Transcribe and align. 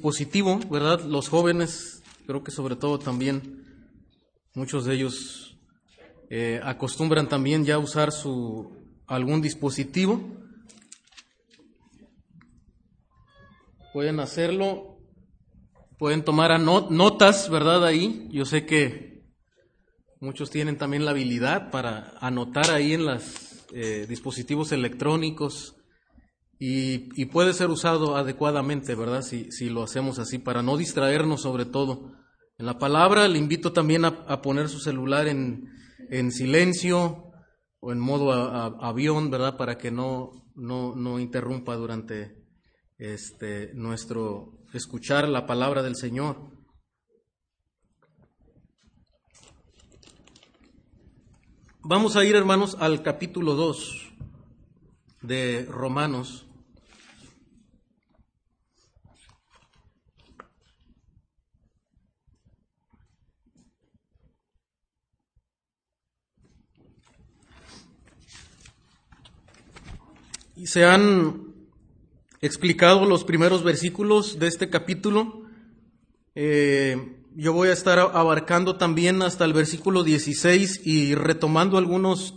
positivo, 0.00 0.58
¿verdad? 0.70 1.04
Los 1.04 1.28
jóvenes, 1.28 2.02
creo 2.26 2.42
que 2.42 2.50
sobre 2.50 2.76
todo 2.76 2.98
también 2.98 3.64
muchos 4.54 4.84
de 4.84 4.94
ellos 4.94 5.56
eh, 6.28 6.60
acostumbran 6.62 7.28
también 7.28 7.64
ya 7.64 7.78
usar 7.78 8.12
su 8.12 8.72
algún 9.06 9.42
dispositivo. 9.42 10.20
Pueden 13.92 14.20
hacerlo, 14.20 14.98
pueden 15.98 16.24
tomar 16.24 16.58
notas, 16.60 17.50
¿verdad? 17.50 17.84
Ahí, 17.84 18.28
yo 18.30 18.44
sé 18.44 18.64
que 18.64 19.24
muchos 20.20 20.50
tienen 20.50 20.78
también 20.78 21.04
la 21.04 21.10
habilidad 21.10 21.70
para 21.70 22.14
anotar 22.20 22.70
ahí 22.70 22.92
en 22.92 23.06
los 23.06 23.66
eh, 23.72 24.06
dispositivos 24.08 24.70
electrónicos 24.70 25.79
y, 26.62 27.24
puede 27.24 27.54
ser 27.54 27.70
usado 27.70 28.16
adecuadamente, 28.16 28.94
¿verdad? 28.94 29.22
Si, 29.22 29.50
si, 29.50 29.70
lo 29.70 29.82
hacemos 29.82 30.18
así, 30.18 30.38
para 30.38 30.62
no 30.62 30.76
distraernos 30.76 31.40
sobre 31.40 31.64
todo. 31.64 32.12
En 32.58 32.66
la 32.66 32.78
palabra 32.78 33.26
le 33.28 33.38
invito 33.38 33.72
también 33.72 34.04
a, 34.04 34.42
poner 34.42 34.68
su 34.68 34.78
celular 34.78 35.26
en, 35.26 35.70
en, 36.10 36.30
silencio 36.30 37.32
o 37.80 37.92
en 37.92 37.98
modo 37.98 38.30
avión, 38.30 39.30
¿verdad? 39.30 39.56
Para 39.56 39.78
que 39.78 39.90
no, 39.90 40.32
no, 40.54 40.94
no 40.94 41.18
interrumpa 41.18 41.76
durante 41.76 42.44
este, 42.98 43.72
nuestro 43.72 44.58
escuchar 44.74 45.30
la 45.30 45.46
palabra 45.46 45.82
del 45.82 45.96
Señor. 45.96 46.50
Vamos 51.82 52.16
a 52.16 52.24
ir, 52.26 52.36
hermanos, 52.36 52.76
al 52.78 53.02
capítulo 53.02 53.54
2 53.54 54.12
de 55.22 55.64
Romanos. 55.70 56.49
Se 70.66 70.84
han 70.84 71.54
explicado 72.40 73.04
los 73.06 73.24
primeros 73.24 73.62
versículos 73.62 74.38
de 74.38 74.48
este 74.48 74.70
capítulo. 74.70 75.46
Eh, 76.34 77.24
yo 77.34 77.52
voy 77.52 77.68
a 77.68 77.72
estar 77.72 77.98
abarcando 77.98 78.76
también 78.76 79.22
hasta 79.22 79.44
el 79.44 79.52
versículo 79.52 80.02
16 80.02 80.82
y 80.84 81.14
retomando 81.14 81.78
algunos, 81.78 82.34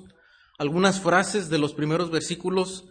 algunas 0.58 1.02
frases 1.02 1.50
de 1.50 1.58
los 1.58 1.74
primeros 1.74 2.12
versículos 2.12 2.86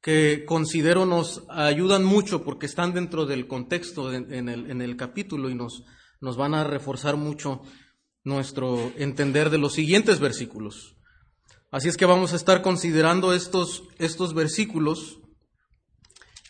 que 0.00 0.44
considero 0.46 1.06
nos 1.06 1.44
ayudan 1.50 2.04
mucho 2.04 2.44
porque 2.44 2.66
están 2.66 2.94
dentro 2.94 3.26
del 3.26 3.46
contexto 3.46 4.12
en, 4.12 4.48
el, 4.48 4.70
en 4.70 4.80
el, 4.80 4.96
capítulo 4.96 5.50
y 5.50 5.54
nos, 5.54 5.84
nos 6.20 6.36
van 6.36 6.54
a 6.54 6.64
reforzar 6.64 7.16
mucho 7.16 7.62
nuestro 8.24 8.92
entender 8.96 9.50
de 9.50 9.58
los 9.58 9.74
siguientes 9.74 10.20
versículos. 10.20 10.96
Así 11.72 11.88
es 11.88 11.96
que 11.96 12.04
vamos 12.04 12.32
a 12.32 12.36
estar 12.36 12.62
considerando 12.62 13.32
estos, 13.32 13.84
estos 13.98 14.34
versículos 14.34 15.20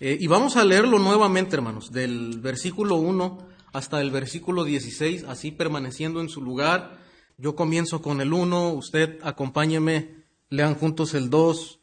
eh, 0.00 0.16
y 0.18 0.28
vamos 0.28 0.56
a 0.56 0.64
leerlo 0.64 0.98
nuevamente, 0.98 1.56
hermanos, 1.56 1.92
del 1.92 2.40
versículo 2.40 2.96
1 2.96 3.46
hasta 3.74 4.00
el 4.00 4.10
versículo 4.10 4.64
16, 4.64 5.24
así 5.24 5.50
permaneciendo 5.50 6.22
en 6.22 6.30
su 6.30 6.41
lugar. 6.41 6.98
Yo 7.36 7.54
comienzo 7.54 8.00
con 8.00 8.22
el 8.22 8.32
1, 8.32 8.72
usted 8.72 9.18
acompáñeme, 9.22 10.24
lean 10.48 10.74
juntos 10.74 11.12
el 11.12 11.28
2 11.28 11.80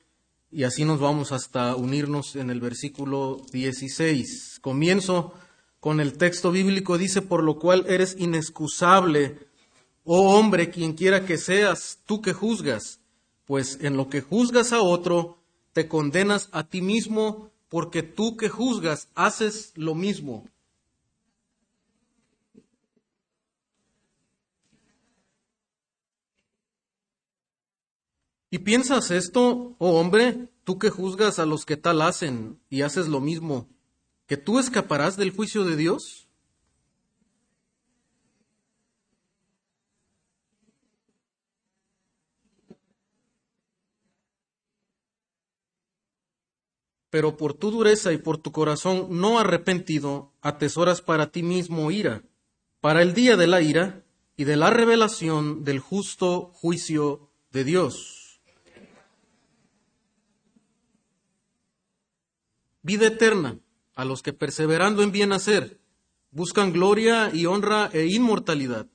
y 0.49 0.63
así 0.63 0.83
nos 0.83 0.99
vamos 0.99 1.31
hasta 1.31 1.75
unirnos 1.75 2.35
en 2.35 2.49
el 2.49 2.59
versículo 2.59 3.37
16. 3.51 4.57
Comienzo 4.61 5.35
con 5.79 5.99
el 5.99 6.17
texto 6.17 6.51
bíblico, 6.51 6.97
dice, 6.97 7.21
por 7.21 7.43
lo 7.43 7.59
cual 7.59 7.85
eres 7.87 8.15
inexcusable, 8.17 9.37
oh 10.05 10.39
hombre, 10.39 10.71
quien 10.71 10.93
quiera 10.93 11.23
que 11.23 11.37
seas, 11.37 11.99
tú 12.07 12.19
que 12.19 12.33
juzgas 12.33 12.99
pues 13.47 13.79
en 13.81 13.95
lo 13.95 14.09
que 14.09 14.21
juzgas 14.21 14.73
a 14.73 14.81
otro, 14.81 15.41
te 15.71 15.87
condenas 15.87 16.49
a 16.51 16.67
ti 16.67 16.81
mismo, 16.81 17.49
porque 17.69 18.03
tú 18.03 18.35
que 18.35 18.49
juzgas 18.49 19.07
haces 19.15 19.71
lo 19.75 19.95
mismo. 19.95 20.45
¿Y 28.49 28.59
piensas 28.59 29.11
esto, 29.11 29.75
oh 29.77 29.99
hombre, 29.99 30.49
tú 30.65 30.77
que 30.77 30.89
juzgas 30.89 31.39
a 31.39 31.45
los 31.45 31.65
que 31.65 31.77
tal 31.77 32.01
hacen 32.01 32.59
y 32.69 32.81
haces 32.81 33.07
lo 33.07 33.21
mismo, 33.21 33.69
que 34.25 34.35
tú 34.35 34.59
escaparás 34.59 35.15
del 35.15 35.31
juicio 35.31 35.63
de 35.63 35.77
Dios? 35.77 36.26
Pero 47.09 47.37
por 47.37 47.53
tu 47.53 47.71
dureza 47.71 48.11
y 48.11 48.17
por 48.17 48.37
tu 48.37 48.51
corazón 48.51 49.07
no 49.09 49.39
arrepentido, 49.39 50.33
atesoras 50.41 51.01
para 51.01 51.31
ti 51.31 51.43
mismo 51.43 51.91
ira, 51.91 52.23
para 52.81 53.01
el 53.01 53.13
día 53.13 53.37
de 53.37 53.47
la 53.47 53.61
ira 53.61 54.03
y 54.35 54.43
de 54.43 54.55
la 54.55 54.69
revelación 54.69 55.63
del 55.63 55.79
justo 55.79 56.51
juicio 56.53 57.29
de 57.51 57.63
Dios. 57.63 58.41
Vida 62.81 63.07
eterna 63.07 63.59
a 63.95 64.05
los 64.05 64.21
que 64.21 64.33
perseverando 64.33 65.01
en 65.03 65.11
bien 65.11 65.33
hacer, 65.33 65.79
buscan 66.31 66.71
gloria 66.71 67.31
y 67.33 67.45
honra 67.45 67.89
e 67.93 68.05
inmortalidad 68.05 68.87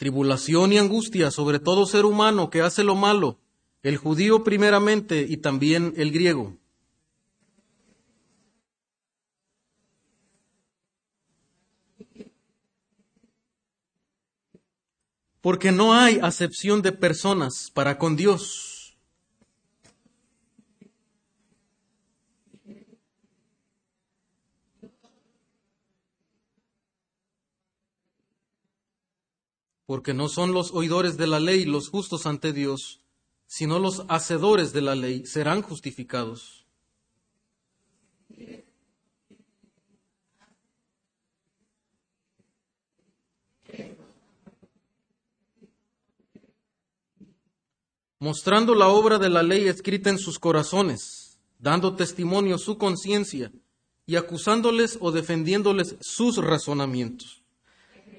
tribulación 0.00 0.72
y 0.72 0.78
angustia 0.78 1.30
sobre 1.30 1.58
todo 1.58 1.84
ser 1.84 2.06
humano 2.06 2.48
que 2.48 2.62
hace 2.62 2.82
lo 2.82 2.94
malo, 2.94 3.38
el 3.82 3.98
judío 3.98 4.42
primeramente 4.42 5.26
y 5.28 5.36
también 5.36 5.92
el 5.94 6.10
griego. 6.10 6.56
Porque 15.42 15.70
no 15.70 15.92
hay 15.92 16.18
acepción 16.22 16.80
de 16.80 16.92
personas 16.92 17.70
para 17.70 17.98
con 17.98 18.16
Dios. 18.16 18.69
Porque 29.90 30.14
no 30.14 30.28
son 30.28 30.52
los 30.52 30.70
oidores 30.70 31.16
de 31.16 31.26
la 31.26 31.40
ley 31.40 31.64
los 31.64 31.88
justos 31.88 32.24
ante 32.24 32.52
Dios, 32.52 33.00
sino 33.48 33.80
los 33.80 34.04
hacedores 34.06 34.72
de 34.72 34.82
la 34.82 34.94
ley 34.94 35.26
serán 35.26 35.62
justificados. 35.62 36.64
mostrando 48.20 48.76
la 48.76 48.86
obra 48.86 49.18
de 49.18 49.28
la 49.28 49.42
ley 49.42 49.66
escrita 49.66 50.08
en 50.08 50.18
sus 50.18 50.38
corazones, 50.38 51.36
dando 51.58 51.96
testimonio 51.96 52.58
su 52.58 52.78
conciencia 52.78 53.50
y 54.06 54.14
acusándoles 54.14 54.98
o 55.00 55.10
defendiéndoles 55.10 55.96
sus 56.00 56.36
razonamientos 56.36 57.39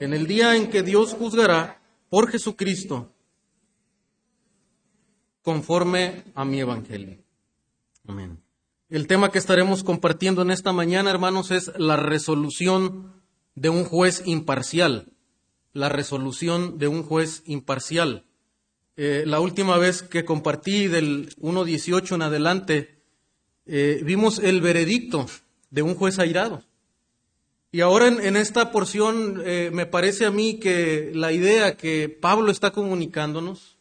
en 0.01 0.15
el 0.15 0.25
día 0.25 0.55
en 0.55 0.71
que 0.71 0.81
Dios 0.81 1.13
juzgará 1.13 1.79
por 2.09 2.27
Jesucristo 2.27 3.13
conforme 5.43 6.23
a 6.33 6.43
mi 6.43 6.59
evangelio. 6.59 7.19
Amén. 8.07 8.39
El 8.89 9.05
tema 9.05 9.31
que 9.31 9.37
estaremos 9.37 9.83
compartiendo 9.83 10.41
en 10.41 10.49
esta 10.49 10.73
mañana, 10.73 11.11
hermanos, 11.11 11.51
es 11.51 11.71
la 11.77 11.97
resolución 11.97 13.13
de 13.53 13.69
un 13.69 13.85
juez 13.85 14.23
imparcial. 14.25 15.13
La 15.71 15.87
resolución 15.87 16.79
de 16.79 16.87
un 16.87 17.03
juez 17.03 17.43
imparcial. 17.45 18.25
Eh, 18.97 19.23
la 19.27 19.39
última 19.39 19.77
vez 19.77 20.01
que 20.01 20.25
compartí 20.25 20.87
del 20.87 21.35
1.18 21.35 22.15
en 22.15 22.21
adelante, 22.23 23.03
eh, 23.67 24.01
vimos 24.03 24.39
el 24.39 24.61
veredicto 24.61 25.27
de 25.69 25.83
un 25.83 25.93
juez 25.93 26.17
airado. 26.17 26.63
Y 27.73 27.79
ahora 27.79 28.07
en, 28.07 28.35
esta 28.35 28.71
porción 28.71 29.41
eh, 29.45 29.69
me 29.71 29.85
parece 29.85 30.25
a 30.25 30.31
mí 30.31 30.59
que 30.59 31.11
la 31.13 31.31
idea 31.31 31.77
que 31.77 32.09
Pablo 32.09 32.51
está 32.51 32.71
comunicándonos 32.71 33.77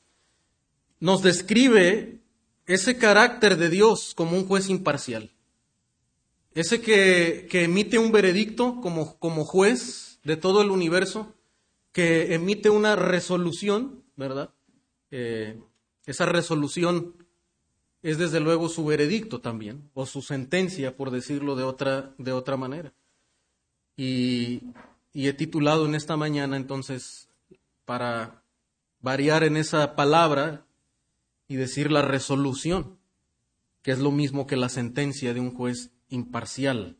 nos 1.00 1.22
describe 1.22 2.20
ese 2.66 2.98
carácter 2.98 3.56
de 3.56 3.68
Dios 3.68 4.14
como 4.14 4.36
un 4.36 4.46
juez 4.46 4.68
imparcial. 4.68 5.32
Ese 6.54 6.80
que, 6.80 7.48
emite 7.52 7.98
un 7.98 8.12
veredicto 8.12 8.80
como, 8.80 9.18
como, 9.18 9.44
juez 9.44 10.20
de 10.22 10.36
todo 10.36 10.62
el 10.62 10.70
universo, 10.70 11.34
que 11.90 12.34
emite 12.34 12.70
una 12.70 12.94
resolución, 12.94 14.04
¿verdad? 14.14 14.50
Eh, 15.10 15.60
Esa 16.06 16.26
resolución 16.26 17.16
es 18.02 18.18
desde 18.18 18.38
luego 18.38 18.68
su 18.68 18.84
veredicto 18.84 19.40
también, 19.40 19.90
o 19.94 20.06
su 20.06 20.22
sentencia, 20.22 20.96
por 20.96 21.10
decirlo 21.10 21.56
de 21.56 21.64
otra, 21.64 22.14
de 22.18 22.32
otra 22.32 22.56
manera. 22.56 22.92
Y, 24.02 24.62
he 25.12 25.34
titulado 25.34 25.84
en 25.84 25.94
esta 25.94 26.16
mañana 26.16 26.56
entonces, 26.56 27.28
para 27.84 28.42
variar 29.02 29.44
en 29.44 29.58
esa 29.58 29.94
palabra 29.94 30.64
y 31.48 31.56
decir 31.56 31.92
la 31.92 32.00
resolución, 32.00 32.98
que 33.82 33.90
es 33.90 33.98
lo 33.98 34.10
mismo 34.10 34.46
que 34.46 34.56
la 34.56 34.70
sentencia 34.70 35.34
de 35.34 35.40
un 35.40 35.54
juez 35.54 35.90
imparcial. 36.08 36.96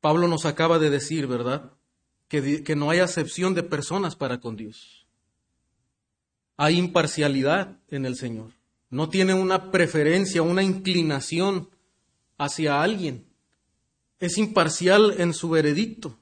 Pablo 0.00 0.26
nos 0.26 0.44
acaba 0.44 0.80
de 0.80 0.90
decir, 0.90 1.28
¿verdad? 1.28 1.70
Que, 2.26 2.64
que 2.64 2.74
no 2.74 2.90
hay 2.90 2.98
acepción 2.98 3.54
de 3.54 3.62
personas 3.62 4.16
para 4.16 4.40
con 4.40 4.56
Dios. 4.56 5.06
Hay 6.56 6.78
imparcialidad 6.78 7.78
en 7.90 8.06
el 8.06 8.16
Señor. 8.16 8.50
No 8.90 9.08
tiene 9.08 9.34
una 9.34 9.70
preferencia, 9.70 10.42
una 10.42 10.64
inclinación 10.64 11.68
hacia 12.38 12.82
alguien. 12.82 13.31
Es 14.22 14.38
imparcial 14.38 15.16
en 15.18 15.34
su 15.34 15.50
veredicto. 15.50 16.16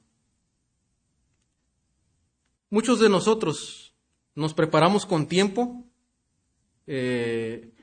Muchos 2.71 2.99
de 2.99 3.09
nosotros 3.09 3.93
nos 4.33 4.55
preparamos 4.55 5.05
con 5.05 5.27
tiempo 5.27 5.85
eh, 6.87 7.75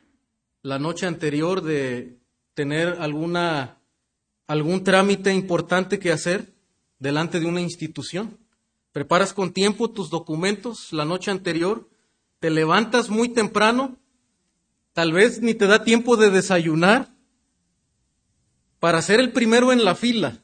la 0.63 0.81
noche 0.81 1.07
anterior 1.07 1.63
de 1.63 2.19
tener 2.55 2.97
alguna 2.99 3.79
algún 4.49 4.83
trámite 4.83 5.33
importante 5.33 6.01
que 6.01 6.11
hacer 6.11 6.53
delante 6.99 7.39
de 7.39 7.47
una 7.47 7.61
institución. 7.61 8.41
Preparas 8.91 9.33
con 9.33 9.53
tiempo 9.53 9.89
tus 9.89 10.11
documentos 10.11 10.93
la 10.93 11.05
noche 11.05 11.31
anterior, 11.31 11.89
te 12.41 12.51
levantas 12.51 13.09
muy 13.09 13.29
temprano, 13.29 14.01
tal 14.95 15.13
vez 15.13 15.41
ni 15.43 15.55
te 15.55 15.69
da 15.69 15.85
tiempo 15.85 16.17
de 16.17 16.31
desayunar 16.31 17.09
para 18.81 19.03
ser 19.03 19.21
el 19.21 19.33
primero 19.33 19.73
en 19.73 19.85
la 19.85 19.95
fila 19.95 20.41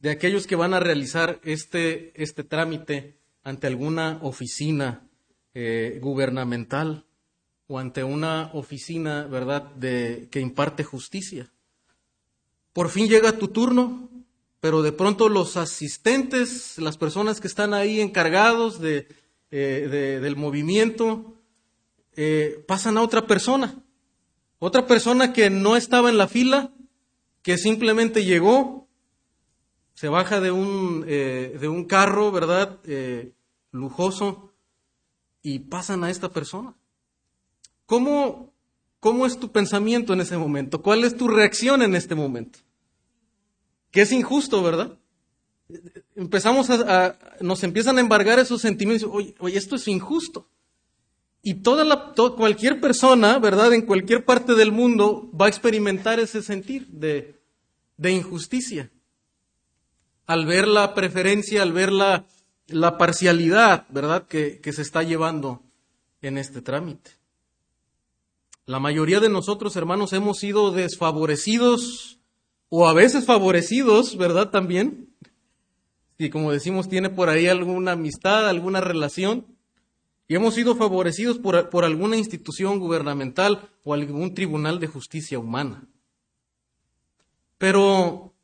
de 0.00 0.10
aquellos 0.10 0.46
que 0.46 0.56
van 0.56 0.74
a 0.74 0.80
realizar 0.80 1.40
este, 1.44 2.12
este 2.22 2.44
trámite 2.44 3.16
ante 3.42 3.66
alguna 3.66 4.18
oficina 4.22 5.08
eh, 5.54 5.98
gubernamental 6.02 7.06
o 7.66 7.78
ante 7.78 8.04
una 8.04 8.50
oficina, 8.52 9.26
¿verdad?, 9.26 9.72
que 9.80 10.40
imparte 10.40 10.84
justicia. 10.84 11.50
Por 12.74 12.90
fin 12.90 13.08
llega 13.08 13.38
tu 13.38 13.48
turno, 13.48 14.10
pero 14.60 14.82
de 14.82 14.92
pronto 14.92 15.28
los 15.28 15.56
asistentes, 15.56 16.76
las 16.78 16.98
personas 16.98 17.40
que 17.40 17.46
están 17.46 17.72
ahí 17.72 18.00
encargados 18.00 18.80
de, 18.80 19.08
eh, 19.50 20.18
del 20.20 20.36
movimiento, 20.36 21.34
eh, 22.16 22.62
pasan 22.66 22.98
a 22.98 23.02
otra 23.02 23.26
persona. 23.26 23.82
Otra 24.58 24.86
persona 24.86 25.32
que 25.32 25.50
no 25.50 25.76
estaba 25.76 26.10
en 26.10 26.18
la 26.18 26.28
fila, 26.28 26.73
que 27.44 27.58
simplemente 27.58 28.24
llegó, 28.24 28.88
se 29.92 30.08
baja 30.08 30.40
de 30.40 30.50
un, 30.50 31.04
eh, 31.06 31.56
de 31.60 31.68
un 31.68 31.84
carro, 31.84 32.32
¿verdad? 32.32 32.80
lujoso, 33.70 34.52
y 35.42 35.58
pasan 35.58 36.02
a 36.04 36.10
esta 36.10 36.30
persona. 36.30 36.74
¿Cómo, 37.86 38.54
¿Cómo 38.98 39.26
es 39.26 39.38
tu 39.38 39.52
pensamiento 39.52 40.14
en 40.14 40.22
ese 40.22 40.38
momento? 40.38 40.80
¿Cuál 40.80 41.04
es 41.04 41.16
tu 41.16 41.28
reacción 41.28 41.82
en 41.82 41.94
este 41.94 42.14
momento? 42.14 42.60
Que 43.90 44.00
es 44.00 44.12
injusto, 44.12 44.62
¿verdad? 44.62 44.98
Empezamos 46.16 46.70
a, 46.70 47.18
nos 47.40 47.62
empiezan 47.62 47.98
a 47.98 48.00
embargar 48.00 48.38
esos 48.38 48.62
sentimientos. 48.62 49.10
Oye, 49.12 49.34
oye 49.38 49.58
esto 49.58 49.76
es 49.76 49.86
injusto. 49.86 50.48
Y 51.44 51.54
toda 51.54 51.84
la, 51.84 52.14
cualquier 52.36 52.80
persona, 52.80 53.38
¿verdad? 53.38 53.72
En 53.74 53.82
cualquier 53.82 54.24
parte 54.24 54.54
del 54.54 54.72
mundo 54.72 55.30
va 55.38 55.46
a 55.46 55.48
experimentar 55.50 56.18
ese 56.18 56.42
sentir 56.42 56.88
de, 56.88 57.40
injusticia. 58.02 58.90
Al 60.26 60.46
ver 60.46 60.66
la 60.66 60.94
preferencia, 60.94 61.62
al 61.62 61.72
ver 61.72 61.92
la, 61.92 62.26
parcialidad, 62.98 63.86
¿verdad? 63.90 64.26
Que 64.26 64.72
se 64.72 64.82
está 64.82 65.02
llevando 65.02 65.62
en 66.22 66.38
este 66.38 66.62
trámite. 66.62 67.10
La 68.66 68.80
mayoría 68.80 69.20
de 69.20 69.28
nosotros, 69.28 69.76
hermanos, 69.76 70.14
hemos 70.14 70.38
sido 70.38 70.72
desfavorecidos 70.72 72.18
o 72.70 72.88
a 72.88 72.94
veces 72.94 73.26
favorecidos, 73.26 74.16
¿verdad? 74.16 74.50
También. 74.50 75.14
Y 76.16 76.30
como 76.30 76.50
decimos, 76.50 76.88
tiene 76.88 77.10
por 77.10 77.28
ahí 77.28 77.46
alguna 77.46 77.92
amistad, 77.92 78.48
alguna 78.48 78.80
relación. 78.80 79.53
Y 80.26 80.34
hemos 80.34 80.54
sido 80.54 80.74
favorecidos 80.74 81.38
por, 81.38 81.68
por 81.70 81.84
alguna 81.84 82.16
institución 82.16 82.78
gubernamental 82.78 83.68
o 83.84 83.94
algún 83.94 84.34
tribunal 84.34 84.80
de 84.80 84.86
justicia 84.86 85.38
humana. 85.38 85.86
Pero, 87.58 88.34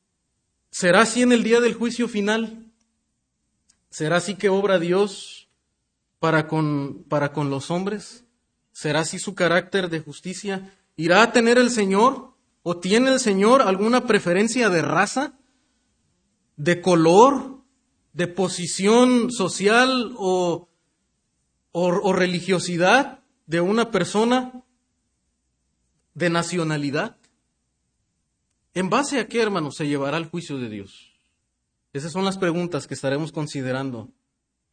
¿será 0.71 1.03
así 1.03 1.23
en 1.23 1.33
el 1.33 1.43
día 1.43 1.61
del 1.61 1.75
juicio 1.75 2.09
final? 2.09 2.71
¿Será 3.91 4.17
así 4.17 4.37
que 4.37 4.49
obra 4.49 4.79
Dios 4.79 5.49
para 6.19 6.47
con, 6.47 7.05
para 7.09 7.33
con 7.33 7.51
los 7.51 7.71
hombres? 7.71 8.25
¿Será 8.73 9.01
así 9.01 9.19
su 9.19 9.35
carácter 9.35 9.91
de 9.91 10.01
justicia? 10.01 10.75
¿Irá 10.97 11.23
a 11.23 11.33
tener 11.33 11.59
el 11.59 11.71
Señor 11.71 12.35
o 12.63 12.79
tiene 12.79 13.11
el 13.13 13.21
Señor 13.21 13.63
alguna 13.63 14.07
preferencia 14.07 14.69
de 14.69 14.83
raza, 14.83 15.39
de 16.57 16.81
color, 16.81 17.63
de 18.13 18.27
posición 18.27 19.31
social 19.33 20.15
o, 20.17 20.70
o, 21.73 22.13
religiosidad 22.13 23.21
de 23.47 23.61
una 23.61 23.91
persona, 23.91 24.65
de 26.15 26.31
nacionalidad? 26.31 27.17
¿En 28.75 28.91
base 28.91 29.19
a 29.21 29.29
qué, 29.29 29.41
hermano, 29.43 29.73
se 29.73 29.89
llevará 29.89 30.17
el 30.17 30.27
juicio 30.27 30.59
de 30.59 30.69
Dios? 30.69 31.13
Esas 31.93 32.13
son 32.13 32.25
las 32.25 32.39
preguntas 32.39 32.87
que 32.87 32.95
estaremos 32.95 33.33
considerando 33.33 34.09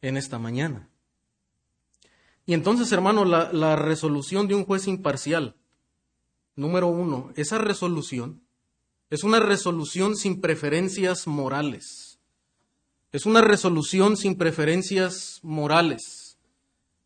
en 0.02 0.16
esta 0.16 0.38
mañana. 0.38 0.88
Y 2.46 2.54
entonces, 2.54 2.90
hermano, 2.92 3.24
la, 3.24 3.76
resolución 3.76 4.48
de 4.48 4.54
un 4.54 4.64
juez 4.64 4.86
imparcial, 4.86 5.56
número 6.56 6.86
uno, 6.86 7.32
esa 7.36 7.58
resolución 7.58 8.42
es 9.10 9.24
una 9.24 9.40
resolución 9.40 10.16
sin 10.16 10.40
preferencias 10.40 11.26
morales. 11.26 12.18
Es 13.10 13.26
una 13.26 13.40
resolución 13.40 14.16
sin 14.16 14.36
preferencias 14.36 15.40
morales. 15.42 16.27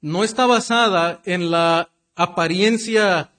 No 0.02 0.24
está 0.24 0.46
basada 0.46 1.22
en 1.24 1.50
la 1.50 1.88
apariencia 2.14 3.30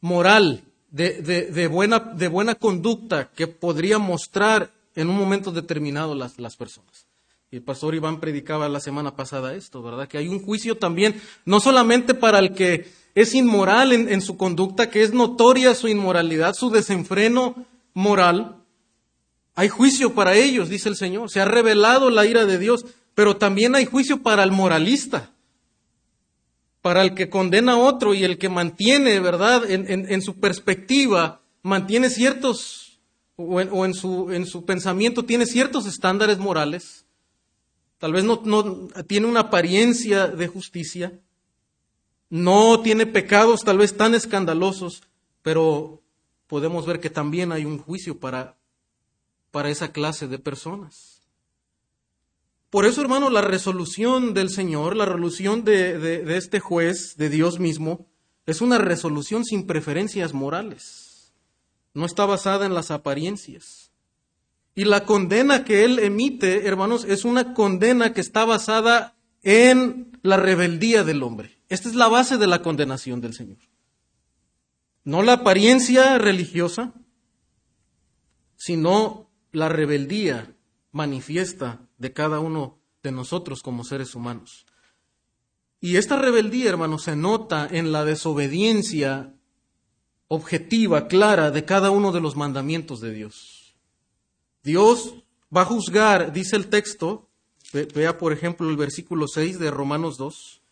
moral 0.00 0.62
de, 0.90 1.68
buena, 1.68 2.54
conducta 2.54 3.28
que 3.34 3.46
podría 3.46 3.98
mostrar 3.98 4.72
en 4.94 5.08
un 5.08 5.16
momento 5.16 5.52
determinado 5.52 6.14
las, 6.14 6.56
personas. 6.56 7.06
El 7.50 7.62
pastor 7.62 7.94
Iván 7.94 8.20
predicaba 8.20 8.68
la 8.68 8.80
semana 8.80 9.14
pasada 9.14 9.54
esto, 9.54 9.82
¿verdad? 9.82 10.08
Que 10.08 10.18
hay 10.18 10.28
un 10.28 10.42
juicio 10.42 10.76
también, 10.76 11.20
no 11.44 11.60
solamente 11.60 12.14
para 12.14 12.38
el 12.38 12.54
que 12.54 12.90
es 13.14 13.34
inmoral 13.34 13.92
en, 13.92 14.20
su 14.22 14.36
conducta, 14.36 14.90
que 14.90 15.02
es 15.02 15.12
notoria 15.12 15.74
su 15.74 15.88
inmoralidad, 15.88 16.54
su 16.54 16.70
desenfreno 16.70 17.66
moral. 17.92 18.56
Hay 19.54 19.68
juicio 19.68 20.14
para 20.14 20.36
ellos, 20.36 20.68
dice 20.68 20.88
el 20.88 20.96
Señor. 20.96 21.30
Se 21.30 21.40
ha 21.40 21.44
revelado 21.44 22.10
la 22.10 22.26
ira 22.26 22.46
de 22.46 22.58
Dios, 22.58 22.86
pero 23.14 23.36
también 23.36 23.74
hay 23.74 23.86
juicio 23.86 24.22
para 24.22 24.44
el 24.44 24.52
moralista, 24.52 25.30
para 26.82 27.02
el 27.02 27.14
que 27.14 27.28
condena 27.28 27.72
a 27.72 27.78
otro 27.78 28.14
y 28.14 28.24
el 28.24 28.38
que 28.38 28.48
mantiene, 28.48 29.20
¿verdad? 29.20 29.68
En, 29.68 30.22
su 30.22 30.38
perspectiva, 30.38 31.42
mantiene 31.62 32.10
ciertos, 32.10 33.00
o, 33.36 33.60
en, 33.60 33.94
su, 33.94 34.32
en 34.32 34.46
su 34.46 34.64
pensamiento 34.64 35.24
tiene 35.24 35.46
ciertos 35.46 35.86
estándares 35.86 36.38
morales 36.38 37.06
Tal 37.98 38.12
vez 38.12 38.24
no, 38.24 38.38
tiene 39.08 39.26
una 39.26 39.40
apariencia 39.40 40.28
de 40.28 40.46
justicia, 40.46 41.18
no 42.30 42.80
tiene 42.80 43.06
pecados 43.06 43.62
tal 43.64 43.78
vez 43.78 43.96
tan 43.96 44.14
escandalosos, 44.14 45.02
pero 45.42 46.00
podemos 46.46 46.86
ver 46.86 47.00
que 47.00 47.10
también 47.10 47.50
hay 47.50 47.64
un 47.64 47.78
juicio 47.78 48.18
para, 48.18 48.56
para 49.50 49.70
esa 49.70 49.90
clase 49.90 50.28
de 50.28 50.38
personas. 50.38 51.17
Por 52.70 52.84
eso, 52.84 53.00
hermano, 53.00 53.30
la 53.30 53.40
resolución 53.40 54.34
del 54.34 54.50
Señor, 54.50 54.94
la 54.94 55.06
resolución 55.06 55.64
de, 55.64 55.98
de, 55.98 56.36
este 56.36 56.60
juez, 56.60 57.16
de 57.16 57.30
Dios 57.30 57.58
mismo, 57.58 58.06
es 58.44 58.60
una 58.60 58.76
resolución 58.76 59.44
sin 59.44 59.66
preferencias 59.66 60.34
morales. 60.34 61.32
No 61.94 62.04
está 62.04 62.26
basada 62.26 62.66
en 62.66 62.74
las 62.74 62.90
apariencias. 62.90 63.90
Y 64.74 64.84
la 64.84 65.06
condena 65.06 65.64
que 65.64 65.84
él 65.84 65.98
emite, 65.98 66.66
hermanos, 66.66 67.04
es 67.04 67.24
una 67.24 67.54
condena 67.54 68.12
que 68.12 68.20
está 68.20 68.44
basada 68.44 69.16
en 69.42 70.18
la 70.22 70.36
rebeldía 70.36 71.04
del 71.04 71.22
hombre. 71.22 71.58
Esta 71.70 71.88
es 71.88 71.94
la 71.94 72.08
base 72.08 72.36
de 72.36 72.46
la 72.46 72.60
condenación 72.60 73.22
del 73.22 73.34
Señor. 73.34 73.58
No 75.04 75.22
la 75.22 75.32
apariencia 75.34 76.18
religiosa, 76.18 76.92
sino 78.56 79.30
la 79.52 79.70
rebeldía 79.70 80.54
manifiesta 80.92 81.87
de 81.98 82.12
cada 82.12 82.40
uno 82.40 82.78
de 83.02 83.12
nosotros 83.12 83.62
como 83.62 83.84
seres 83.84 84.14
humanos. 84.14 84.66
Y 85.80 85.96
esta 85.96 86.16
rebeldía, 86.18 86.70
hermano, 86.70 86.98
se 86.98 87.14
nota 87.14 87.68
en 87.70 87.92
la 87.92 88.04
desobediencia 88.04 89.34
objetiva, 90.26 91.06
clara, 91.08 91.50
de 91.50 91.64
cada 91.64 91.90
uno 91.90 92.12
de 92.12 92.20
los 92.20 92.36
mandamientos 92.36 93.00
de 93.00 93.12
Dios. 93.12 93.76
Dios 94.62 95.14
va 95.54 95.62
a 95.62 95.66
juzgar, 95.66 96.32
dice 96.32 96.56
el 96.56 96.68
texto, 96.68 97.28
vea 97.94 98.18
por 98.18 98.32
ejemplo 98.32 98.68
el 98.68 98.76
versículo 98.76 99.26
6 99.28 99.58
de 99.58 99.70
Romanos 99.70 100.18
2, 100.18 100.62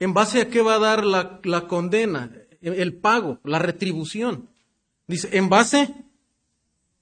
en 0.00 0.14
base 0.14 0.40
a 0.40 0.48
qué 0.48 0.62
va 0.62 0.76
a 0.76 0.80
dar 0.80 1.04
la, 1.04 1.40
la 1.44 1.68
condena, 1.68 2.32
el 2.60 2.94
pago, 2.94 3.38
la 3.44 3.58
retribución. 3.58 4.48
Dice, 5.06 5.36
en 5.36 5.48
base 5.48 5.94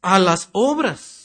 a 0.03 0.19
las 0.19 0.49
obras. 0.53 1.20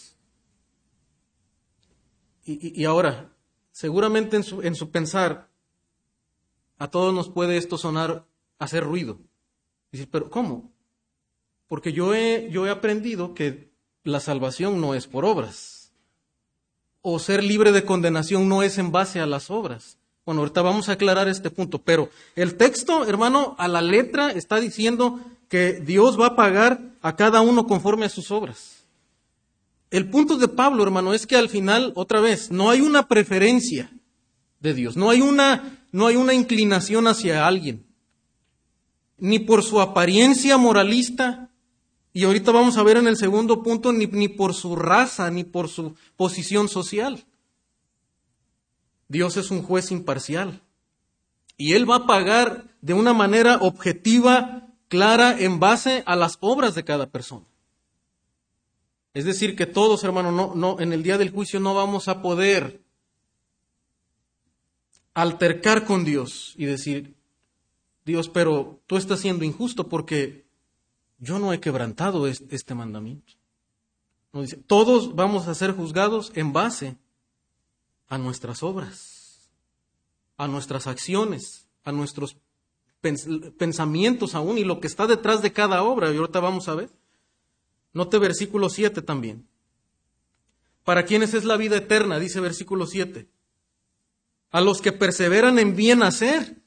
Y, 2.46 2.86
ahora, 2.86 3.32
seguramente 3.72 4.36
en 4.36 4.44
su, 4.44 4.62
en 4.62 4.76
su, 4.76 4.92
pensar, 4.92 5.50
a 6.78 6.88
todos 6.90 7.12
nos 7.12 7.28
puede 7.28 7.58
esto 7.58 7.78
sonar, 7.78 8.26
hacer 8.60 8.84
ruido. 8.84 9.20
Dice, 9.92 10.06
pero 10.06 10.30
¿cómo? 10.30 10.72
Porque 11.68 11.92
yo 11.92 12.14
he, 12.14 12.50
yo 12.52 12.68
he 12.68 12.70
aprendido 12.70 13.34
que 13.34 13.72
la 14.04 14.20
salvación 14.20 14.80
no 14.80 14.94
es 14.94 15.08
por 15.08 15.26
obras. 15.26 15.92
O 17.02 17.18
ser 17.18 17.44
libre 17.44 17.72
de 17.72 17.84
condenación 17.84 18.48
no 18.48 18.62
es 18.62 18.78
en 18.78 18.92
base 18.92 19.20
a 19.20 19.26
las 19.26 19.50
obras. 19.50 19.98
Bueno, 20.24 20.42
ahorita 20.42 20.62
vamos 20.62 20.90
a 20.90 20.94
aclarar 20.94 21.28
este 21.28 21.50
punto, 21.50 21.80
pero 21.80 22.10
el 22.36 22.58
texto, 22.58 23.06
hermano, 23.06 23.56
a 23.58 23.68
la 23.68 23.82
letra 23.82 24.32
está 24.32 24.60
diciendo 24.60 25.20
que 25.50 25.74
Dios 25.74 26.20
va 26.20 26.28
a 26.28 26.36
pagar 26.36 26.80
a 27.02 27.16
cada 27.16 27.42
uno 27.42 27.66
conforme 27.66 28.06
a 28.06 28.10
sus 28.10 28.30
obras. 28.30 28.75
El 29.96 30.10
punto 30.10 30.38
de 30.38 30.50
Pablo, 30.50 30.84
hermano, 30.84 31.14
es 31.14 31.26
que 31.26 31.38
al 31.38 31.48
final, 31.48 31.94
otra 31.96 32.20
vez, 32.20 32.52
no 32.52 32.70
hay 32.70 32.82
una 32.82 33.08
preferencia 33.08 33.90
de 34.60 34.74
Dios, 34.74 34.98
no 34.98 35.10
hay 35.10 35.22
una, 35.22 35.88
no 35.94 36.08
hay 36.08 36.18
una 36.18 36.34
inclinación 36.34 37.08
hacia 37.08 37.48
alguien, 37.48 37.86
ni 39.18 39.40
por 39.40 39.64
su 39.64 39.80
apariencia 39.80 40.58
moralista, 40.58 41.50
y 42.12 42.26
ahorita 42.26 42.52
vamos 42.52 42.76
a 42.76 42.84
ver 42.84 42.98
en 42.98 43.08
el 43.08 43.16
segundo 43.16 43.64
punto, 43.64 43.94
ni, 43.94 44.06
ni 44.08 44.28
por 44.28 44.54
su 44.54 44.76
raza, 44.76 45.32
ni 45.32 45.46
por 45.46 45.70
su 45.70 45.96
posición 46.18 46.68
social. 46.68 47.26
Dios 49.08 49.38
es 49.38 49.50
un 49.50 49.64
juez 49.64 49.92
imparcial. 49.92 50.62
Y 51.56 51.72
Él 51.72 51.90
va 51.90 51.96
a 51.96 52.06
pagar 52.06 52.66
de 52.82 52.94
una 52.94 53.14
manera 53.14 53.60
objetiva, 53.62 54.68
clara, 54.90 55.40
en 55.40 55.62
base 55.62 56.04
a 56.06 56.18
las 56.18 56.38
obras 56.42 56.76
de 56.76 56.84
cada 56.84 57.10
persona. 57.10 57.46
Es 59.16 59.24
decir, 59.24 59.56
que 59.56 59.66
todos, 59.66 60.04
hermanos, 60.04 60.34
no, 60.34 60.54
no, 60.56 60.80
en 60.82 60.92
el 60.92 61.02
día 61.02 61.18
del 61.18 61.32
juicio 61.32 61.62
no 61.62 61.74
vamos 61.74 62.10
a 62.10 62.22
poder 62.22 62.84
altercar 65.14 65.86
con 65.86 66.04
Dios 66.04 66.54
y 66.58 66.66
decir, 66.66 67.16
Dios, 68.04 68.28
pero 68.28 68.82
tú 68.88 68.98
estás 68.98 69.22
siendo 69.22 69.46
injusto 69.46 69.88
porque 69.88 70.46
yo 71.18 71.40
no 71.40 71.54
he 71.54 71.62
quebrantado 71.62 72.28
este, 72.28 72.76
mandamiento. 72.76 73.34
Todos 74.68 75.16
vamos 75.16 75.48
a 75.48 75.56
ser 75.56 75.72
juzgados 75.72 76.34
en 76.36 76.52
base 76.52 76.98
a 78.10 78.18
nuestras 78.18 78.64
obras, 78.64 79.50
a 80.36 80.50
nuestras 80.50 80.88
acciones, 80.88 81.70
a 81.86 81.94
nuestros 81.94 82.36
pensamientos 83.58 84.36
aún 84.36 84.58
y 84.58 84.66
lo 84.66 84.82
que 84.82 84.88
está 84.88 85.08
detrás 85.08 85.42
de 85.42 85.54
cada 85.54 85.84
obra. 85.84 86.12
Y 86.12 86.18
ahorita 86.18 86.42
vamos 86.42 86.68
a 86.68 86.76
ver. 86.76 86.90
Note 87.96 88.20
versículo 88.20 88.70
7 88.70 89.02
también. 89.02 89.48
¿Para 90.84 91.06
quienes 91.06 91.34
es 91.34 91.46
la 91.46 91.56
vida 91.56 91.78
eterna? 91.78 92.20
Dice 92.20 92.42
versículo 92.42 92.86
7. 92.86 93.30
A 94.52 94.62
los 94.62 94.82
que 94.82 94.92
perseveran 94.92 95.58
en 95.60 95.78
bien 95.78 96.04
hacer. 96.04 96.62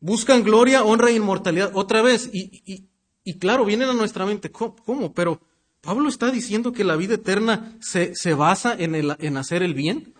Buscan 0.00 0.42
gloria, 0.42 0.82
honra 0.82 1.10
e 1.10 1.14
inmortalidad. 1.14 1.70
Otra 1.74 2.02
vez, 2.02 2.28
y, 2.32 2.88
y, 3.22 3.38
claro, 3.38 3.64
vienen 3.64 3.88
a 3.88 3.94
nuestra 3.94 4.26
mente, 4.26 4.50
¿cómo? 4.50 5.14
Pero 5.14 5.40
Pablo 5.82 6.08
está 6.08 6.32
diciendo 6.32 6.72
que 6.72 6.82
la 6.82 6.96
vida 6.96 7.14
eterna 7.14 7.76
se, 7.80 8.16
se 8.16 8.34
basa 8.34 8.74
en, 8.76 8.96
el, 8.96 9.14
en 9.20 9.36
hacer 9.36 9.62
el 9.62 9.74
bien. 9.74 10.14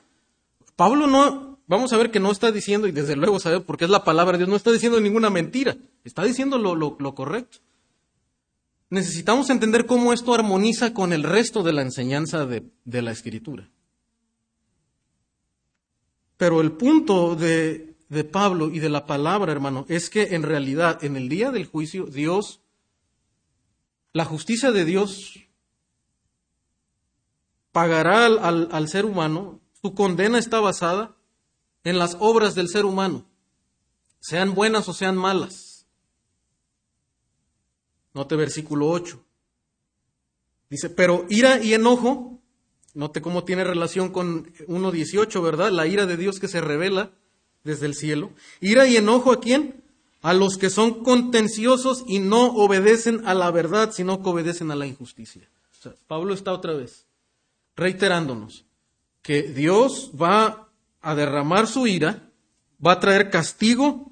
Pablo 0.77 1.09
no, 1.09 1.59
vamos 1.67 1.93
a 1.93 1.97
ver 1.97 2.13
que 2.13 2.21
no 2.21 2.31
está 2.31 2.53
diciendo, 2.53 2.87
y 2.87 2.93
desde 2.93 3.17
luego 3.17 3.41
sabe 3.41 3.61
porque 3.61 3.85
es 3.85 3.91
la 3.91 4.05
palabra 4.05 4.33
de 4.33 4.39
Dios, 4.39 4.49
no 4.49 4.57
está 4.57 4.71
diciendo 4.71 5.01
ninguna 5.01 5.29
mentira, 5.29 5.77
está 6.05 6.23
diciendo 6.23 6.57
lo, 6.59 6.77
lo 6.77 7.15
correcto 7.17 7.59
necesitamos 8.91 9.51
entender 9.51 9.87
cómo 9.87 10.13
esto 10.13 10.35
armoniza 10.35 10.95
con 10.95 11.13
el 11.13 11.23
resto 11.23 11.63
de 11.63 11.73
la 11.73 11.83
enseñanza 11.83 12.47
de, 12.47 12.63
la 12.85 13.11
escritura. 13.11 13.71
Pero 16.37 16.61
el 16.61 16.73
punto 16.73 17.35
de, 17.35 17.97
Pablo 18.33 18.71
y 18.71 18.79
de 18.79 18.89
la 18.89 19.07
palabra, 19.07 19.53
hermano, 19.53 19.85
es 19.89 20.09
que 20.09 20.35
en 20.35 20.43
realidad 20.43 21.05
en 21.05 21.17
el 21.17 21.29
día 21.29 21.51
del 21.51 21.67
juicio 21.67 22.07
Dios, 22.07 22.61
la 24.13 24.25
justicia 24.25 24.73
de 24.73 24.85
Dios 24.85 25.35
pagará 27.73 28.27
al, 28.27 28.89
ser 28.89 29.05
humano, 29.05 29.61
su 29.83 29.95
condena 29.95 30.39
está 30.39 30.61
basada 30.61 31.17
en 31.85 31.99
las 31.99 32.17
obras 32.19 32.55
del 32.55 32.69
ser 32.69 32.85
humano, 32.85 33.27
sean 34.21 34.55
buenas 34.55 34.89
o 34.89 34.95
sean 34.95 35.17
malas. 35.17 35.68
Note 38.15 38.37
versículo 38.37 38.89
8. 38.89 39.23
Dice, 40.71 40.91
pero 40.91 41.27
ira 41.29 41.63
y 41.63 41.75
enojo, 41.75 42.39
note 42.95 43.23
cómo 43.23 43.45
tiene 43.45 43.65
relación 43.65 44.11
con 44.11 44.53
1.18, 44.67 45.43
¿verdad? 45.43 45.71
La 45.71 45.87
ira 45.87 46.07
de 46.07 46.17
Dios 46.17 46.41
que 46.41 46.49
se 46.49 46.61
revela 46.61 47.13
desde 47.65 47.87
el 47.87 47.95
cielo. 47.95 48.33
Ira 48.61 48.87
y 48.87 48.97
enojo 48.97 49.33
a 49.33 49.41
quién? 49.41 49.83
A 50.21 50.35
los 50.35 50.59
que 50.59 50.69
son 50.69 51.05
contenciosos 51.05 52.05
y 52.07 52.19
no 52.19 52.47
obedecen 52.49 53.27
a 53.27 53.35
la 53.35 53.51
verdad, 53.51 53.93
sino 53.93 54.23
que 54.23 54.29
obedecen 54.29 54.71
a 54.71 54.77
la 54.77 54.87
injusticia. 54.87 55.49
Pablo 56.07 56.35
está 56.35 56.53
otra 56.53 56.75
vez 56.75 57.07
reiterándonos 57.79 58.65
que 59.23 59.43
Dios 59.45 60.11
va 60.21 60.69
a 61.01 61.15
derramar 61.15 61.67
su 61.69 61.87
ira, 61.87 62.29
va 62.85 62.93
a 62.93 63.01
traer 63.01 63.31
castigo 63.31 64.08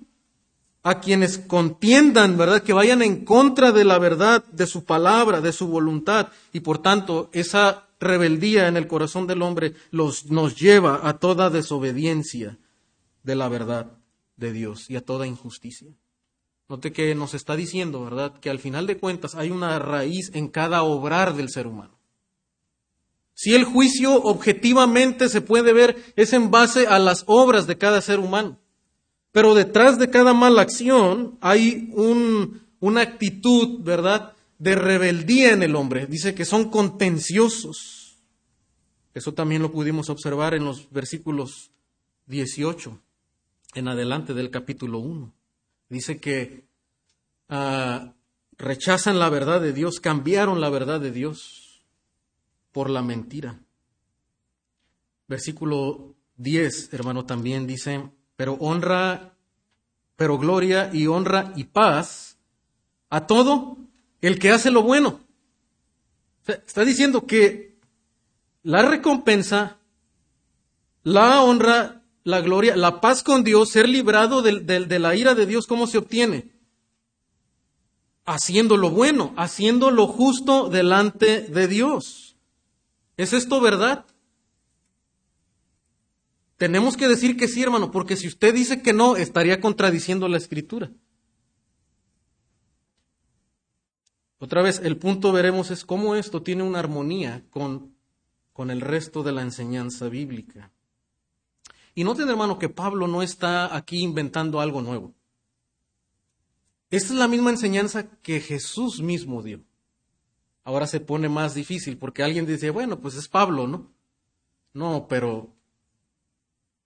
a 0.86 1.00
quienes 1.00 1.38
contiendan, 1.38 2.38
¿verdad? 2.38 2.62
Que 2.62 2.72
vayan 2.72 3.02
en 3.02 3.24
contra 3.24 3.72
de 3.72 3.84
la 3.84 3.98
verdad, 3.98 4.44
de 4.52 4.68
su 4.68 4.84
palabra, 4.84 5.40
de 5.40 5.52
su 5.52 5.66
voluntad. 5.66 6.28
Y 6.52 6.60
por 6.60 6.78
tanto, 6.78 7.28
esa 7.32 7.88
rebeldía 7.98 8.68
en 8.68 8.76
el 8.76 8.86
corazón 8.86 9.26
del 9.26 9.42
hombre 9.42 9.74
los, 9.90 10.26
nos 10.26 10.54
lleva 10.54 11.00
a 11.02 11.18
toda 11.18 11.50
desobediencia 11.50 12.56
de 13.24 13.34
la 13.34 13.48
verdad 13.48 13.98
de 14.36 14.52
Dios 14.52 14.88
y 14.88 14.94
a 14.94 15.04
toda 15.04 15.26
injusticia. 15.26 15.88
Note 16.68 16.92
que 16.92 17.16
nos 17.16 17.34
está 17.34 17.56
diciendo, 17.56 18.04
¿verdad? 18.04 18.38
Que 18.38 18.48
al 18.48 18.60
final 18.60 18.86
de 18.86 18.98
cuentas 18.98 19.34
hay 19.34 19.50
una 19.50 19.80
raíz 19.80 20.30
en 20.34 20.46
cada 20.46 20.84
obrar 20.84 21.34
del 21.34 21.48
ser 21.48 21.66
humano. 21.66 21.98
Si 23.34 23.56
el 23.56 23.64
juicio 23.64 24.14
objetivamente 24.22 25.28
se 25.28 25.40
puede 25.40 25.72
ver 25.72 25.96
es 26.14 26.32
en 26.32 26.52
base 26.52 26.86
a 26.86 27.00
las 27.00 27.24
obras 27.26 27.66
de 27.66 27.76
cada 27.76 28.00
ser 28.00 28.20
humano. 28.20 28.60
Pero 29.36 29.54
detrás 29.54 29.98
de 29.98 30.08
cada 30.08 30.32
mala 30.32 30.62
acción 30.62 31.36
hay 31.42 31.90
una 31.92 33.02
actitud, 33.02 33.82
¿verdad?, 33.82 34.32
de 34.58 34.74
rebeldía 34.74 35.52
en 35.52 35.62
el 35.62 35.76
hombre. 35.76 36.06
Dice 36.06 36.34
que 36.34 36.46
son 36.46 36.70
contenciosos. 36.70 38.16
Eso 39.12 39.34
también 39.34 39.60
lo 39.60 39.70
pudimos 39.70 40.08
observar 40.08 40.54
en 40.54 40.64
los 40.64 40.90
versículos 40.90 41.70
18 42.28 42.98
en 43.74 43.88
adelante 43.88 44.32
del 44.32 44.50
capítulo 44.50 45.00
1. 45.00 45.30
Dice 45.90 46.18
que 46.18 46.64
ah, 47.50 48.14
rechazan 48.56 49.18
la 49.18 49.28
verdad 49.28 49.60
de 49.60 49.74
Dios, 49.74 50.00
cambiaron 50.00 50.62
la 50.62 50.70
verdad 50.70 50.98
de 50.98 51.12
Dios 51.12 51.82
por 52.72 52.88
la 52.88 53.02
mentira. 53.02 53.60
Versículo 55.28 56.14
10, 56.38 56.94
hermano, 56.94 57.26
también 57.26 57.66
dice, 57.66 58.15
pero 58.36 58.54
honra, 58.54 59.34
pero 60.16 60.38
gloria 60.38 60.90
y 60.92 61.06
honra 61.06 61.52
y 61.56 61.64
paz 61.64 62.38
a 63.08 63.26
todo 63.26 63.78
el 64.20 64.38
que 64.38 64.50
hace 64.50 64.70
lo 64.70 64.82
bueno. 64.82 65.20
Está 66.46 66.84
diciendo 66.84 67.26
que 67.26 67.76
la 68.62 68.82
recompensa, 68.82 69.78
la 71.02 71.42
honra, 71.42 72.02
la 72.24 72.40
gloria, 72.40 72.76
la 72.76 73.00
paz 73.00 73.22
con 73.22 73.42
Dios, 73.42 73.70
ser 73.70 73.88
librado 73.88 74.42
de, 74.42 74.60
de 74.60 74.98
la 74.98 75.14
ira 75.14 75.34
de 75.34 75.46
Dios, 75.46 75.66
¿cómo 75.66 75.86
se 75.86 75.98
obtiene? 75.98 76.52
Haciendo 78.24 78.76
lo 78.76 78.90
bueno, 78.90 79.32
haciendo 79.36 79.90
lo 79.90 80.06
justo 80.08 80.68
delante 80.68 81.42
de 81.42 81.68
Dios. 81.68 82.36
¿Es 83.16 83.32
esto 83.32 83.60
verdad? 83.60 84.04
Tenemos 86.56 86.96
que 86.96 87.08
decir 87.08 87.36
que 87.36 87.48
sí, 87.48 87.62
hermano, 87.62 87.90
porque 87.90 88.16
si 88.16 88.26
usted 88.28 88.54
dice 88.54 88.82
que 88.82 88.92
no, 88.92 89.16
estaría 89.16 89.60
contradiciendo 89.60 90.26
la 90.28 90.38
escritura. 90.38 90.90
Otra 94.38 94.62
vez, 94.62 94.80
el 94.82 94.96
punto 94.96 95.32
veremos 95.32 95.70
es 95.70 95.84
cómo 95.84 96.14
esto 96.14 96.42
tiene 96.42 96.62
una 96.62 96.78
armonía 96.78 97.44
con, 97.50 97.94
con 98.52 98.70
el 98.70 98.80
resto 98.80 99.22
de 99.22 99.32
la 99.32 99.42
enseñanza 99.42 100.08
bíblica. 100.08 100.70
Y 101.94 102.04
noten, 102.04 102.28
hermano, 102.28 102.58
que 102.58 102.68
Pablo 102.68 103.06
no 103.08 103.22
está 103.22 103.74
aquí 103.74 104.00
inventando 104.00 104.60
algo 104.60 104.82
nuevo. 104.82 105.14
Esta 106.90 107.12
es 107.14 107.18
la 107.18 107.28
misma 107.28 107.50
enseñanza 107.50 108.08
que 108.20 108.40
Jesús 108.40 109.00
mismo 109.00 109.42
dio. 109.42 109.64
Ahora 110.64 110.86
se 110.86 111.00
pone 111.00 111.28
más 111.28 111.54
difícil 111.54 111.96
porque 111.96 112.22
alguien 112.22 112.46
dice, 112.46 112.70
bueno, 112.70 113.00
pues 113.00 113.14
es 113.14 113.28
Pablo, 113.28 113.66
¿no? 113.66 113.92
No, 114.74 115.06
pero 115.08 115.55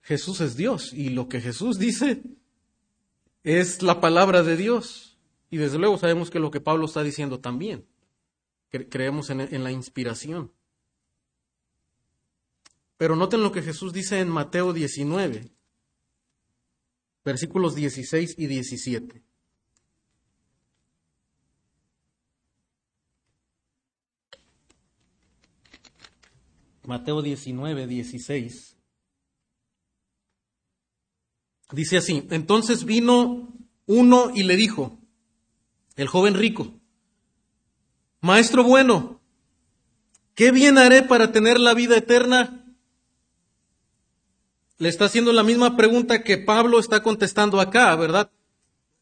Jesús 0.03 0.41
es 0.41 0.57
Dios 0.57 0.93
y 0.93 1.11
lo 1.11 1.29
que 1.29 1.41
Jesús 1.41 1.79
dice 1.79 2.23
es 3.43 3.83
la 3.83 4.01
palabra 4.01 4.43
de 4.43 4.57
Dios. 4.57 5.19
Y 5.51 5.57
desde 5.57 5.79
luego 5.79 5.99
sabemos 5.99 6.31
que 6.31 6.39
lo 6.39 6.51
que 6.51 6.61
Pablo 6.61 6.87
está 6.87 7.03
diciendo 7.03 7.41
también. 7.41 7.87
Creemos 8.71 9.31
en, 9.31 9.41
en 9.41 9.65
la 9.65 9.73
inspiración. 9.73 10.53
Pero 12.97 13.17
noten 13.17 13.43
lo 13.43 13.51
que 13.51 13.63
Jesús 13.63 13.93
dice 13.93 14.21
en 14.21 14.29
Mateo 14.29 14.73
19, 14.73 15.51
versículos 17.25 17.75
16 17.75 18.35
y 18.39 18.47
17. 18.47 19.23
Mateo 26.85 27.23
19, 27.23 27.87
16. 27.87 28.80
Dice 31.73 31.99
así, 31.99 32.27
entonces 32.31 32.85
vino 32.85 33.49
uno 33.87 34.31
y 34.35 34.43
le 34.43 34.57
dijo, 34.57 34.99
el 35.97 36.09
joven 36.09 36.35
rico, 36.35 36.73
Maestro 38.21 38.65
bueno, 38.65 39.21
¿qué 40.35 40.51
bien 40.51 40.79
haré 40.79 41.03
para 41.03 41.33
tener 41.33 41.61
la 41.61 41.75
vida 41.75 41.97
eterna? 41.97 42.65
Le 44.79 44.89
está 44.89 45.07
haciendo 45.07 45.33
la 45.33 45.43
misma 45.43 45.77
pregunta 45.77 46.23
que 46.23 46.39
Pablo 46.39 46.81
está 46.81 47.03
contestando 47.03 47.61
acá, 47.61 47.95
¿verdad? 47.97 48.31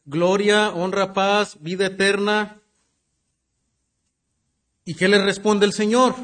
Gloria, 0.05 0.69
honra, 0.69 1.13
paz, 1.13 1.57
vida 1.61 1.87
eterna. 1.87 2.61
¿Y 4.85 4.95
qué 4.95 5.07
le 5.07 5.23
responde 5.23 5.65
el 5.65 5.73
Señor? 5.73 6.15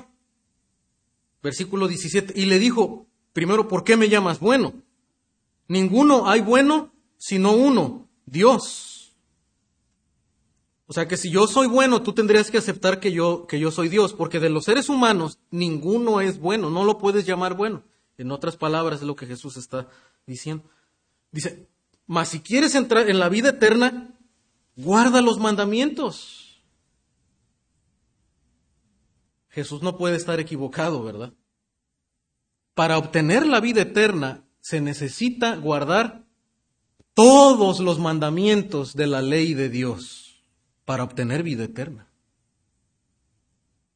Versículo 1.42 1.88
17. 1.88 2.34
Y 2.36 2.46
le 2.46 2.60
dijo, 2.60 3.08
primero, 3.32 3.68
¿por 3.68 3.84
qué 3.84 3.96
me 3.96 4.10
llamas 4.10 4.40
bueno? 4.40 4.85
Ninguno 5.68 6.28
hay 6.28 6.42
bueno 6.42 6.94
sino 7.18 7.54
uno, 7.54 8.08
Dios. 8.26 9.16
O 10.88 10.94
sea 10.94 11.08
que 11.08 11.18
si 11.18 11.32
yo 11.32 11.48
soy 11.48 11.68
bueno, 11.68 12.04
tú 12.04 12.14
tendrías 12.14 12.52
que 12.52 12.60
aceptar 12.60 13.00
que 13.00 13.12
yo, 13.12 13.48
que 13.48 13.60
yo 13.60 13.72
soy 13.72 13.90
Dios, 13.90 14.14
porque 14.14 14.40
de 14.40 14.50
los 14.50 14.66
seres 14.66 14.90
humanos 14.90 15.40
ninguno 15.50 16.22
es 16.22 16.40
bueno, 16.40 16.70
no 16.70 16.84
lo 16.84 17.00
puedes 17.00 17.26
llamar 17.26 17.56
bueno. 17.56 17.84
En 18.18 18.32
otras 18.32 18.56
palabras 18.56 19.02
es 19.02 19.08
lo 19.08 19.16
que 19.16 19.26
Jesús 19.26 19.58
está 19.58 19.90
diciendo. 20.28 20.70
Dice, 21.32 21.68
mas 22.06 22.30
si 22.30 22.40
quieres 22.40 22.76
entrar 22.76 23.10
en 23.10 23.20
la 23.20 23.30
vida 23.30 23.50
eterna, 23.50 24.16
guarda 24.76 25.22
los 25.22 25.40
mandamientos. 25.40 26.64
Jesús 29.50 29.82
no 29.82 29.98
puede 29.98 30.18
estar 30.18 30.40
equivocado, 30.40 31.04
¿verdad? 31.04 31.34
Para 32.74 32.98
obtener 32.98 33.48
la 33.48 33.60
vida 33.60 33.82
eterna 33.82 34.45
se 34.66 34.82
necesita 34.82 35.58
guardar 35.58 36.24
todos 37.14 37.80
los 37.80 38.00
mandamientos 38.00 38.96
de 38.96 39.06
la 39.06 39.22
ley 39.22 39.54
de 39.54 39.70
Dios 39.70 40.44
para 40.86 41.04
obtener 41.04 41.44
vida 41.44 41.66
eterna. 41.66 42.08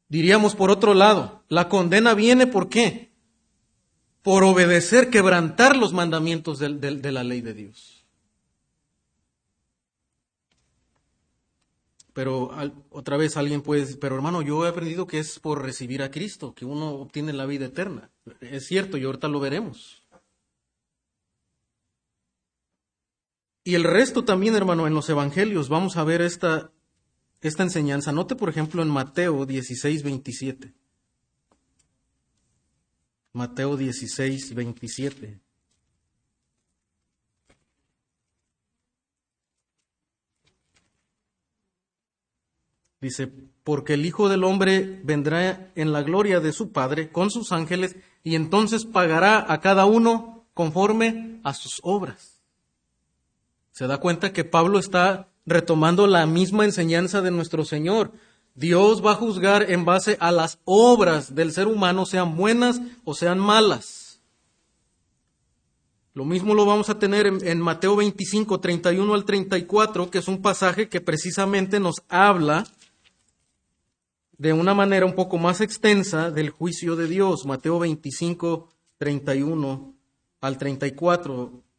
Diríamos 0.08 0.54
por 0.54 0.70
otro 0.70 0.94
lado, 0.94 1.42
la 1.48 1.68
condena 1.68 2.14
viene 2.14 2.46
por 2.46 2.68
qué? 2.68 3.10
Por 4.22 4.44
obedecer, 4.44 5.10
quebrantar 5.10 5.76
los 5.76 5.92
mandamientos 5.92 6.60
de, 6.60 7.10
la 7.10 7.24
ley 7.24 7.40
de 7.40 7.54
Dios. 7.54 8.04
Pero 12.12 12.52
otra 12.90 13.16
vez 13.16 13.36
alguien 13.36 13.62
puede 13.62 13.96
pero 13.96 14.14
hermano, 14.14 14.40
yo 14.40 14.64
he 14.64 14.68
aprendido 14.68 15.08
que 15.08 15.18
es 15.18 15.40
por 15.40 15.64
recibir 15.64 16.00
a 16.00 16.12
Cristo, 16.12 16.54
que 16.54 16.64
uno 16.64 16.90
obtiene 16.90 17.32
la 17.32 17.46
vida 17.46 17.66
eterna. 17.66 18.08
Es 18.40 18.66
cierto, 18.68 18.96
y 18.96 19.02
ahorita 19.02 19.26
lo 19.26 19.40
veremos. 19.40 19.99
Y 23.62 23.74
el 23.74 23.84
resto 23.84 24.24
también, 24.24 24.54
hermano, 24.54 24.86
en 24.86 24.94
los 24.94 25.08
evangelios 25.08 25.68
vamos 25.68 25.96
a 25.96 26.04
ver 26.04 26.22
esta, 26.22 26.70
esta 27.40 27.62
enseñanza. 27.62 28.12
Note, 28.12 28.36
por 28.36 28.48
ejemplo, 28.48 28.82
en 28.82 28.88
Mateo 28.88 29.44
16, 29.44 30.02
27. 30.02 30.72
Mateo 33.32 33.76
16, 33.76 34.54
27. 34.54 35.40
Dice, 43.00 43.32
porque 43.64 43.94
el 43.94 44.04
Hijo 44.04 44.28
del 44.28 44.44
Hombre 44.44 45.00
vendrá 45.04 45.72
en 45.74 45.92
la 45.92 46.02
gloria 46.02 46.40
de 46.40 46.52
su 46.52 46.72
Padre 46.72 47.10
con 47.10 47.30
sus 47.30 47.50
ángeles 47.50 47.96
y 48.22 48.34
entonces 48.34 48.84
pagará 48.84 49.50
a 49.50 49.60
cada 49.60 49.86
uno 49.86 50.44
conforme 50.52 51.40
a 51.42 51.54
sus 51.54 51.80
obras. 51.82 52.29
Se 53.80 53.86
da 53.86 53.96
cuenta 53.96 54.34
que 54.34 54.44
Pablo 54.44 54.78
está 54.78 55.30
retomando 55.46 56.06
la 56.06 56.26
misma 56.26 56.66
enseñanza 56.66 57.22
de 57.22 57.30
nuestro 57.30 57.64
Señor. 57.64 58.12
Dios 58.54 59.02
va 59.02 59.12
a 59.12 59.14
juzgar 59.14 59.70
en 59.70 59.86
base 59.86 60.18
a 60.20 60.32
las 60.32 60.58
obras 60.66 61.34
del 61.34 61.50
ser 61.50 61.66
humano, 61.66 62.04
sean 62.04 62.36
buenas 62.36 62.78
o 63.04 63.14
sean 63.14 63.38
malas. 63.38 64.20
Lo 66.12 66.26
mismo 66.26 66.54
lo 66.54 66.66
vamos 66.66 66.90
a 66.90 66.98
tener 66.98 67.26
en, 67.26 67.60
Mateo 67.62 67.96
25, 67.96 68.60
31 68.60 69.14
al 69.14 69.24
34, 69.24 70.10
que 70.10 70.18
es 70.18 70.28
un 70.28 70.42
pasaje 70.42 70.90
que 70.90 71.00
precisamente 71.00 71.80
nos 71.80 72.02
habla 72.10 72.66
de 74.36 74.52
una 74.52 74.74
manera 74.74 75.06
un 75.06 75.14
poco 75.14 75.38
más 75.38 75.62
extensa 75.62 76.30
del 76.30 76.50
juicio 76.50 76.96
de 76.96 77.08
Dios. 77.08 77.46
Mateo 77.46 77.78
25, 77.78 78.68
31 78.98 79.94
al 80.42 80.58
34 80.58 81.69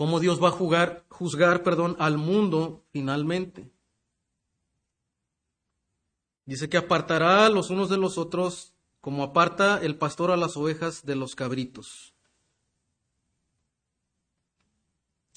cómo 0.00 0.18
Dios 0.18 0.42
va 0.42 0.48
a 0.48 0.52
jugar, 0.52 1.04
juzgar 1.10 1.62
perdón, 1.62 1.94
al 1.98 2.16
mundo 2.16 2.86
finalmente. 2.90 3.70
Dice 6.46 6.70
que 6.70 6.78
apartará 6.78 7.50
los 7.50 7.68
unos 7.68 7.90
de 7.90 7.98
los 7.98 8.16
otros 8.16 8.72
como 9.02 9.22
aparta 9.22 9.78
el 9.82 9.98
pastor 9.98 10.30
a 10.30 10.38
las 10.38 10.56
ovejas 10.56 11.04
de 11.04 11.16
los 11.16 11.34
cabritos. 11.34 12.14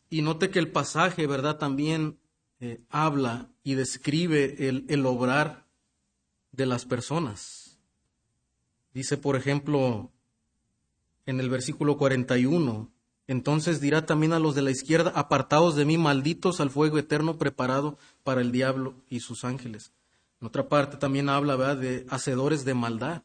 Y 0.09 0.21
note 0.21 0.49
que 0.49 0.59
el 0.59 0.71
pasaje, 0.71 1.27
¿verdad? 1.27 1.57
También 1.57 2.17
eh, 2.61 2.85
habla 2.87 3.51
y 3.63 3.73
describe 3.73 4.69
el, 4.69 4.85
el 4.87 5.05
obrar 5.05 5.67
de 6.53 6.67
las 6.67 6.85
personas. 6.85 7.81
Dice, 8.93 9.17
por 9.17 9.35
ejemplo, 9.35 10.13
en 11.25 11.41
el 11.41 11.49
versículo 11.49 11.97
41, 11.97 12.92
entonces 13.27 13.79
dirá 13.79 14.05
también 14.05 14.33
a 14.33 14.39
los 14.39 14.55
de 14.55 14.61
la 14.61 14.71
izquierda, 14.71 15.11
apartados 15.15 15.75
de 15.75 15.85
mí, 15.85 15.97
malditos 15.97 16.59
al 16.59 16.69
fuego 16.69 16.97
eterno 16.97 17.37
preparado 17.37 17.97
para 18.23 18.41
el 18.41 18.51
diablo 18.51 18.95
y 19.09 19.21
sus 19.21 19.45
ángeles. 19.45 19.93
En 20.41 20.47
otra 20.47 20.67
parte 20.67 20.97
también 20.97 21.29
habla 21.29 21.75
de 21.75 22.05
hacedores 22.09 22.65
de 22.65 22.73
maldad. 22.73 23.23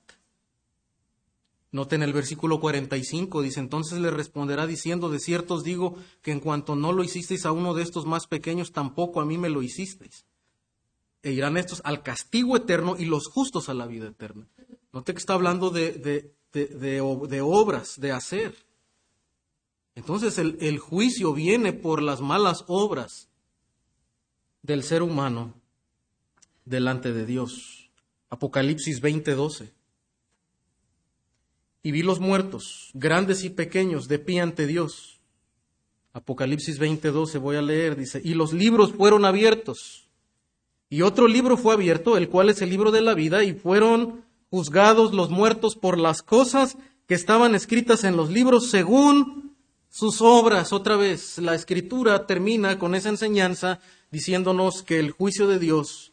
Noten 1.70 2.02
el 2.02 2.12
versículo 2.12 2.60
45, 2.60 3.42
dice, 3.42 3.60
entonces 3.60 3.98
le 3.98 4.10
responderá 4.10 4.66
diciendo, 4.66 5.10
de 5.10 5.18
cierto 5.18 5.54
os 5.54 5.64
digo 5.64 5.96
que 6.22 6.30
en 6.30 6.40
cuanto 6.40 6.76
no 6.76 6.92
lo 6.92 7.02
hicisteis 7.02 7.44
a 7.44 7.52
uno 7.52 7.74
de 7.74 7.82
estos 7.82 8.06
más 8.06 8.26
pequeños, 8.26 8.72
tampoco 8.72 9.20
a 9.20 9.26
mí 9.26 9.36
me 9.36 9.50
lo 9.50 9.62
hicisteis. 9.62 10.24
E 11.22 11.32
irán 11.32 11.56
estos 11.56 11.82
al 11.84 12.02
castigo 12.04 12.56
eterno 12.56 12.94
y 12.96 13.04
los 13.04 13.26
justos 13.26 13.68
a 13.68 13.74
la 13.74 13.86
vida 13.86 14.06
eterna. 14.06 14.46
Note 14.92 15.12
que 15.12 15.18
está 15.18 15.34
hablando 15.34 15.70
de, 15.70 15.92
de, 15.92 16.32
de 16.52 17.40
obras, 17.42 18.00
de 18.00 18.12
hacer. 18.12 18.67
Entonces 19.98 20.38
el, 20.38 20.78
juicio 20.78 21.32
viene 21.32 21.72
por 21.72 22.02
las 22.02 22.20
malas 22.20 22.62
obras 22.68 23.28
del 24.62 24.84
ser 24.84 25.02
humano 25.02 25.54
delante 26.64 27.12
de 27.12 27.26
Dios. 27.26 27.90
Apocalipsis 28.30 29.02
20:12. 29.02 29.72
Y 31.82 31.90
vi 31.90 32.02
los 32.02 32.20
muertos, 32.20 32.92
grandes 32.94 33.42
y 33.42 33.50
pequeños, 33.50 34.06
de 34.06 34.20
pie 34.20 34.40
ante 34.40 34.68
Dios. 34.68 35.18
Apocalipsis 36.12 36.78
20:12 36.78 37.40
voy 37.40 37.56
a 37.56 37.62
leer, 37.62 37.96
dice, 37.96 38.20
y 38.22 38.34
los 38.34 38.52
libros 38.52 38.92
fueron 38.92 39.24
abiertos. 39.24 40.08
Y 40.88 41.02
otro 41.02 41.26
libro 41.26 41.56
fue 41.56 41.74
abierto, 41.74 42.16
el 42.16 42.28
cual 42.28 42.50
es 42.50 42.62
el 42.62 42.70
libro 42.70 42.92
de 42.92 43.02
la 43.02 43.14
vida, 43.14 43.42
y 43.42 43.52
fueron 43.52 44.24
juzgados 44.48 45.12
los 45.12 45.28
muertos 45.28 45.74
por 45.74 45.98
las 45.98 46.22
cosas 46.22 46.78
que 47.08 47.14
estaban 47.14 47.56
escritas 47.56 48.04
en 48.04 48.16
los 48.16 48.30
libros 48.30 48.70
según 48.70 49.47
sus 49.98 50.22
obras. 50.22 50.72
Otra 50.72 50.96
vez, 50.96 51.38
la 51.38 51.56
escritura 51.56 52.24
termina 52.24 52.78
con 52.78 52.94
esa 52.94 53.08
enseñanza 53.08 53.80
diciéndonos 54.12 54.84
que 54.84 55.00
el 55.00 55.10
juicio 55.10 55.48
de 55.48 55.58
Dios 55.58 56.12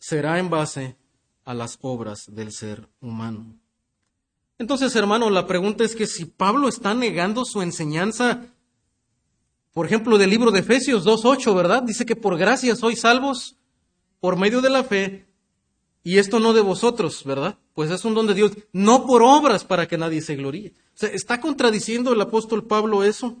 será 0.00 0.40
en 0.40 0.50
base 0.50 0.96
a 1.44 1.54
las 1.54 1.78
obras 1.80 2.24
del 2.26 2.50
ser 2.50 2.88
humano. 3.00 3.54
Entonces, 4.58 4.96
hermano, 4.96 5.30
la 5.30 5.46
pregunta 5.46 5.84
es 5.84 5.94
que 5.94 6.08
si 6.08 6.24
Pablo 6.24 6.68
está 6.68 6.92
negando 6.92 7.44
su 7.44 7.62
enseñanza, 7.62 8.46
por 9.72 9.86
ejemplo, 9.86 10.18
del 10.18 10.30
libro 10.30 10.50
de 10.50 10.58
Efesios 10.58 11.06
2.8, 11.06 11.54
¿verdad? 11.54 11.84
Dice 11.84 12.04
que 12.04 12.16
por 12.16 12.36
gracia 12.36 12.74
sois 12.74 13.00
salvos 13.00 13.54
por 14.18 14.36
medio 14.36 14.60
de 14.60 14.70
la 14.70 14.82
fe, 14.82 15.28
y 16.02 16.18
esto 16.18 16.40
no 16.40 16.52
de 16.52 16.62
vosotros, 16.62 17.22
¿verdad? 17.24 17.58
Pues 17.74 17.90
es 17.92 18.04
un 18.04 18.14
don 18.14 18.26
de 18.26 18.34
Dios, 18.34 18.52
no 18.72 19.06
por 19.06 19.22
obras 19.22 19.64
para 19.64 19.86
que 19.86 19.98
nadie 19.98 20.20
se 20.20 20.34
gloríe. 20.34 20.74
¿Está 21.02 21.40
contradiciendo 21.40 22.12
el 22.12 22.20
apóstol 22.20 22.66
Pablo 22.66 23.04
eso? 23.04 23.36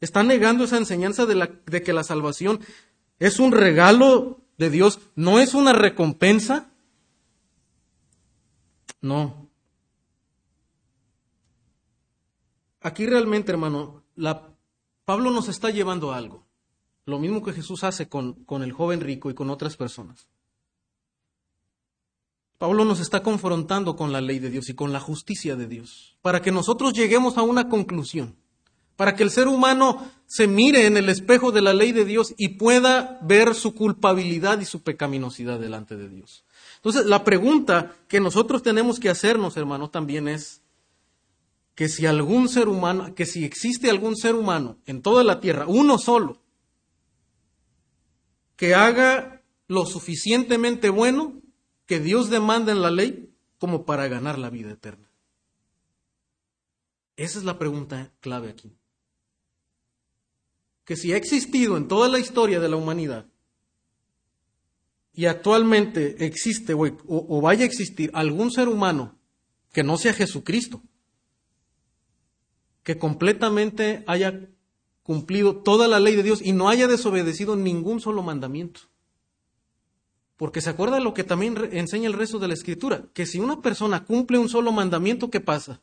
¿Está 0.00 0.22
negando 0.22 0.64
esa 0.64 0.76
enseñanza 0.76 1.26
de, 1.26 1.34
la, 1.34 1.50
de 1.66 1.82
que 1.82 1.92
la 1.92 2.04
salvación 2.04 2.60
es 3.18 3.38
un 3.38 3.52
regalo 3.52 4.40
de 4.58 4.70
Dios, 4.70 5.00
no 5.14 5.40
es 5.40 5.54
una 5.54 5.72
recompensa? 5.72 6.70
No. 9.00 9.48
Aquí 12.80 13.06
realmente, 13.06 13.52
hermano, 13.52 14.04
la, 14.14 14.54
Pablo 15.04 15.30
nos 15.30 15.48
está 15.48 15.70
llevando 15.70 16.12
algo. 16.12 16.46
Lo 17.04 17.18
mismo 17.18 17.42
que 17.42 17.52
Jesús 17.52 17.84
hace 17.84 18.08
con 18.08 18.62
el 18.62 18.72
joven 18.72 19.00
rico 19.00 19.30
y 19.30 19.34
con 19.34 19.50
otras 19.50 19.76
personas. 19.76 20.28
Pablo 22.58 22.84
nos 22.84 23.00
está 23.00 23.22
confrontando 23.22 23.96
con 23.96 24.12
la 24.12 24.20
ley 24.20 24.38
de 24.38 24.50
Dios 24.50 24.68
y 24.68 24.74
con 24.74 24.92
la 24.92 25.00
justicia 25.00 25.56
de 25.56 25.66
Dios, 25.66 26.16
para 26.22 26.40
que 26.40 26.52
nosotros 26.52 26.94
lleguemos 26.94 27.36
a 27.36 27.42
una 27.42 27.68
conclusión, 27.68 28.36
para 28.96 29.14
que 29.14 29.22
el 29.22 29.30
ser 29.30 29.46
humano 29.46 30.10
se 30.26 30.46
mire 30.46 30.86
en 30.86 30.96
el 30.96 31.08
espejo 31.10 31.52
de 31.52 31.60
la 31.60 31.74
ley 31.74 31.92
de 31.92 32.06
Dios 32.06 32.34
y 32.38 32.56
pueda 32.56 33.18
ver 33.22 33.54
su 33.54 33.74
culpabilidad 33.74 34.58
y 34.60 34.64
su 34.64 34.82
pecaminosidad 34.82 35.60
delante 35.60 35.96
de 35.96 36.08
Dios. 36.08 36.44
Entonces, 36.76 37.04
la 37.04 37.24
pregunta 37.24 37.94
que 38.08 38.20
nosotros 38.20 38.62
tenemos 38.62 38.98
que 38.98 39.10
hacernos, 39.10 39.56
hermano, 39.56 39.90
también 39.90 40.26
es, 40.26 40.62
que 41.74 41.90
si 41.90 42.06
algún 42.06 42.48
ser 42.48 42.68
humano, 42.68 43.14
que 43.14 43.26
si 43.26 43.44
existe 43.44 43.90
algún 43.90 44.16
ser 44.16 44.34
humano 44.34 44.78
en 44.86 45.02
toda 45.02 45.22
la 45.22 45.40
tierra, 45.40 45.66
uno 45.68 45.98
solo, 45.98 46.40
que 48.56 48.74
haga 48.74 49.42
lo 49.68 49.84
suficientemente 49.84 50.88
bueno 50.88 51.34
que 51.86 52.00
Dios 52.00 52.30
demanda 52.30 52.72
en 52.72 52.82
la 52.82 52.90
ley 52.90 53.32
como 53.58 53.86
para 53.86 54.08
ganar 54.08 54.38
la 54.38 54.50
vida 54.50 54.72
eterna. 54.72 55.08
Esa 57.16 57.38
es 57.38 57.44
la 57.44 57.58
pregunta 57.58 58.12
clave 58.20 58.50
aquí. 58.50 58.76
Que 60.84 60.96
si 60.96 61.12
ha 61.12 61.16
existido 61.16 61.76
en 61.76 61.88
toda 61.88 62.08
la 62.08 62.18
historia 62.18 62.60
de 62.60 62.68
la 62.68 62.76
humanidad 62.76 63.26
y 65.12 65.26
actualmente 65.26 66.26
existe 66.26 66.74
o, 66.74 66.82
o 67.06 67.40
vaya 67.40 67.62
a 67.62 67.66
existir 67.66 68.10
algún 68.12 68.50
ser 68.50 68.68
humano 68.68 69.18
que 69.72 69.82
no 69.82 69.96
sea 69.96 70.12
Jesucristo, 70.12 70.82
que 72.82 72.98
completamente 72.98 74.04
haya 74.06 74.48
cumplido 75.02 75.56
toda 75.56 75.88
la 75.88 76.00
ley 76.00 76.16
de 76.16 76.22
Dios 76.22 76.40
y 76.42 76.52
no 76.52 76.68
haya 76.68 76.86
desobedecido 76.86 77.56
ningún 77.56 78.00
solo 78.00 78.22
mandamiento. 78.22 78.82
Porque 80.36 80.60
se 80.60 80.70
acuerda 80.70 81.00
lo 81.00 81.14
que 81.14 81.24
también 81.24 81.56
enseña 81.72 82.08
el 82.08 82.12
resto 82.12 82.38
de 82.38 82.48
la 82.48 82.54
escritura, 82.54 83.04
que 83.14 83.24
si 83.24 83.40
una 83.40 83.62
persona 83.62 84.04
cumple 84.04 84.38
un 84.38 84.48
solo 84.48 84.70
mandamiento, 84.70 85.30
¿qué 85.30 85.40
pasa? 85.40 85.80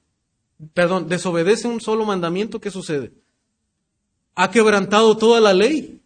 Perdón, 0.74 1.08
desobedece 1.08 1.68
un 1.68 1.82
solo 1.82 2.06
mandamiento, 2.06 2.62
¿qué 2.62 2.70
sucede? 2.70 3.12
Ha 4.36 4.52
quebrantado 4.52 5.18
toda 5.18 5.42
la 5.42 5.54
ley. 5.54 6.02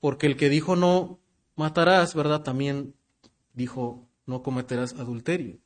Porque 0.00 0.26
el 0.26 0.36
que 0.36 0.48
dijo 0.48 0.76
no 0.76 1.18
matarás, 1.56 2.14
¿verdad? 2.14 2.42
También 2.42 2.94
dijo 3.54 4.08
no 4.26 4.42
cometerás 4.42 4.94
adulterio. 4.94 5.58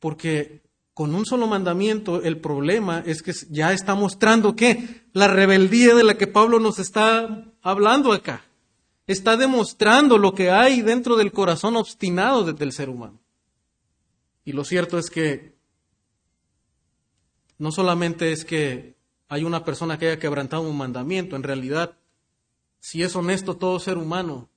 Porque 0.00 0.62
con 0.94 1.14
un 1.14 1.26
solo 1.26 1.46
mandamiento 1.46 2.22
el 2.22 2.40
problema 2.40 3.02
es 3.06 3.22
que 3.22 3.32
ya 3.50 3.72
está 3.72 3.94
mostrando 3.94 4.56
que 4.56 5.02
la 5.12 5.28
rebeldía 5.28 5.94
de 5.94 6.04
la 6.04 6.14
que 6.14 6.26
Pablo 6.26 6.58
nos 6.58 6.78
está 6.78 7.47
hablando 7.70 8.12
acá 8.12 8.44
está 9.06 9.36
demostrando 9.36 10.16
lo 10.18 10.34
que 10.34 10.50
hay 10.50 10.82
dentro 10.82 11.16
del 11.16 11.32
corazón 11.32 11.76
obstinado 11.76 12.44
del 12.52 12.72
ser 12.72 12.88
humano. 12.88 13.20
Y 14.44 14.52
lo 14.52 14.64
cierto 14.64 14.98
es 14.98 15.10
que 15.10 15.54
no 17.58 17.70
solamente 17.70 18.32
es 18.32 18.44
que 18.44 18.96
hay 19.28 19.44
una 19.44 19.64
persona 19.64 19.98
que 19.98 20.08
haya 20.08 20.18
quebrantado 20.18 20.62
un 20.62 20.76
mandamiento, 20.76 21.36
en 21.36 21.42
realidad, 21.42 21.98
si 22.80 23.02
es 23.02 23.14
honesto 23.14 23.56
todo 23.56 23.78
ser 23.80 23.98
humano, 23.98 24.48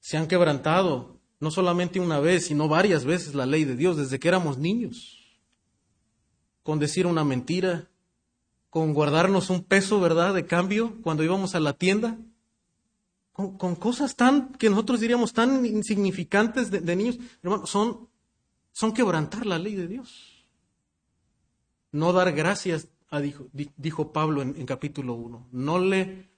se 0.00 0.18
han 0.18 0.26
quebrantado 0.26 1.16
no 1.40 1.50
solamente 1.50 2.00
una 2.00 2.20
vez, 2.20 2.46
sino 2.46 2.68
varias 2.68 3.04
veces 3.04 3.34
la 3.34 3.46
ley 3.46 3.64
de 3.64 3.76
Dios 3.76 3.96
desde 3.96 4.18
que 4.18 4.28
éramos 4.28 4.58
niños. 4.58 5.38
Con 6.62 6.78
decir 6.78 7.06
una 7.06 7.24
mentira, 7.24 7.88
con 8.70 8.92
guardarnos 8.94 9.50
un 9.50 9.64
peso, 9.64 10.00
¿verdad?, 10.00 10.34
de 10.34 10.46
cambio 10.46 11.00
cuando 11.02 11.24
íbamos 11.24 11.54
a 11.54 11.60
la 11.60 11.72
tienda. 11.72 12.18
Con, 13.32 13.76
cosas 13.76 14.16
tan, 14.16 14.54
que 14.54 14.70
nosotros 14.70 15.00
diríamos 15.00 15.34
tan 15.34 15.66
insignificantes 15.66 16.70
de, 16.70 16.96
niños, 16.96 17.18
hermano, 17.42 17.66
son, 17.66 18.08
son 18.72 18.94
quebrantar 18.94 19.44
la 19.44 19.58
ley 19.58 19.74
de 19.74 19.86
Dios. 19.86 20.46
No 21.92 22.14
dar 22.14 22.32
gracias, 22.32 22.88
a, 23.10 23.20
dijo, 23.20 23.48
dijo 23.76 24.12
Pablo 24.12 24.40
en, 24.40 24.64
capítulo 24.64 25.14
1. 25.14 25.48
No 25.52 25.78
le 25.78 26.30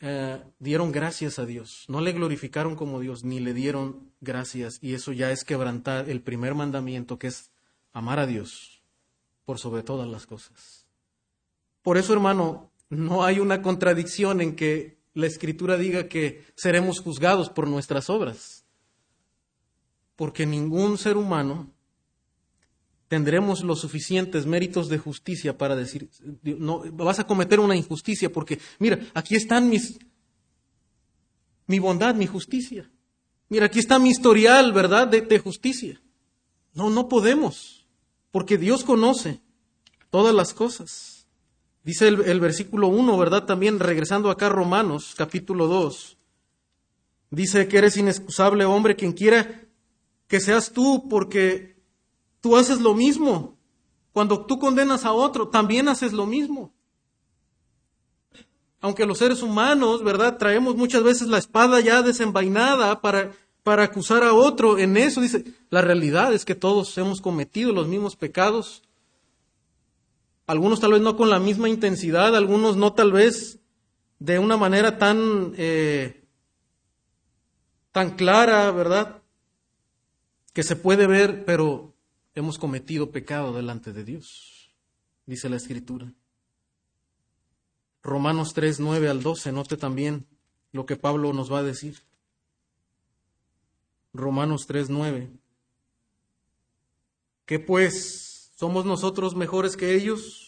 eh, 0.00 0.42
dieron 0.58 0.92
gracias 0.92 1.38
a 1.38 1.46
Dios, 1.46 1.84
no 1.88 2.00
le 2.00 2.12
glorificaron 2.12 2.76
como 2.76 3.00
Dios, 3.00 3.24
ni 3.24 3.40
le 3.40 3.54
dieron 3.54 4.12
gracias, 4.20 4.78
y 4.82 4.94
eso 4.94 5.12
ya 5.12 5.30
es 5.30 5.44
quebrantar 5.44 6.08
el 6.08 6.22
primer 6.22 6.54
mandamiento, 6.54 7.18
que 7.18 7.26
es 7.26 7.50
amar 7.92 8.18
a 8.18 8.26
Dios 8.26 8.82
por 9.44 9.58
sobre 9.58 9.82
todas 9.82 10.08
las 10.08 10.26
cosas. 10.26 10.79
Por 11.82 11.98
eso, 11.98 12.12
hermano, 12.12 12.72
no 12.88 13.24
hay 13.24 13.38
una 13.38 13.62
contradicción 13.62 14.40
en 14.40 14.56
que 14.56 14.98
la 15.14 15.26
Escritura 15.26 15.76
diga 15.76 16.08
que 16.08 16.44
seremos 16.56 17.00
juzgados 17.00 17.50
por 17.50 17.68
nuestras 17.68 18.10
obras, 18.10 18.64
porque 20.16 20.46
ningún 20.46 20.98
ser 20.98 21.16
humano 21.16 21.72
tendremos 23.08 23.64
los 23.64 23.80
suficientes 23.80 24.46
méritos 24.46 24.88
de 24.88 24.98
justicia 24.98 25.58
para 25.58 25.74
decir, 25.74 26.08
no, 26.44 26.84
vas 26.92 27.18
a 27.18 27.26
cometer 27.26 27.58
una 27.58 27.74
injusticia 27.74 28.30
porque, 28.32 28.60
mira, 28.78 29.00
aquí 29.14 29.34
están 29.34 29.68
mis, 29.68 29.98
mi 31.66 31.80
bondad, 31.80 32.14
mi 32.14 32.26
justicia. 32.26 32.88
Mira, 33.48 33.66
aquí 33.66 33.80
está 33.80 33.98
mi 33.98 34.10
historial, 34.10 34.72
¿verdad?, 34.72 35.08
de, 35.08 35.38
justicia. 35.40 36.00
No, 36.72 36.88
no 36.88 37.08
podemos, 37.08 37.84
porque 38.30 38.56
Dios 38.56 38.84
conoce 38.84 39.40
todas 40.08 40.32
las 40.32 40.54
cosas. 40.54 41.09
Dice 41.82 42.08
el, 42.08 42.40
versículo 42.40 42.88
1, 42.88 43.16
¿verdad? 43.16 43.46
También 43.46 43.78
regresando 43.78 44.30
acá 44.30 44.46
a 44.46 44.50
Romanos, 44.50 45.14
capítulo 45.16 45.66
2. 45.66 46.18
Dice 47.30 47.68
que 47.68 47.78
eres 47.78 47.96
inexcusable, 47.96 48.64
hombre, 48.64 48.96
quien 48.96 49.12
quiera 49.12 49.62
que 50.26 50.40
seas 50.40 50.72
tú, 50.72 51.08
porque 51.08 51.70
Tú 52.40 52.56
haces 52.56 52.80
lo 52.80 52.94
mismo. 52.94 53.58
Cuando 54.12 54.44
tú 54.44 54.58
condenas 54.58 55.04
a 55.04 55.12
otro, 55.12 55.48
también 55.48 55.88
haces 55.88 56.12
lo 56.12 56.26
mismo. 56.26 56.72
Aunque 58.80 59.06
los 59.06 59.18
seres 59.18 59.42
humanos, 59.42 60.02
¿verdad? 60.02 60.38
Traemos 60.38 60.74
muchas 60.74 61.02
veces 61.02 61.28
la 61.28 61.38
espada 61.38 61.80
ya 61.80 62.02
desenvainada 62.02 63.00
para, 63.02 63.32
para 63.62 63.84
acusar 63.84 64.24
a 64.24 64.32
otro. 64.32 64.78
En 64.78 64.96
eso 64.96 65.20
dice, 65.20 65.44
la 65.68 65.82
realidad 65.82 66.32
es 66.32 66.46
que 66.46 66.54
todos 66.54 66.96
hemos 66.96 67.20
cometido 67.20 67.72
los 67.72 67.88
mismos 67.88 68.16
pecados. 68.16 68.82
Algunos 70.50 70.80
tal 70.80 70.90
vez 70.90 71.00
no 71.00 71.16
con 71.16 71.30
la 71.30 71.38
misma 71.38 71.68
intensidad, 71.68 72.34
algunos 72.34 72.76
no 72.76 72.92
tal 72.92 73.12
vez 73.12 73.60
de 74.18 74.40
una 74.40 74.56
manera 74.56 74.98
tan, 74.98 75.54
eh, 75.56 76.26
tan 77.92 78.16
clara, 78.16 78.68
¿verdad? 78.72 79.22
Que 80.52 80.64
se 80.64 80.74
puede 80.74 81.06
ver, 81.06 81.44
pero 81.44 81.94
hemos 82.34 82.58
cometido 82.58 83.12
pecado 83.12 83.52
delante 83.52 83.92
de 83.92 84.02
Dios, 84.02 84.74
dice 85.24 85.48
la 85.48 85.54
Escritura. 85.54 86.12
Romanos 88.02 88.52
3, 88.52 88.80
9 88.80 89.08
al 89.08 89.22
12, 89.22 89.52
note 89.52 89.76
también 89.76 90.26
lo 90.72 90.84
que 90.84 90.96
Pablo 90.96 91.32
nos 91.32 91.52
va 91.52 91.60
a 91.60 91.62
decir. 91.62 92.02
Romanos 94.12 94.66
3, 94.66 94.90
9. 94.90 95.30
¿Qué 97.46 97.60
pues? 97.60 98.26
¿Somos 98.60 98.84
nosotros 98.84 99.34
mejores 99.34 99.74
que 99.74 99.94
ellos? 99.94 100.39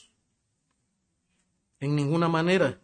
En 1.82 1.96
ninguna 1.96 2.28
manera. 2.28 2.80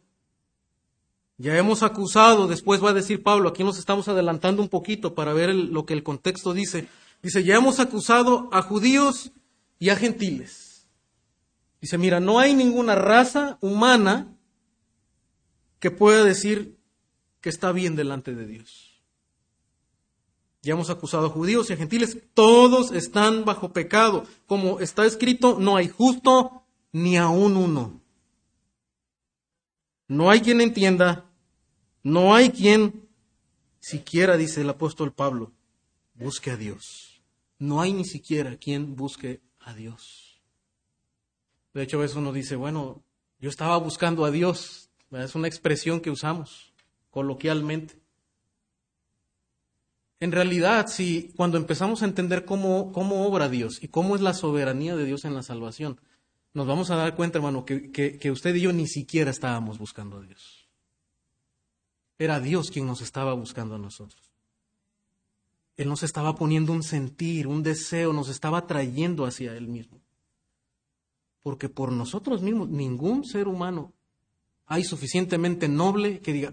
Ya 1.37 1.57
hemos 1.57 1.85
acusado, 1.85 2.49
después 2.49 2.83
va 2.83 2.91
a 2.91 2.95
decir 2.95 3.23
Pablo, 3.23 3.49
aquí 3.49 3.63
nos 3.63 3.79
estamos 3.79 4.09
adelantando 4.09 4.61
un 4.61 4.69
poquito 4.69 5.15
para 5.15 5.33
ver 5.33 5.55
lo 5.55 5.87
que 5.87 5.95
el 5.95 6.03
contexto 6.03 6.53
dice. 6.53 6.89
Dice, 7.23 7.45
ya 7.45 7.55
hemos 7.55 7.79
acusado 7.79 8.49
a 8.51 8.61
judíos 8.61 9.31
y 9.79 9.91
a 9.91 9.97
gentiles. 9.97 10.89
Dice, 11.81 11.97
mira, 11.97 12.19
no 12.19 12.41
hay 12.41 12.55
ninguna 12.55 12.97
raza 12.97 13.57
humana 13.61 14.37
que 15.79 15.93
pueda 15.93 16.25
decir 16.25 16.77
que 17.41 17.51
está 17.51 17.71
bien 17.71 17.95
delante 17.95 18.35
de 18.35 18.49
Dios. 18.49 19.01
Ya 20.63 20.73
hemos 20.73 20.91
acusado 20.91 21.27
a 21.27 21.31
judíos 21.31 21.71
y 21.71 21.73
a 21.73 21.77
gentiles, 21.77 22.19
todos 22.35 22.91
están 22.91 23.45
bajo 23.45 23.73
pecado. 23.73 24.25
Como 24.49 24.81
está 24.81 25.07
escrito, 25.07 25.57
no 25.61 25.77
hay 25.77 25.87
justo 25.87 26.65
ni 26.91 27.17
aún 27.17 27.57
uno. 27.57 28.08
No 30.09 30.31
hay 30.31 30.41
quien 30.41 30.61
entienda, 30.63 31.27
no 32.03 32.35
hay 32.35 32.51
quien 32.51 33.09
siquiera, 33.79 34.37
dice 34.37 34.63
el 34.63 34.71
apóstol 34.71 35.13
Pablo, 35.13 35.53
busque 36.15 36.51
a 36.51 36.57
Dios. 36.57 37.21
No 37.59 37.81
hay 37.81 37.93
ni 37.93 38.05
siquiera 38.05 38.57
quien 38.57 38.97
busque 38.97 39.41
a 39.61 39.75
Dios. 39.75 40.41
De 41.75 41.83
hecho, 41.83 41.99
a 41.99 42.01
veces 42.01 42.17
uno 42.17 42.33
dice, 42.33 42.57
bueno, 42.57 43.03
yo 43.39 43.51
estaba 43.51 43.77
buscando 43.77 44.25
a 44.25 44.31
Dios. 44.31 44.91
Es 45.11 45.35
una 45.35 45.49
expresión 45.49 46.01
que 46.01 46.11
usamos 46.11 46.73
coloquialmente. 47.11 47.95
En 50.21 50.33
realidad, 50.33 50.87
si 50.89 51.33
cuando 51.37 51.59
empezamos 51.59 52.03
a 52.03 52.07
entender 52.07 52.45
cómo, 52.45 52.93
cómo 52.93 53.27
obra 53.27 53.49
Dios 53.49 53.83
y 53.83 53.89
cómo 53.89 54.17
es 54.17 54.21
la 54.21 54.35
soberanía 54.35 54.97
de 54.97 55.05
Dios 55.05 55.25
en 55.25 55.35
la 55.35 55.43
salvación, 55.43 56.01
nos 56.55 56.67
vamos 56.67 56.91
a 56.91 56.97
dar 56.97 57.15
cuenta, 57.15 57.39
hermano, 57.39 57.65
que, 57.65 57.91
que, 57.91 58.31
usted 58.31 58.55
y 58.55 58.63
yo 58.63 58.73
ni 58.73 58.87
siquiera 58.87 59.31
estábamos 59.31 59.79
buscando 59.79 60.19
a 60.19 60.23
Dios. 60.23 60.69
Era 62.19 62.41
Dios 62.41 62.71
quien 62.71 62.87
nos 62.87 63.01
estaba 63.01 63.33
buscando 63.35 63.77
a 63.77 63.79
nosotros. 63.79 64.31
Él 65.77 65.89
nos 65.89 66.03
estaba 66.03 66.35
poniendo 66.35 66.73
un 66.73 66.83
sentir, 66.83 67.47
un 67.47 67.63
deseo, 67.63 68.13
nos 68.13 68.29
estaba 68.29 68.67
trayendo 68.67 69.25
hacia 69.25 69.55
Él 69.57 69.69
mismo. 69.69 70.01
Porque 71.43 71.69
por 71.69 71.93
nosotros 71.93 72.43
mismos, 72.43 72.69
ningún 72.69 73.25
ser 73.25 73.47
humano 73.47 73.93
hay 74.67 74.85
suficientemente 74.85 75.69
noble 75.69 76.21
que 76.21 76.33
diga, 76.33 76.53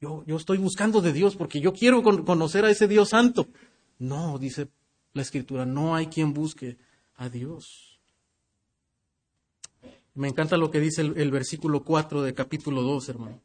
yo, 0.00 0.24
yo 0.26 0.36
estoy 0.36 0.58
buscando 0.58 1.00
de 1.00 1.12
Dios 1.12 1.36
porque 1.36 1.60
yo 1.60 1.72
quiero 1.72 2.02
conocer 2.02 2.64
a 2.64 2.70
ese 2.70 2.88
Dios 2.88 3.10
santo. 3.10 3.48
No, 3.98 4.38
dice 4.38 4.68
la 5.12 5.22
Escritura, 5.22 5.66
no 5.66 5.94
hay 5.94 6.06
quien 6.06 6.32
busque 6.32 6.78
a 7.14 7.28
Dios. 7.28 7.91
Me 10.14 10.28
encanta 10.28 10.56
lo 10.56 10.70
que 10.70 10.80
dice 10.80 11.00
el, 11.00 11.30
versículo 11.30 11.84
4 11.84 12.22
de 12.22 12.34
capítulo 12.34 12.82
2, 12.82 13.08
hermano. 13.08 13.40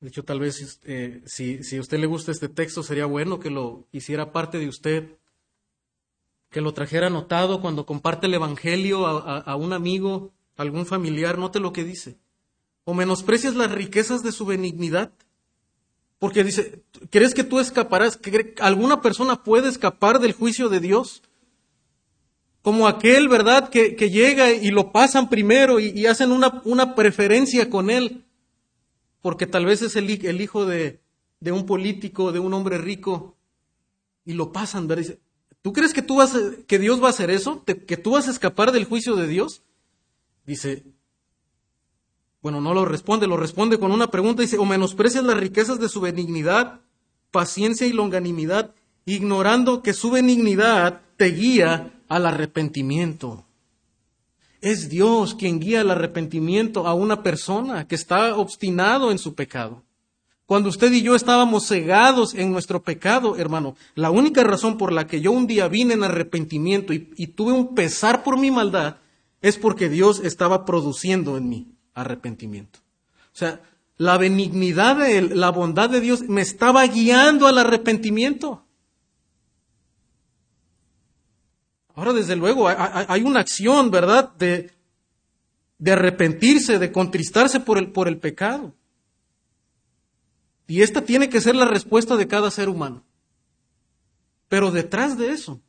De 0.00 0.08
hecho, 0.08 0.24
tal 0.24 0.40
vez 0.40 0.80
eh, 0.82 1.22
si, 1.26 1.62
si 1.62 1.76
a 1.76 1.80
usted 1.80 2.00
le 2.00 2.06
gusta 2.06 2.32
este 2.32 2.48
texto, 2.48 2.82
sería 2.82 3.06
bueno 3.06 3.38
que 3.38 3.50
lo 3.50 3.86
hiciera 3.92 4.32
parte 4.32 4.58
de 4.58 4.68
usted, 4.68 5.16
que 6.50 6.60
lo 6.60 6.74
trajera 6.74 7.06
anotado 7.06 7.60
cuando 7.60 7.86
comparte 7.86 8.26
el 8.26 8.34
Evangelio 8.34 9.06
a, 9.06 9.54
un 9.54 9.72
amigo, 9.72 10.32
a 10.56 10.62
algún 10.62 10.86
familiar, 10.86 11.38
note 11.38 11.60
lo 11.60 11.72
que 11.72 11.84
dice. 11.84 12.18
O 12.84 12.94
menosprecias 12.94 13.54
las 13.54 13.70
riquezas 13.70 14.24
de 14.24 14.32
su 14.32 14.44
benignidad. 14.44 15.12
Porque 16.18 16.42
dice, 16.42 16.82
¿crees 17.10 17.32
que 17.32 17.44
tú 17.44 17.60
escaparás? 17.60 18.16
¿Que 18.16 18.54
alguna 18.58 19.00
persona 19.00 19.44
puede 19.44 19.68
escapar 19.68 20.18
del 20.18 20.32
juicio 20.32 20.68
de 20.68 20.80
Dios? 20.80 21.22
Como 22.62 22.86
aquel, 22.86 23.28
¿verdad?, 23.28 23.68
que, 23.68 23.90
llega 24.10 24.52
y 24.52 24.70
lo 24.70 24.92
pasan 24.92 25.28
primero 25.28 25.80
y, 25.80 26.06
hacen 26.06 26.30
una, 26.30 26.94
preferencia 26.94 27.68
con 27.68 27.90
él, 27.90 28.24
porque 29.20 29.46
tal 29.46 29.66
vez 29.66 29.82
es 29.82 29.96
el, 29.96 30.10
hijo 30.10 30.64
de, 30.64 31.00
de, 31.40 31.52
un 31.52 31.66
político, 31.66 32.32
de 32.32 32.38
un 32.38 32.54
hombre 32.54 32.78
rico, 32.78 33.36
y 34.24 34.34
lo 34.34 34.52
pasan, 34.52 34.86
¿verdad? 34.86 35.02
Dice, 35.02 35.20
¿tú 35.60 35.72
crees 35.72 35.92
que, 35.92 36.02
tú 36.02 36.16
vas 36.16 36.38
que 36.68 36.78
Dios 36.78 37.02
va 37.02 37.08
a 37.08 37.10
hacer 37.10 37.30
eso? 37.30 37.64
¿Que 37.64 37.96
tú 37.96 38.12
vas 38.12 38.28
a 38.28 38.30
escapar 38.30 38.70
del 38.70 38.84
juicio 38.84 39.16
de 39.16 39.26
Dios? 39.26 39.62
Dice, 40.46 40.84
bueno, 42.42 42.60
no 42.60 42.74
lo 42.74 42.84
responde, 42.84 43.26
lo 43.26 43.36
responde 43.36 43.78
con 43.78 43.90
una 43.90 44.10
pregunta, 44.10 44.42
dice, 44.42 44.58
o 44.58 44.64
menosprecias 44.64 45.24
las 45.24 45.36
riquezas 45.36 45.80
de 45.80 45.88
su 45.88 46.00
benignidad, 46.00 46.80
paciencia 47.32 47.88
y 47.88 47.92
longanimidad, 47.92 48.74
ignorando 49.04 49.82
que 49.82 49.92
su 49.92 50.12
benignidad 50.12 51.02
te 51.16 51.26
guía 51.26 52.01
al 52.12 52.26
arrepentimiento. 52.26 53.46
Es 54.60 54.90
Dios 54.90 55.34
quien 55.34 55.60
guía 55.60 55.80
al 55.80 55.90
arrepentimiento 55.90 56.86
a 56.86 56.92
una 56.92 57.22
persona 57.22 57.88
que 57.88 57.94
está 57.94 58.36
obstinado 58.36 59.10
en 59.10 59.18
su 59.18 59.34
pecado. 59.34 59.82
Cuando 60.44 60.68
usted 60.68 60.92
y 60.92 61.00
yo 61.00 61.14
estábamos 61.14 61.66
cegados 61.66 62.34
en 62.34 62.52
nuestro 62.52 62.82
pecado, 62.82 63.36
hermano, 63.38 63.76
la 63.94 64.10
única 64.10 64.44
razón 64.44 64.76
por 64.76 64.92
la 64.92 65.06
que 65.06 65.22
yo 65.22 65.32
un 65.32 65.46
día 65.46 65.68
vine 65.68 65.94
en 65.94 66.04
arrepentimiento 66.04 66.92
y, 66.92 67.26
tuve 67.28 67.52
un 67.52 67.74
pesar 67.74 68.22
por 68.22 68.38
mi 68.38 68.50
maldad 68.50 68.96
es 69.40 69.56
porque 69.56 69.88
Dios 69.88 70.20
estaba 70.22 70.66
produciendo 70.66 71.38
en 71.38 71.48
mí 71.48 71.68
arrepentimiento. 71.94 72.80
O 73.34 73.36
sea, 73.36 73.62
la 73.96 74.18
benignidad 74.18 74.96
de 74.96 75.22
la 75.34 75.48
bondad 75.48 75.88
de 75.88 76.00
Dios 76.02 76.28
me 76.28 76.42
estaba 76.42 76.86
guiando 76.86 77.46
al 77.46 77.56
arrepentimiento. 77.56 78.61
Ahora, 81.94 82.12
desde 82.12 82.36
luego, 82.36 82.68
hay 82.68 83.22
una 83.22 83.40
acción, 83.40 83.90
¿verdad?, 83.90 84.32
de, 84.36 84.70
arrepentirse, 85.84 86.78
de 86.78 86.92
contristarse 86.92 87.60
por 87.60 87.78
el, 87.78 87.92
por 87.92 88.08
el 88.08 88.18
pecado. 88.18 88.74
Y 90.66 90.82
esta 90.82 91.04
tiene 91.04 91.28
que 91.28 91.40
ser 91.40 91.54
la 91.54 91.66
respuesta 91.66 92.16
de 92.16 92.28
cada 92.28 92.50
ser 92.50 92.68
humano. 92.68 93.04
Pero 94.48 94.70
detrás 94.70 95.18
de 95.18 95.32
eso, 95.32 95.60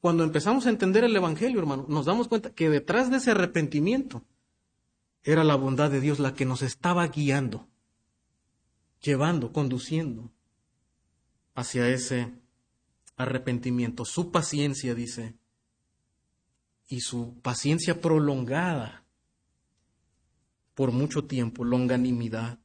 cuando 0.00 0.24
empezamos 0.24 0.66
a 0.66 0.70
entender 0.70 1.04
el 1.04 1.16
Evangelio, 1.16 1.58
hermano, 1.58 1.86
nos 1.88 2.06
damos 2.06 2.28
cuenta 2.28 2.50
que 2.50 2.68
detrás 2.68 3.10
de 3.10 3.18
ese 3.18 3.30
arrepentimiento 3.30 4.22
era 5.22 5.44
la 5.44 5.54
bondad 5.54 5.90
de 5.90 6.00
Dios 6.00 6.18
la 6.18 6.34
que 6.34 6.46
nos 6.46 6.62
estaba 6.62 7.06
guiando, 7.06 7.68
llevando, 9.02 9.52
conduciendo 9.52 10.30
hacia 11.54 11.88
ese 11.88 12.32
arrepentimiento. 13.16 14.04
Su 14.04 14.30
paciencia, 14.30 14.94
dice, 14.94 15.34
y 16.90 17.00
su 17.00 17.40
paciencia 17.40 18.00
prolongada 18.00 19.04
por 20.74 20.90
mucho 20.90 21.24
tiempo, 21.24 21.64
longanimidad. 21.64 22.58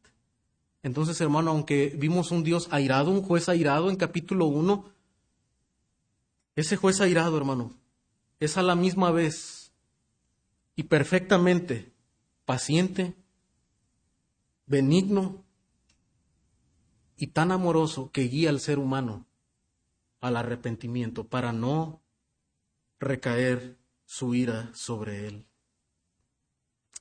Entonces, 0.81 1.21
hermano, 1.21 1.51
aunque 1.51 1.95
vimos 1.95 2.31
un 2.31 2.43
Dios 2.43 2.67
airado, 2.71 3.11
un 3.11 3.21
juez 3.21 3.47
airado 3.49 3.89
en 3.89 3.95
capítulo 3.95 4.47
1, 4.47 4.91
ese 6.55 6.75
juez 6.75 6.99
airado, 7.01 7.37
hermano, 7.37 7.77
es 8.39 8.57
a 8.57 8.63
la 8.63 8.75
misma 8.75 9.11
vez 9.11 9.71
y 10.75 10.83
perfectamente 10.83 11.93
paciente, 12.45 13.13
benigno 14.65 15.43
y 17.15 17.27
tan 17.27 17.51
amoroso 17.51 18.11
que 18.11 18.23
guía 18.23 18.49
al 18.49 18.59
ser 18.59 18.79
humano 18.79 19.27
al 20.19 20.35
arrepentimiento 20.35 21.27
para 21.27 21.53
no 21.53 22.01
recaer 22.99 23.77
su 24.05 24.33
ira 24.33 24.71
sobre 24.73 25.27
él. 25.27 25.45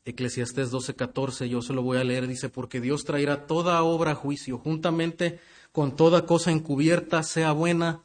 Eclesiastés 0.04 0.70
12:14, 0.70 1.48
yo 1.48 1.62
se 1.62 1.72
lo 1.72 1.82
voy 1.82 1.98
a 1.98 2.04
leer, 2.04 2.26
dice, 2.26 2.50
porque 2.50 2.80
Dios 2.80 3.04
traerá 3.04 3.46
toda 3.46 3.82
obra 3.82 4.12
a 4.12 4.14
juicio, 4.14 4.58
juntamente 4.58 5.40
con 5.72 5.96
toda 5.96 6.26
cosa 6.26 6.50
encubierta, 6.50 7.22
sea 7.22 7.52
buena 7.52 8.02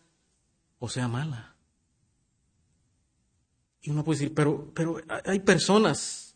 o 0.79 0.87
sea 0.87 1.07
mala. 1.07 1.55
Y 3.81 3.91
uno 3.91 4.03
puede 4.03 4.19
decir, 4.19 4.33
pero, 4.33 4.71
pero 4.73 4.97
hay 5.25 5.39
personas 5.39 6.35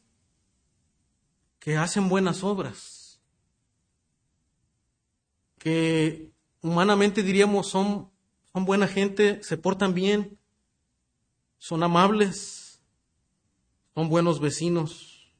que 1.60 1.78
hacen 1.78 2.10
buenas 2.10 2.44
obras, 2.44 3.22
que 5.58 6.32
humanamente 6.62 7.24
diríamos 7.24 7.68
son, 7.70 8.12
son 8.52 8.66
buena 8.66 8.88
gente, 8.88 9.42
se 9.44 9.58
portan 9.58 9.94
bien, 9.94 10.38
son 11.64 11.82
amables, 11.82 12.82
son 13.96 14.10
buenos 14.10 14.42
vecinos. 14.42 15.32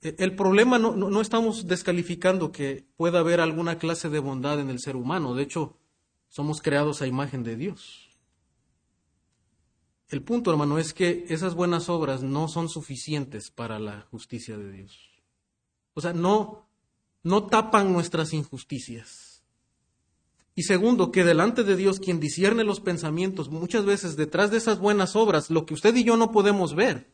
E, 0.00 0.14
el 0.18 0.36
problema 0.36 0.78
no, 0.78 0.94
no, 0.94 1.20
estamos 1.20 1.66
descalificando 1.66 2.52
que 2.52 2.86
pueda 2.96 3.18
haber 3.18 3.40
alguna 3.40 3.76
clase 3.76 4.08
de 4.08 4.20
bondad 4.20 4.60
en 4.60 4.70
el 4.70 4.78
ser 4.78 4.94
humano, 4.94 5.34
de 5.34 5.42
hecho, 5.42 5.76
somos 6.28 6.62
creados 6.62 7.02
a 7.02 7.08
imagen 7.08 7.42
de 7.42 7.56
Dios. 7.56 8.08
El 10.10 10.22
punto, 10.22 10.52
hermano, 10.52 10.78
es 10.78 10.94
que 10.94 11.24
esas 11.28 11.56
buenas 11.56 11.88
obras 11.88 12.22
no 12.22 12.46
son 12.46 12.68
suficientes 12.68 13.50
para 13.50 13.80
la 13.80 14.02
justicia 14.12 14.56
de 14.56 14.70
Dios. 14.70 14.96
O 15.94 16.02
sea, 16.02 16.12
no, 16.12 16.68
no 17.24 17.48
tapan 17.48 17.92
nuestras 17.92 18.32
injusticias. 18.32 19.33
Y 20.54 20.62
segundo, 20.62 21.10
que 21.10 21.24
delante 21.24 21.64
de 21.64 21.76
Dios, 21.76 21.98
quien 21.98 22.20
discierne 22.20 22.62
los 22.62 22.80
pensamientos, 22.80 23.50
muchas 23.50 23.84
veces 23.84 24.16
detrás 24.16 24.50
de 24.50 24.58
esas 24.58 24.78
buenas 24.78 25.16
obras, 25.16 25.50
lo 25.50 25.66
que 25.66 25.74
usted 25.74 25.94
y 25.96 26.04
yo 26.04 26.16
no 26.16 26.30
podemos 26.30 26.74
ver, 26.74 27.10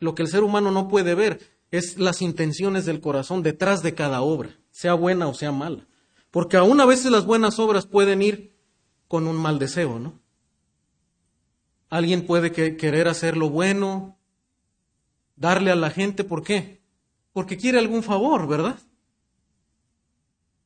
lo 0.00 0.14
que 0.14 0.22
el 0.22 0.28
ser 0.28 0.42
humano 0.42 0.70
no 0.70 0.88
puede 0.88 1.14
ver, 1.14 1.40
es 1.70 1.98
las 1.98 2.20
intenciones 2.20 2.84
del 2.84 3.00
corazón 3.00 3.42
detrás 3.42 3.82
de 3.82 3.94
cada 3.94 4.20
obra, 4.20 4.58
sea 4.70 4.92
buena 4.92 5.28
o 5.28 5.34
sea 5.34 5.52
mala. 5.52 5.86
Porque 6.30 6.58
aún 6.58 6.80
a 6.80 6.86
veces 6.86 7.10
las 7.10 7.24
buenas 7.24 7.58
obras 7.58 7.86
pueden 7.86 8.20
ir 8.20 8.54
con 9.08 9.26
un 9.26 9.36
mal 9.36 9.58
deseo, 9.58 9.98
¿no? 9.98 10.20
Alguien 11.88 12.26
puede 12.26 12.52
querer 12.52 13.08
hacer 13.08 13.36
lo 13.36 13.50
bueno, 13.50 14.18
darle 15.36 15.70
a 15.70 15.76
la 15.76 15.90
gente, 15.90 16.24
¿por 16.24 16.42
qué? 16.42 16.82
Porque 17.32 17.56
quiere 17.56 17.78
algún 17.78 18.02
favor, 18.02 18.46
¿verdad? 18.46 18.78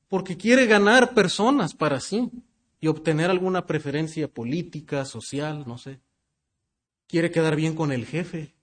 Porque 0.09 0.37
quiere 0.37 0.67
ganar 0.67 1.15
personas 1.15 1.75
para 1.75 2.01
sí 2.01 2.31
y 2.81 2.89
obtener 2.89 3.31
alguna 3.31 3.67
preferencia 3.67 4.29
política, 4.29 5.05
social, 5.05 5.65
no 5.67 5.79
sé. 5.79 6.01
Quiere 7.09 7.31
quedar 7.31 7.57
bien 7.57 7.75
con 7.75 7.93
el 7.93 8.07
jefe. 8.07 8.55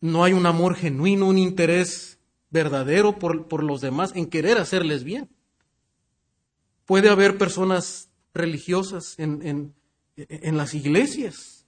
No 0.00 0.24
hay 0.24 0.32
un 0.32 0.46
amor 0.46 0.76
genuino, 0.76 1.26
un 1.26 1.38
interés 1.38 2.18
verdadero 2.50 3.18
por, 3.18 3.48
por 3.48 3.64
los 3.64 3.80
demás 3.80 4.12
en 4.14 4.26
querer 4.26 4.58
hacerles 4.58 5.02
bien. 5.02 5.28
Puede 6.84 7.08
haber 7.08 7.38
personas 7.38 8.10
religiosas 8.34 9.18
en, 9.18 9.40
en, 9.42 9.74
en 10.16 10.56
las 10.56 10.74
iglesias 10.74 11.66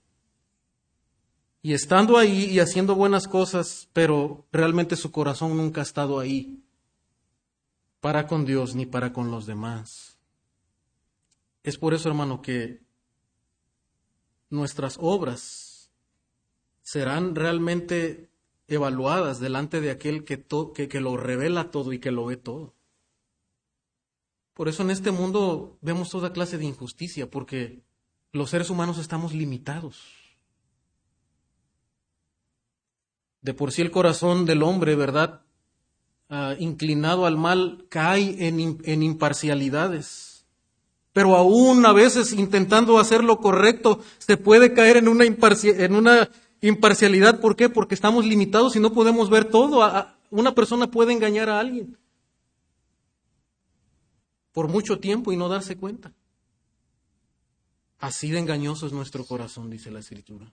y 1.61 1.73
estando 1.73 2.17
ahí 2.17 2.45
y 2.45 2.59
haciendo 2.59 2.95
buenas 2.95 3.27
cosas, 3.27 3.89
pero 3.91 4.45
realmente 4.51 4.95
su 4.95 5.11
corazón 5.11 5.57
nunca 5.57 5.81
ha 5.81 5.83
estado 5.83 6.19
ahí 6.19 6.63
para 7.99 8.27
con 8.27 8.45
Dios 8.45 8.75
ni 8.75 8.85
para 8.85 9.13
con 9.13 9.31
los 9.31 9.45
demás. 9.45 10.17
Es 11.63 11.77
por 11.77 11.93
eso, 11.93 12.07
hermano, 12.09 12.41
que 12.41 12.81
nuestras 14.49 14.97
obras 15.01 15.91
serán 16.81 17.35
realmente 17.35 18.29
evaluadas 18.67 19.39
delante 19.39 19.81
de 19.81 19.91
aquel 19.91 20.23
que, 20.23 20.99
lo 21.01 21.17
revela 21.17 21.71
todo 21.71 21.93
y 21.93 21.99
que 21.99 22.11
lo 22.11 22.25
ve 22.25 22.37
todo. 22.37 22.73
Por 24.53 24.67
eso 24.67 24.83
en 24.83 24.91
este 24.91 25.11
mundo 25.11 25.77
vemos 25.81 26.09
toda 26.09 26.33
clase 26.33 26.57
de 26.57 26.65
injusticia, 26.65 27.29
porque 27.29 27.83
los 28.31 28.49
seres 28.49 28.69
humanos 28.69 28.97
estamos 28.97 29.33
limitados. 29.33 30.01
De 33.41 33.53
por 33.53 33.71
sí 33.71 33.81
el 33.81 33.91
corazón 33.91 34.45
del 34.45 34.63
hombre, 34.63 34.95
¿verdad? 34.95 35.41
Ah, 36.29 36.55
inclinado 36.59 37.25
al 37.25 37.37
mal, 37.37 37.85
cae 37.89 38.47
en, 38.47 38.79
en 38.83 39.03
imparcialidades. 39.03 40.45
Pero 41.13 41.35
aún 41.35 41.85
a 41.85 41.93
veces 41.93 42.33
intentando 42.33 42.99
hacer 42.99 43.23
lo 43.23 43.39
correcto, 43.39 44.01
se 44.17 44.37
puede 44.37 44.73
caer 44.73 44.97
en 44.97 45.07
una, 45.07 45.23
en 45.23 45.95
una 45.95 46.29
imparcialidad. 46.61 47.39
¿Por 47.39 47.55
qué? 47.55 47.69
Porque 47.69 47.95
estamos 47.95 48.25
limitados 48.25 48.75
y 48.75 48.79
no 48.79 48.91
podemos 48.93 49.29
ver 49.29 49.45
todo. 49.45 49.89
Una 50.29 50.53
persona 50.53 50.91
puede 50.91 51.13
engañar 51.13 51.49
a 51.49 51.59
alguien 51.59 51.97
por 54.51 54.67
mucho 54.67 54.99
tiempo 54.99 55.31
y 55.31 55.37
no 55.37 55.49
darse 55.49 55.77
cuenta. 55.77 56.13
Así 57.99 58.31
de 58.31 58.39
engañoso 58.39 58.85
es 58.85 58.91
nuestro 58.91 59.23
corazón, 59.23 59.69
dice 59.69 59.91
la 59.91 59.99
Escritura. 59.99 60.51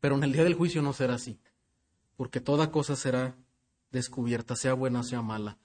Pero 0.00 0.16
en 0.16 0.24
el 0.24 0.32
día 0.32 0.44
del 0.44 0.54
juicio 0.54 0.82
no 0.82 0.92
será 0.92 1.14
así, 1.14 1.38
porque 2.16 2.40
toda 2.40 2.70
cosa 2.70 2.96
será 2.96 3.36
descubierta, 3.92 4.56
sea 4.56 4.74
buena 4.74 5.00
o 5.00 5.04
sea 5.04 5.22
mala. 5.22 5.58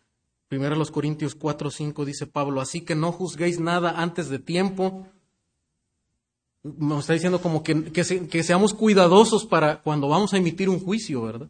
Primero 0.47 0.75
los 0.75 0.91
Corintios 0.91 1.35
4, 1.35 1.71
5 1.71 2.05
dice 2.05 2.27
Pablo, 2.27 2.61
así 2.61 2.81
que 2.81 2.95
no 2.95 3.11
juzguéis 3.11 3.59
nada 3.59 4.01
antes 4.01 4.29
de 4.29 4.39
tiempo. 4.39 5.07
Nos 6.63 7.01
está 7.01 7.13
diciendo 7.13 7.41
como 7.41 7.63
que, 7.63 7.91
que, 7.91 8.43
seamos 8.43 8.73
cuidadosos 8.73 9.45
para 9.45 9.81
cuando 9.81 10.07
vamos 10.07 10.33
a 10.33 10.37
emitir 10.37 10.69
un 10.69 10.79
juicio, 10.79 11.21
¿verdad? 11.21 11.49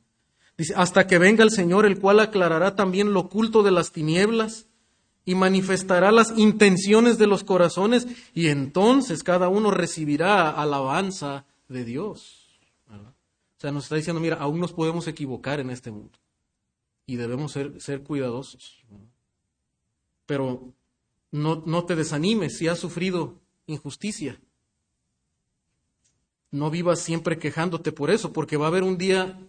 Dice, 0.58 0.74
hasta 0.76 1.06
que 1.06 1.20
venga 1.20 1.44
el 1.44 1.52
Señor, 1.52 1.86
el 1.86 2.00
cual 2.00 2.20
aclarará 2.20 2.76
también 2.76 3.14
lo 3.14 3.22
oculto 3.22 3.62
de 3.62 3.72
las 3.72 3.92
tinieblas 3.92 4.68
y 5.26 5.36
manifestará 5.36 6.12
las 6.12 6.36
intenciones 6.38 7.20
de 7.20 7.28
los 7.28 7.44
corazones 7.44 8.08
y 8.34 8.48
entonces 8.48 9.24
cada 9.24 9.50
uno 9.50 9.70
recibirá 9.70 10.50
alabanza 10.50 11.46
de 11.68 11.86
Dios. 11.86 12.48
O 12.90 13.60
sea, 13.60 13.72
nos 13.72 13.86
está 13.86 13.96
diciendo, 13.96 14.20
mira, 14.20 14.38
aún 14.38 14.60
nos 14.60 14.74
podemos 14.74 15.08
equivocar 15.08 15.60
en 15.60 15.70
este 15.70 15.92
mundo 15.92 16.18
y 17.08 17.16
debemos 17.16 17.54
ser, 17.54 18.04
cuidadosos. 18.04 18.84
Pero 20.28 20.74
no, 21.32 21.64
no 21.66 21.86
te 21.86 21.96
desanimes 21.96 22.58
si 22.58 22.68
has 22.68 22.78
sufrido 22.78 23.40
injusticia. 23.66 24.40
No 26.52 26.70
vivas 26.70 27.00
siempre 27.00 27.40
quejándote 27.40 27.92
por 27.94 28.12
eso, 28.12 28.34
porque 28.34 28.58
va 28.58 28.66
a 28.66 28.68
haber 28.68 28.84
un 28.84 28.98
día 28.98 29.40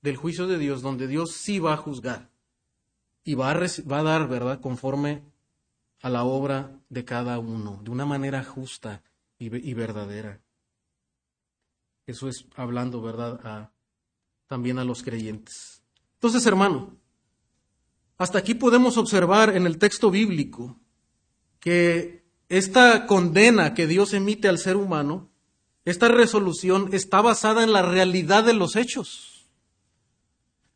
del 0.00 0.16
juicio 0.16 0.46
de 0.46 0.58
Dios 0.58 0.80
donde 0.80 1.08
Dios 1.08 1.32
sí 1.32 1.58
va 1.58 1.74
a 1.74 1.76
juzgar 1.76 2.30
y 3.24 3.34
va 3.34 3.50
a, 3.50 3.54
va 3.54 3.98
a 3.98 4.02
dar, 4.02 4.28
¿verdad?, 4.28 4.60
conforme 4.60 5.22
a 6.02 6.08
la 6.08 6.24
obra 6.24 6.80
de 6.88 7.04
cada 7.04 7.38
uno, 7.38 7.80
de 7.82 7.90
una 7.90 8.06
manera 8.06 8.44
justa 8.44 9.02
y, 9.38 9.54
y 9.54 9.74
verdadera. 9.74 10.40
Eso 12.06 12.28
es 12.28 12.46
hablando, 12.54 13.02
¿verdad?, 13.02 13.40
a, 13.44 13.72
también 14.46 14.78
a 14.78 14.84
los 14.84 15.02
creyentes. 15.02 15.79
Entonces, 16.20 16.44
hermano, 16.44 16.98
hasta 18.18 18.38
aquí 18.38 18.52
podemos 18.52 18.98
observar 18.98 19.56
en 19.56 19.64
el 19.64 19.78
texto 19.78 20.10
bíblico 20.10 20.78
que 21.60 22.26
esta 22.50 23.06
condena 23.06 23.72
que 23.72 23.86
Dios 23.86 24.12
emite 24.12 24.46
al 24.46 24.58
ser 24.58 24.76
humano, 24.76 25.30
esta 25.86 26.08
resolución 26.08 26.90
está 26.92 27.22
basada 27.22 27.64
en 27.64 27.72
la 27.72 27.80
realidad 27.80 28.44
de 28.44 28.52
los 28.52 28.76
hechos. 28.76 29.46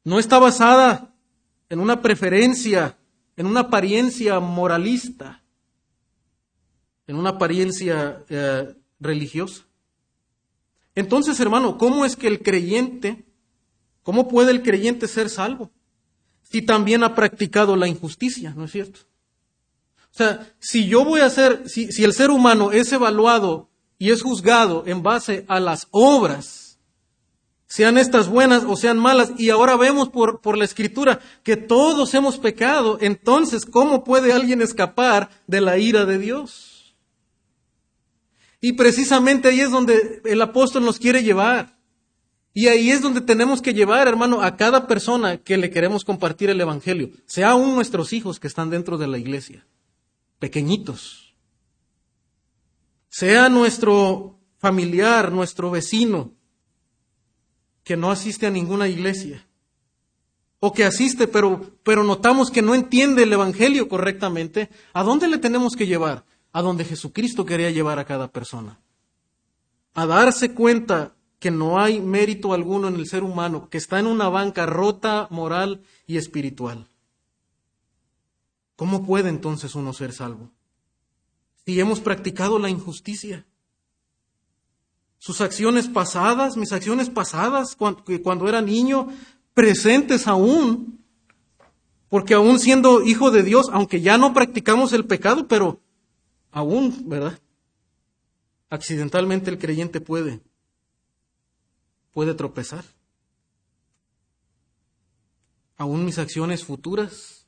No 0.02 0.18
está 0.18 0.38
basada 0.38 1.14
en 1.68 1.78
una 1.78 2.00
preferencia, 2.00 2.96
en 3.36 3.44
una 3.44 3.60
apariencia 3.60 4.40
moralista, 4.40 5.42
en 7.06 7.16
una 7.16 7.30
apariencia 7.30 8.24
eh, 8.30 8.74
religiosa. 8.98 9.66
Entonces, 10.94 11.38
hermano, 11.38 11.76
¿cómo 11.76 12.06
es 12.06 12.16
que 12.16 12.28
el 12.28 12.42
creyente, 12.42 13.23
cómo 14.04 14.28
puede 14.28 14.52
el 14.52 14.62
creyente 14.62 15.08
ser 15.08 15.28
salvo? 15.28 15.72
Si 16.44 16.62
también 16.62 17.02
ha 17.02 17.16
practicado 17.16 17.74
la 17.74 17.88
injusticia, 17.88 18.54
¿no 18.56 18.66
es 18.66 18.70
cierto? 18.70 19.00
O 20.14 20.16
sea, 20.16 20.54
si 20.60 20.86
yo 20.86 21.04
voy 21.04 21.22
a 21.22 21.30
ser, 21.30 21.68
si, 21.68 21.88
el 22.04 22.12
ser 22.12 22.30
humano 22.30 22.70
es 22.70 22.92
evaluado 22.92 23.68
y 23.98 24.12
es 24.12 24.22
juzgado 24.22 24.84
en 24.86 25.02
base 25.02 25.44
a 25.48 25.58
las 25.58 25.88
obras, 25.90 26.78
sean 27.66 27.98
estas 27.98 28.28
buenas 28.28 28.62
o 28.62 28.76
sean 28.76 28.96
malas, 28.96 29.32
y 29.36 29.50
ahora 29.50 29.76
vemos 29.76 30.10
por, 30.10 30.40
por, 30.40 30.56
la 30.56 30.64
escritura 30.64 31.18
que 31.42 31.56
todos 31.56 32.14
hemos 32.14 32.38
pecado, 32.38 32.98
entonces, 33.00 33.66
¿cómo 33.66 34.04
puede 34.04 34.32
alguien 34.32 34.62
escapar 34.62 35.30
de 35.48 35.60
la 35.60 35.78
ira 35.78 36.04
de 36.04 36.18
Dios? 36.18 36.94
Y 38.60 38.74
precisamente 38.74 39.48
ahí 39.48 39.60
es 39.60 39.70
donde 39.70 40.22
el 40.24 40.40
apóstol 40.40 40.84
nos 40.84 40.98
quiere 40.98 41.22
llevar. 41.22 41.76
Y 42.56 42.68
ahí 42.68 42.92
es 42.92 43.02
donde 43.02 43.20
tenemos 43.20 43.60
que 43.60 43.74
llevar, 43.74 44.06
hermano, 44.06 44.40
a 44.40 44.56
cada 44.56 44.86
persona 44.86 45.38
que 45.38 45.56
le 45.56 45.70
queremos 45.70 46.04
compartir 46.04 46.50
el 46.50 46.60
Evangelio, 46.60 47.10
sea 47.26 47.50
aún 47.50 47.74
nuestros 47.74 48.12
hijos 48.12 48.38
que 48.38 48.46
están 48.46 48.70
dentro 48.70 48.96
de 48.96 49.08
la 49.08 49.18
iglesia, 49.18 49.66
pequeñitos, 50.38 51.34
sea 53.08 53.48
nuestro 53.48 54.38
familiar, 54.58 55.32
nuestro 55.32 55.72
vecino, 55.72 56.32
que 57.82 57.96
no 57.96 58.12
asiste 58.12 58.46
a 58.46 58.50
ninguna 58.50 58.88
iglesia. 58.88 59.46
O 60.60 60.72
que 60.72 60.84
asiste, 60.84 61.28
pero, 61.28 61.76
pero 61.82 62.04
notamos 62.04 62.50
que 62.50 62.62
no 62.62 62.74
entiende 62.74 63.24
el 63.24 63.32
Evangelio 63.32 63.88
correctamente. 63.88 64.70
¿A 64.94 65.02
dónde 65.02 65.28
le 65.28 65.36
tenemos 65.36 65.76
que 65.76 65.86
llevar? 65.86 66.24
A 66.52 66.62
donde 66.62 66.84
Jesucristo 66.84 67.44
quería 67.44 67.70
llevar 67.70 67.98
a 67.98 68.06
cada 68.06 68.32
persona. 68.32 68.80
A 69.92 70.06
darse 70.06 70.54
cuenta 70.54 71.14
que 71.44 71.50
no 71.50 71.78
hay 71.78 72.00
mérito 72.00 72.54
alguno 72.54 72.88
en 72.88 72.94
el 72.94 73.06
ser 73.06 73.22
humano, 73.22 73.68
que 73.68 73.76
está 73.76 73.98
en 73.98 74.06
una 74.06 74.30
banca 74.30 74.64
rota 74.64 75.28
moral 75.28 75.82
y 76.06 76.16
espiritual. 76.16 76.88
¿Cómo 78.76 79.04
puede 79.04 79.28
entonces 79.28 79.74
uno 79.74 79.92
ser 79.92 80.14
salvo? 80.14 80.52
Si 81.66 81.78
hemos 81.78 82.00
practicado 82.00 82.58
la 82.58 82.70
injusticia 82.70 83.44
sus 85.18 85.42
acciones 85.42 85.86
pasadas, 85.86 86.56
mis 86.56 86.72
acciones 86.72 87.10
pasadas 87.10 87.76
cuando, 87.76 88.48
era 88.48 88.62
niño, 88.62 89.08
presentes 89.52 90.26
aún, 90.26 90.98
porque 92.08 92.32
aún 92.32 92.58
siendo 92.58 93.02
hijo 93.02 93.30
de 93.30 93.42
Dios, 93.42 93.66
aunque 93.70 94.00
ya 94.00 94.16
no 94.16 94.32
practicamos 94.32 94.94
el 94.94 95.04
pecado, 95.04 95.46
pero 95.46 95.82
aún, 96.52 97.04
¿verdad? 97.06 97.38
Accidentalmente 98.70 99.50
el 99.50 99.58
creyente 99.58 100.00
puede, 100.00 100.40
puede 102.14 102.32
tropezar. 102.34 102.84
Aún 105.76 106.04
mis 106.04 106.18
acciones 106.18 106.64
futuras 106.64 107.46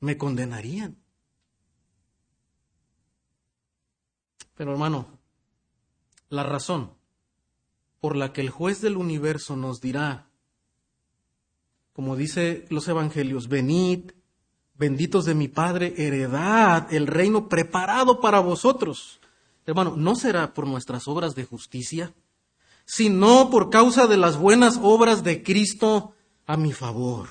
me 0.00 0.16
condenarían. 0.16 0.96
Pero 4.56 4.72
hermano, 4.72 5.20
la 6.30 6.42
razón 6.42 6.94
por 8.00 8.16
la 8.16 8.32
que 8.32 8.40
el 8.40 8.50
juez 8.50 8.80
del 8.80 8.96
universo 8.96 9.56
nos 9.56 9.80
dirá, 9.80 10.30
como 11.92 12.16
dice 12.16 12.64
los 12.70 12.88
evangelios, 12.88 13.48
venid, 13.48 14.12
benditos 14.74 15.24
de 15.26 15.34
mi 15.34 15.48
Padre, 15.48 15.94
heredad 15.98 16.92
el 16.92 17.06
reino 17.06 17.48
preparado 17.48 18.20
para 18.20 18.40
vosotros. 18.40 19.20
Hermano, 19.66 19.96
no 19.96 20.14
será 20.14 20.54
por 20.54 20.66
nuestras 20.66 21.06
obras 21.08 21.34
de 21.34 21.44
justicia, 21.44 22.14
sino 22.88 23.50
por 23.50 23.68
causa 23.68 24.06
de 24.06 24.16
las 24.16 24.38
buenas 24.38 24.80
obras 24.82 25.22
de 25.22 25.42
Cristo 25.42 26.14
a 26.46 26.56
mi 26.56 26.72
favor. 26.72 27.28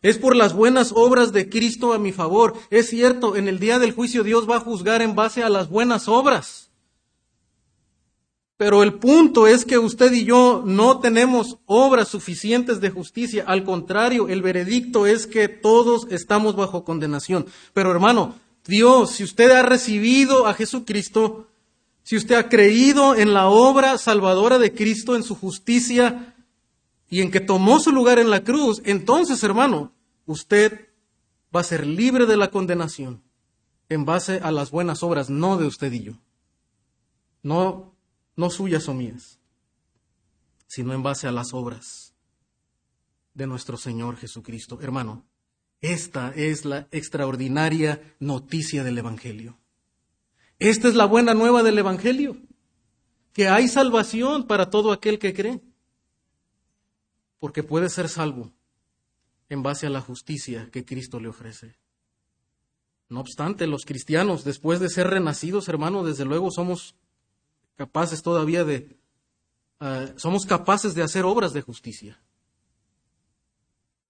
Es 0.00 0.16
por 0.16 0.34
las 0.34 0.54
buenas 0.54 0.92
obras 0.94 1.32
de 1.32 1.50
Cristo 1.50 1.92
a 1.92 1.98
mi 1.98 2.12
favor. 2.12 2.54
Es 2.70 2.88
cierto, 2.88 3.36
en 3.36 3.46
el 3.46 3.58
día 3.58 3.78
del 3.78 3.92
juicio 3.92 4.24
Dios 4.24 4.48
va 4.48 4.56
a 4.56 4.60
juzgar 4.60 5.02
en 5.02 5.14
base 5.14 5.42
a 5.42 5.50
las 5.50 5.68
buenas 5.68 6.08
obras. 6.08 6.70
Pero 8.56 8.82
el 8.82 8.94
punto 8.94 9.46
es 9.46 9.66
que 9.66 9.76
usted 9.76 10.10
y 10.14 10.24
yo 10.24 10.62
no 10.64 10.98
tenemos 11.00 11.58
obras 11.66 12.08
suficientes 12.08 12.80
de 12.80 12.88
justicia. 12.88 13.44
Al 13.46 13.64
contrario, 13.64 14.28
el 14.28 14.40
veredicto 14.40 15.06
es 15.06 15.26
que 15.26 15.48
todos 15.48 16.06
estamos 16.10 16.56
bajo 16.56 16.84
condenación. 16.84 17.44
Pero 17.74 17.90
hermano, 17.90 18.34
Dios, 18.64 19.10
si 19.10 19.24
usted 19.24 19.50
ha 19.50 19.62
recibido 19.62 20.46
a 20.46 20.54
Jesucristo, 20.54 21.48
si 22.06 22.16
usted 22.16 22.36
ha 22.36 22.48
creído 22.48 23.16
en 23.16 23.34
la 23.34 23.48
obra 23.48 23.98
salvadora 23.98 24.58
de 24.60 24.72
Cristo, 24.72 25.16
en 25.16 25.24
su 25.24 25.34
justicia 25.34 26.36
y 27.10 27.20
en 27.20 27.32
que 27.32 27.40
tomó 27.40 27.80
su 27.80 27.90
lugar 27.90 28.20
en 28.20 28.30
la 28.30 28.44
cruz, 28.44 28.80
entonces, 28.84 29.42
hermano, 29.42 29.92
usted 30.24 30.88
va 31.54 31.62
a 31.62 31.64
ser 31.64 31.84
libre 31.84 32.26
de 32.26 32.36
la 32.36 32.52
condenación 32.52 33.24
en 33.88 34.04
base 34.04 34.38
a 34.40 34.52
las 34.52 34.70
buenas 34.70 35.02
obras, 35.02 35.30
no 35.30 35.56
de 35.56 35.66
usted 35.66 35.92
y 35.92 36.04
yo. 36.04 36.12
No 37.42 37.96
no 38.36 38.50
suyas 38.50 38.88
o 38.88 38.94
mías, 38.94 39.40
sino 40.68 40.92
en 40.92 41.02
base 41.02 41.26
a 41.26 41.32
las 41.32 41.54
obras 41.54 42.14
de 43.34 43.48
nuestro 43.48 43.76
Señor 43.76 44.16
Jesucristo. 44.16 44.78
Hermano, 44.80 45.26
esta 45.80 46.32
es 46.36 46.64
la 46.64 46.86
extraordinaria 46.92 48.14
noticia 48.20 48.84
del 48.84 48.98
Evangelio. 48.98 49.58
Esta 50.58 50.88
es 50.88 50.94
la 50.94 51.04
buena 51.04 51.34
nueva 51.34 51.62
del 51.62 51.78
Evangelio, 51.78 52.38
que 53.32 53.48
hay 53.48 53.68
salvación 53.68 54.46
para 54.46 54.70
todo 54.70 54.92
aquel 54.92 55.18
que 55.18 55.34
cree, 55.34 55.60
porque 57.38 57.62
puede 57.62 57.90
ser 57.90 58.08
salvo 58.08 58.52
en 59.48 59.62
base 59.62 59.86
a 59.86 59.90
la 59.90 60.00
justicia 60.00 60.70
que 60.72 60.84
Cristo 60.84 61.20
le 61.20 61.28
ofrece. 61.28 61.76
No 63.08 63.20
obstante, 63.20 63.66
los 63.66 63.84
cristianos, 63.84 64.44
después 64.44 64.80
de 64.80 64.88
ser 64.88 65.08
renacidos, 65.08 65.68
hermano, 65.68 66.04
desde 66.04 66.24
luego 66.24 66.50
somos 66.50 66.96
capaces 67.76 68.22
todavía 68.22 68.64
de, 68.64 68.96
ah, 69.78 70.06
somos 70.16 70.46
capaces 70.46 70.94
de 70.94 71.02
hacer 71.02 71.24
obras 71.24 71.52
de 71.52 71.60
justicia. 71.60 72.20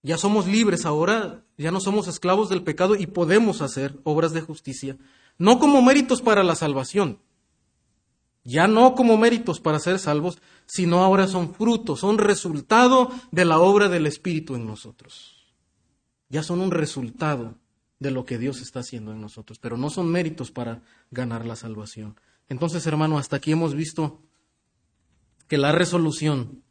Ya 0.02 0.16
somos 0.16 0.46
libres 0.46 0.86
ahora, 0.86 1.44
ya 1.58 1.72
no 1.72 1.80
somos 1.80 2.06
esclavos 2.06 2.48
del 2.48 2.62
pecado 2.62 2.94
y 2.94 3.06
podemos 3.06 3.60
hacer 3.60 3.98
obras 4.04 4.32
de 4.32 4.40
justicia, 4.40 4.96
no 5.38 5.58
como 5.58 5.82
méritos 5.82 6.22
para 6.22 6.42
la 6.42 6.54
salvación, 6.54 7.20
ya 8.44 8.68
no 8.68 8.94
como 8.94 9.16
méritos 9.16 9.60
para 9.60 9.80
ser 9.80 9.98
salvos, 9.98 10.38
sino 10.66 11.02
ahora 11.02 11.26
son 11.26 11.54
frutos, 11.54 12.00
son 12.00 12.18
resultado 12.18 13.10
de 13.32 13.44
la 13.44 13.58
obra 13.58 13.88
del 13.88 14.06
Espíritu 14.06 14.54
en 14.54 14.66
nosotros. 14.66 15.52
Ya 16.28 16.42
son 16.42 16.60
un 16.60 16.70
resultado 16.70 17.56
de 17.98 18.10
lo 18.10 18.24
que 18.24 18.38
Dios 18.38 18.60
está 18.60 18.80
haciendo 18.80 19.12
en 19.12 19.20
nosotros, 19.20 19.58
pero 19.58 19.76
no 19.76 19.90
son 19.90 20.10
méritos 20.10 20.50
para 20.52 20.82
ganar 21.10 21.44
la 21.44 21.56
salvación. 21.56 22.20
Entonces, 22.48 22.86
hermano, 22.86 23.18
hasta 23.18 23.36
aquí 23.36 23.52
hemos 23.52 23.74
visto 23.74 24.22
que 25.48 25.58
la 25.58 25.72
resolución 25.72 26.62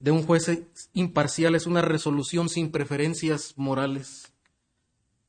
de 0.00 0.10
un 0.10 0.22
juez 0.22 0.62
imparcial 0.92 1.54
es 1.54 1.66
una 1.66 1.82
resolución 1.82 2.48
sin 2.48 2.70
preferencias 2.70 3.54
morales. 3.56 4.32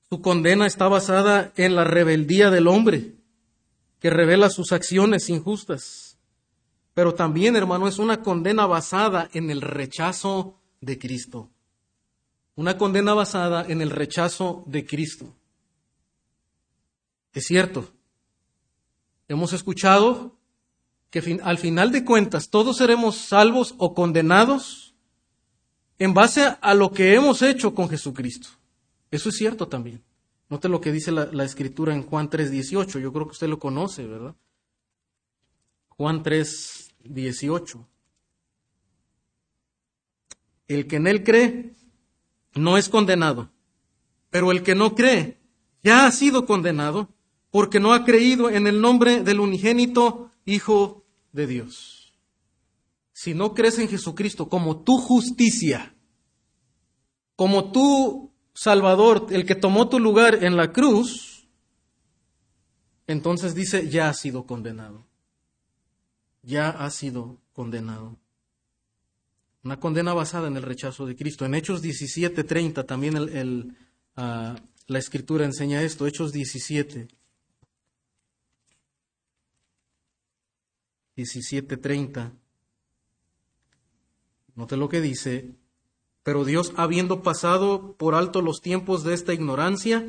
Su 0.10 0.22
condena 0.22 0.66
está 0.66 0.88
basada 0.88 1.52
en 1.58 1.76
la 1.76 1.84
rebeldía 1.84 2.50
del 2.50 2.68
hombre, 2.68 3.16
que 4.00 4.10
revela 4.10 4.50
sus 4.50 4.72
acciones 4.72 5.30
injustas. 5.30 6.18
Pero 6.94 7.14
también, 7.14 7.56
hermano, 7.56 7.88
es 7.88 8.00
una 8.00 8.22
condena 8.22 8.66
basada 8.66 9.30
en 9.34 9.50
el 9.50 9.62
rechazo 9.62 10.60
de 10.82 10.98
Cristo. 10.98 11.50
Una 12.56 12.78
condena 12.78 13.14
basada 13.14 13.66
en 13.68 13.82
el 13.82 13.90
rechazo 13.90 14.64
de 14.66 14.86
Cristo. 14.86 15.34
Es 17.34 17.46
cierto, 17.46 17.92
Hemos 19.30 19.52
escuchado 19.52 20.38
que 21.10 21.40
al 21.44 21.58
final 21.58 21.92
de 21.92 22.06
cuentas 22.06 22.50
todos 22.50 22.78
seremos 22.78 23.18
salvos 23.18 23.76
o 23.78 23.94
condenados 23.94 24.96
en 26.00 26.14
base 26.14 26.56
a 26.62 26.74
lo 26.74 26.92
que 26.92 27.14
hemos 27.14 27.42
hecho 27.42 27.74
con 27.74 27.90
Jesucristo. 27.90 28.50
Eso 29.12 29.30
es 29.30 29.36
cierto 29.36 29.68
también. 29.68 30.04
Note 30.50 30.70
lo 30.70 30.80
que 30.80 30.92
dice 30.92 31.12
la, 31.12 31.44
escritura 31.44 31.94
en 31.94 32.04
Juan 32.04 32.30
3:18. 32.30 33.00
Yo 33.00 33.12
creo 33.12 33.26
que 33.26 33.32
usted 33.32 33.48
lo 33.48 33.60
conoce, 33.60 34.06
¿verdad? 34.06 34.36
Juan 35.90 36.24
3:18. 36.24 37.88
El 40.68 40.88
que 40.88 40.98
en 40.98 41.08
él 41.08 41.24
cree 41.24 41.74
no 42.56 42.78
es 42.78 42.90
condenado, 42.90 43.52
pero 44.30 44.52
el 44.52 44.64
que 44.64 44.76
no 44.76 44.96
cree 44.96 45.40
ya 45.84 46.06
ha 46.06 46.12
sido 46.12 46.46
condenado 46.46 47.10
porque 47.52 47.80
no 47.80 47.94
ha 47.94 48.04
creído 48.04 48.50
en 48.50 48.68
el 48.68 48.82
nombre 48.82 49.24
del 49.24 49.40
unigénito 49.40 50.32
Hijo 50.46 51.06
de 51.34 51.46
Dios. 51.46 52.14
Si 53.12 53.34
no 53.34 53.54
crees 53.54 53.80
en 53.80 53.90
Jesucristo 53.90 54.48
como 54.48 54.84
tu 54.84 54.98
justicia, 54.98 55.94
como 57.36 57.72
tu 57.72 58.32
Salvador, 58.60 59.28
el 59.30 59.46
que 59.46 59.54
tomó 59.54 59.88
tu 59.88 60.00
lugar 60.00 60.44
en 60.44 60.58
la 60.58 60.74
cruz, 60.74 61.48
entonces 63.06 63.54
dice, 63.54 63.88
ya 63.88 64.10
ha 64.10 64.14
sido 64.16 64.48
condenado. 64.48 65.06
Ya 66.42 66.72
ha 66.72 66.90
sido 66.90 67.38
condenado. 67.54 68.18
Una 69.64 69.80
condena 69.80 70.16
basada 70.16 70.48
en 70.48 70.58
el 70.58 70.64
rechazo 70.64 71.06
de 71.06 71.16
Cristo. 71.16 71.46
En 71.46 71.54
Hechos 71.54 71.84
17:30 71.84 72.84
también 72.84 73.16
el, 73.16 73.78
ah, 74.16 74.56
la 74.88 74.98
escritura 74.98 75.46
enseña 75.46 75.84
esto. 75.84 76.08
Hechos 76.08 76.32
17. 76.32 77.10
17:30. 81.16 82.32
Note 84.56 84.78
lo 84.78 84.90
que 84.90 85.00
dice, 85.00 85.54
pero 86.28 86.44
Dios 86.44 86.74
habiendo 86.76 87.24
pasado 87.24 87.96
por 87.98 88.14
alto 88.14 88.42
los 88.42 88.60
tiempos 88.60 89.06
de 89.06 89.14
esta 89.14 89.34
ignorancia, 89.34 90.06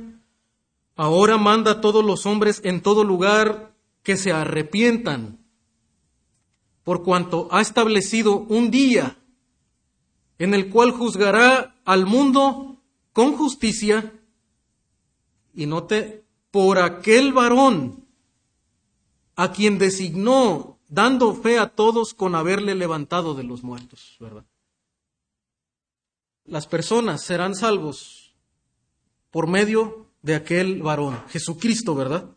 ahora 0.97 1.39
manda 1.39 1.71
a 1.71 1.81
todos 1.81 2.05
los 2.05 2.27
hombres 2.27 2.61
en 2.65 2.83
todo 2.83 3.05
lugar 3.05 3.73
que 4.03 4.17
se 4.17 4.33
arrepientan, 4.33 5.39
por 6.83 7.05
cuanto 7.05 7.47
ha 7.53 7.61
establecido 7.61 8.37
un 8.37 8.73
día 8.73 9.17
en 10.41 10.55
el 10.55 10.71
cual 10.71 10.91
juzgará 10.91 11.77
al 11.85 12.05
mundo 12.05 12.83
con 13.13 13.37
justicia, 13.37 14.13
y 15.55 15.67
note, 15.67 16.25
por 16.51 16.81
aquel 16.81 17.33
varón 17.33 18.05
a 19.37 19.53
quien 19.53 19.79
designó 19.79 20.81
dando 20.89 21.33
fe 21.33 21.61
a 21.61 21.69
todos 21.69 22.13
con 22.13 22.35
haberle 22.35 22.75
levantado 22.75 23.35
de 23.35 23.45
los 23.45 23.63
muertos, 23.63 24.17
¿verdad? 24.19 24.45
Las 26.49 26.67
personas 26.67 27.23
serán 27.23 27.55
salvos 27.55 28.35
por 29.31 29.47
medio 29.47 30.07
de 30.23 30.35
aquel 30.35 30.83
varón, 30.83 31.23
Jesucristo, 31.29 31.95
¿verdad? 31.95 32.31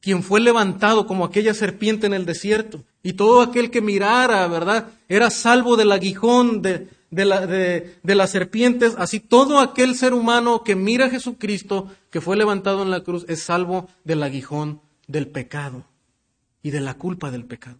Quien 0.00 0.22
fue 0.22 0.40
levantado 0.40 1.06
como 1.06 1.24
aquella 1.24 1.54
serpiente 1.54 2.06
en 2.06 2.14
el 2.14 2.24
desierto. 2.24 2.84
Y 3.02 3.14
todo 3.14 3.42
aquel 3.42 3.70
que 3.70 3.80
mirara, 3.80 4.46
¿verdad? 4.46 4.88
Era 5.08 5.30
salvo 5.30 5.76
del 5.76 5.92
aguijón 5.92 6.62
de, 6.62 6.88
de, 7.10 7.98
de 8.02 8.14
las 8.14 8.30
serpientes. 8.30 8.94
Así 8.96 9.20
todo 9.20 9.60
aquel 9.60 9.94
ser 9.94 10.14
humano 10.14 10.62
que 10.64 10.74
mira 10.74 11.06
a 11.06 11.10
Jesucristo, 11.10 11.90
que 12.10 12.20
fue 12.20 12.36
levantado 12.36 12.82
en 12.82 12.90
la 12.90 13.02
cruz, 13.02 13.24
es 13.28 13.42
salvo 13.42 13.88
del 14.04 14.22
aguijón 14.22 14.80
del 15.06 15.28
pecado 15.28 15.84
y 16.62 16.70
de 16.70 16.80
la 16.80 16.94
culpa 16.94 17.30
del 17.30 17.44
pecado. 17.44 17.78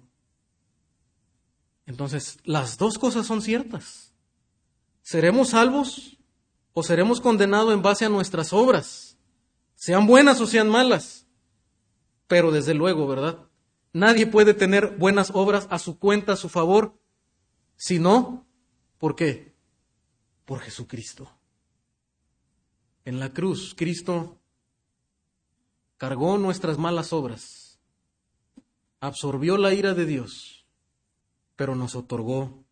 Entonces, 1.86 2.38
las 2.44 2.76
dos 2.76 2.98
cosas 2.98 3.26
son 3.26 3.40
ciertas. 3.40 4.07
¿Seremos 5.08 5.48
salvos 5.48 6.18
o 6.74 6.82
seremos 6.82 7.22
condenados 7.22 7.72
en 7.72 7.80
base 7.80 8.04
a 8.04 8.10
nuestras 8.10 8.52
obras? 8.52 9.16
Sean 9.74 10.06
buenas 10.06 10.38
o 10.42 10.46
sean 10.46 10.68
malas. 10.68 11.26
Pero 12.26 12.50
desde 12.50 12.74
luego, 12.74 13.06
¿verdad? 13.06 13.48
Nadie 13.94 14.26
puede 14.26 14.52
tener 14.52 14.98
buenas 14.98 15.30
obras 15.32 15.66
a 15.70 15.78
su 15.78 15.98
cuenta, 15.98 16.34
a 16.34 16.36
su 16.36 16.50
favor, 16.50 17.00
si 17.74 17.98
no, 17.98 18.46
¿por 18.98 19.16
qué? 19.16 19.54
Por 20.44 20.60
Jesucristo. 20.60 21.32
En 23.06 23.18
la 23.18 23.32
cruz, 23.32 23.74
Cristo 23.74 24.38
cargó 25.96 26.36
nuestras 26.36 26.76
malas 26.76 27.14
obras 27.14 27.80
absorbió 29.00 29.56
la 29.56 29.72
ira 29.72 29.94
de 29.94 30.04
Dios, 30.04 30.66
pero 31.56 31.74
nos 31.74 31.94
otorgó 31.94 32.62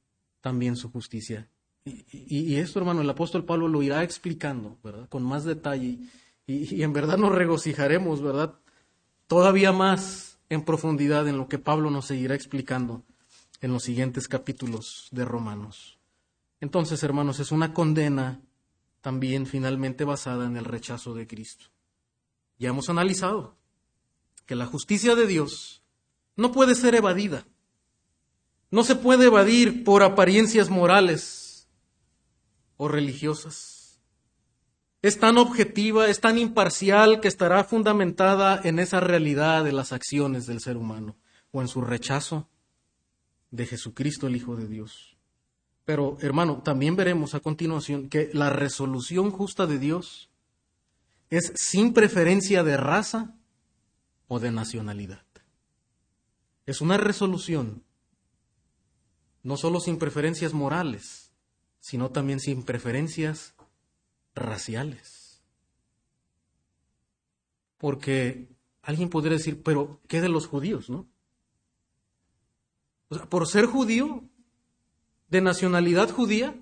también 0.42 0.76
su 0.76 0.90
justicia. 0.90 1.48
Y, 1.86 2.56
esto, 2.56 2.80
hermano, 2.80 3.00
el 3.00 3.10
apóstol 3.10 3.44
Pablo 3.44 3.68
lo 3.68 3.80
irá 3.80 4.02
explicando, 4.02 4.76
¿verdad? 4.82 5.08
Con 5.08 5.22
más 5.22 5.44
detalle. 5.44 6.00
Y, 6.44 6.82
en 6.82 6.92
verdad 6.92 7.16
nos 7.16 7.32
regocijaremos, 7.32 8.20
¿verdad? 8.20 8.54
Todavía 9.28 9.70
más 9.70 10.38
en 10.48 10.64
profundidad 10.64 11.28
en 11.28 11.38
lo 11.38 11.46
que 11.46 11.58
Pablo 11.58 11.90
nos 11.90 12.06
seguirá 12.06 12.34
explicando 12.34 13.04
en 13.60 13.72
los 13.72 13.84
siguientes 13.84 14.26
capítulos 14.26 15.06
de 15.12 15.24
Romanos. 15.24 15.98
Entonces, 16.60 17.04
hermanos, 17.04 17.38
es 17.38 17.52
una 17.52 17.72
condena 17.72 18.40
también 19.00 19.46
finalmente 19.46 20.02
basada 20.02 20.46
en 20.46 20.56
el 20.56 20.64
rechazo 20.64 21.14
de 21.14 21.28
Cristo. 21.28 21.66
Ya 22.58 22.70
hemos 22.70 22.90
analizado 22.90 23.54
que 24.44 24.56
la 24.56 24.66
justicia 24.66 25.14
de 25.14 25.28
Dios 25.28 25.82
no 26.34 26.50
puede 26.50 26.74
ser 26.74 26.96
evadida. 26.96 27.46
No 28.72 28.82
se 28.82 28.96
puede 28.96 29.26
evadir 29.26 29.84
por 29.84 30.02
apariencias 30.02 30.68
morales 30.68 31.45
o 32.76 32.88
religiosas. 32.88 34.00
Es 35.02 35.18
tan 35.18 35.38
objetiva, 35.38 36.08
es 36.08 36.20
tan 36.20 36.38
imparcial 36.38 37.20
que 37.20 37.28
estará 37.28 37.64
fundamentada 37.64 38.60
en 38.64 38.78
esa 38.78 39.00
realidad 39.00 39.64
de 39.64 39.72
las 39.72 39.92
acciones 39.92 40.46
del 40.46 40.60
ser 40.60 40.76
humano 40.76 41.16
o 41.52 41.62
en 41.62 41.68
su 41.68 41.80
rechazo 41.80 42.48
de 43.50 43.66
Jesucristo 43.66 44.26
el 44.26 44.36
Hijo 44.36 44.56
de 44.56 44.66
Dios. 44.66 45.16
Pero, 45.84 46.18
hermano, 46.20 46.62
también 46.62 46.96
veremos 46.96 47.34
a 47.34 47.40
continuación 47.40 48.08
que 48.08 48.30
la 48.32 48.50
resolución 48.50 49.30
justa 49.30 49.66
de 49.66 49.78
Dios 49.78 50.30
es 51.30 51.52
sin 51.54 51.92
preferencia 51.92 52.64
de 52.64 52.76
raza 52.76 53.36
o 54.26 54.40
de 54.40 54.50
nacionalidad. 54.50 55.24
Es 56.66 56.80
una 56.80 56.96
resolución 56.96 57.84
no 59.44 59.56
solo 59.56 59.78
sin 59.78 59.96
preferencias 59.98 60.52
morales, 60.52 61.25
sino 61.86 62.10
también 62.10 62.40
sin 62.40 62.64
preferencias 62.64 63.54
raciales. 64.34 65.40
Porque 67.78 68.48
alguien 68.82 69.08
podría 69.08 69.36
decir, 69.36 69.62
pero 69.62 70.00
¿qué 70.08 70.20
de 70.20 70.28
los 70.28 70.48
judíos, 70.48 70.90
no? 70.90 71.06
O 73.08 73.14
sea, 73.14 73.26
por 73.26 73.46
ser 73.46 73.66
judío, 73.66 74.24
de 75.28 75.40
nacionalidad 75.40 76.10
judía, 76.10 76.60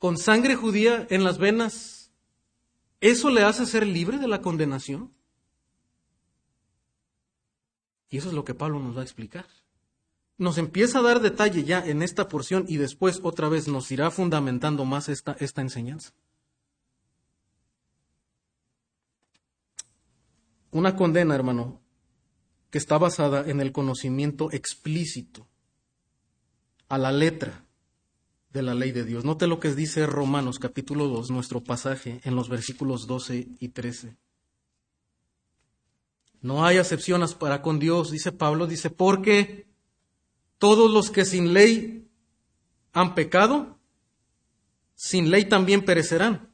con 0.00 0.18
sangre 0.18 0.56
judía 0.56 1.06
en 1.08 1.22
las 1.22 1.38
venas, 1.38 2.10
¿eso 3.00 3.30
le 3.30 3.44
hace 3.44 3.64
ser 3.64 3.86
libre 3.86 4.18
de 4.18 4.26
la 4.26 4.42
condenación? 4.42 5.14
Y 8.10 8.18
eso 8.18 8.30
es 8.30 8.34
lo 8.34 8.44
que 8.44 8.54
Pablo 8.54 8.80
nos 8.80 8.96
va 8.96 9.02
a 9.02 9.04
explicar. 9.04 9.46
Nos 10.38 10.58
empieza 10.58 10.98
a 10.98 11.02
dar 11.02 11.20
detalle 11.20 11.64
ya 11.64 11.84
en 11.84 12.02
esta 12.02 12.28
porción 12.28 12.66
y 12.68 12.76
después 12.76 13.20
otra 13.22 13.48
vez 13.48 13.68
nos 13.68 13.90
irá 13.90 14.10
fundamentando 14.10 14.84
más 14.84 15.08
esta, 15.08 15.36
esta 15.40 15.62
enseñanza. 15.62 16.12
Una 20.70 20.94
condena, 20.94 21.34
hermano, 21.34 21.80
que 22.70 22.78
está 22.78 22.98
basada 22.98 23.48
en 23.48 23.60
el 23.60 23.72
conocimiento 23.72 24.52
explícito, 24.52 25.46
a 26.88 26.98
la 26.98 27.12
letra 27.12 27.64
de 28.52 28.62
la 28.62 28.74
ley 28.74 28.92
de 28.92 29.04
Dios. 29.04 29.24
Note 29.24 29.46
lo 29.46 29.60
que 29.60 29.74
dice 29.74 30.06
Romanos 30.06 30.58
capítulo 30.58 31.08
2, 31.08 31.30
nuestro 31.30 31.62
pasaje, 31.62 32.20
en 32.24 32.36
los 32.36 32.48
versículos 32.48 33.06
12 33.06 33.48
y 33.58 33.68
13. 33.68 34.16
No 36.42 36.64
hay 36.64 36.78
acepciones 36.78 37.34
para 37.34 37.60
con 37.60 37.78
Dios, 37.78 38.10
dice 38.10 38.32
Pablo, 38.32 38.66
dice, 38.66 38.90
porque 38.90 39.66
todos 40.58 40.90
los 40.90 41.10
que 41.10 41.24
sin 41.24 41.52
ley 41.52 42.08
han 42.92 43.14
pecado, 43.14 43.78
sin 44.94 45.30
ley 45.30 45.44
también 45.44 45.84
perecerán. 45.84 46.50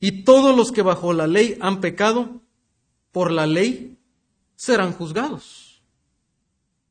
Y 0.00 0.24
todos 0.24 0.56
los 0.56 0.72
que 0.72 0.82
bajo 0.82 1.12
la 1.12 1.26
ley 1.26 1.56
han 1.60 1.80
pecado, 1.80 2.42
por 3.12 3.30
la 3.30 3.46
ley 3.46 3.98
serán 4.56 4.92
juzgados. 4.92 5.82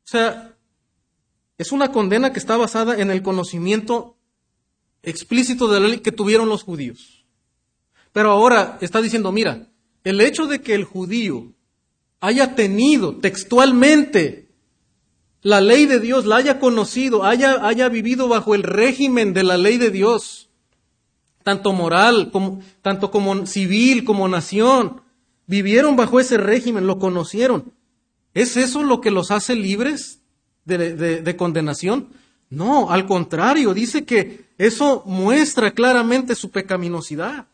O 0.06 0.08
sea, 0.08 0.56
es 1.58 1.72
una 1.72 1.92
condena 1.92 2.32
que 2.32 2.40
está 2.40 2.58
basada 2.58 3.00
en 3.00 3.12
el 3.12 3.22
conocimiento 3.22 4.18
explícito 5.02 5.68
de 5.68 5.80
la 5.80 5.88
ley 5.88 6.00
que 6.00 6.12
tuvieron 6.12 6.50
los 6.50 6.64
judíos. 6.64 7.26
Pero 8.12 8.32
ahora 8.32 8.78
está 8.82 9.02
diciendo, 9.02 9.32
mira, 9.32 9.70
el 10.04 10.22
hecho 10.22 10.48
de 10.48 10.62
que 10.62 10.76
el 10.76 10.86
judío 10.86 11.54
haya 12.20 12.56
tenido 12.56 13.18
textualmente 13.18 14.43
la 15.44 15.60
ley 15.60 15.86
de 15.86 16.00
Dios, 16.00 16.26
la 16.26 16.38
haya 16.38 16.58
conocido, 16.60 17.26
haya, 17.26 17.68
haya 17.68 17.90
vivido 17.90 18.30
bajo 18.30 18.56
el 18.56 18.64
régimen 18.64 19.34
de 19.34 19.44
la 19.44 19.58
ley 19.58 19.78
de 19.78 19.92
Dios, 19.92 20.50
tanto 21.44 21.74
moral, 21.74 22.32
como, 22.32 22.62
tanto 22.82 23.12
como 23.12 23.46
civil, 23.46 24.06
como 24.06 24.30
nación, 24.30 25.02
vivieron 25.46 25.98
bajo 25.98 26.22
ese 26.22 26.38
régimen, 26.38 26.88
lo 26.88 26.98
conocieron. 26.98 27.74
¿Es 28.34 28.56
eso 28.56 28.84
lo 28.84 29.02
que 29.02 29.12
los 29.12 29.32
hace 29.32 29.56
libres 29.56 30.22
de, 30.64 30.96
de 30.96 31.36
condenación? 31.36 32.08
No, 32.50 32.90
al 32.90 33.06
contrario, 33.06 33.74
dice 33.74 34.06
que 34.06 34.46
eso 34.58 35.04
muestra 35.06 35.72
claramente 35.72 36.36
su 36.36 36.52
pecaminosidad. 36.52 37.48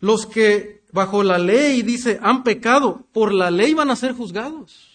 Los 0.00 0.26
que 0.26 0.82
bajo 0.90 1.22
la 1.22 1.38
ley, 1.38 1.82
dice, 1.82 2.18
han 2.20 2.42
pecado, 2.42 3.06
por 3.12 3.32
la 3.32 3.52
ley 3.52 3.72
van 3.72 3.90
a 3.90 3.96
ser 3.96 4.12
juzgados. 4.12 4.93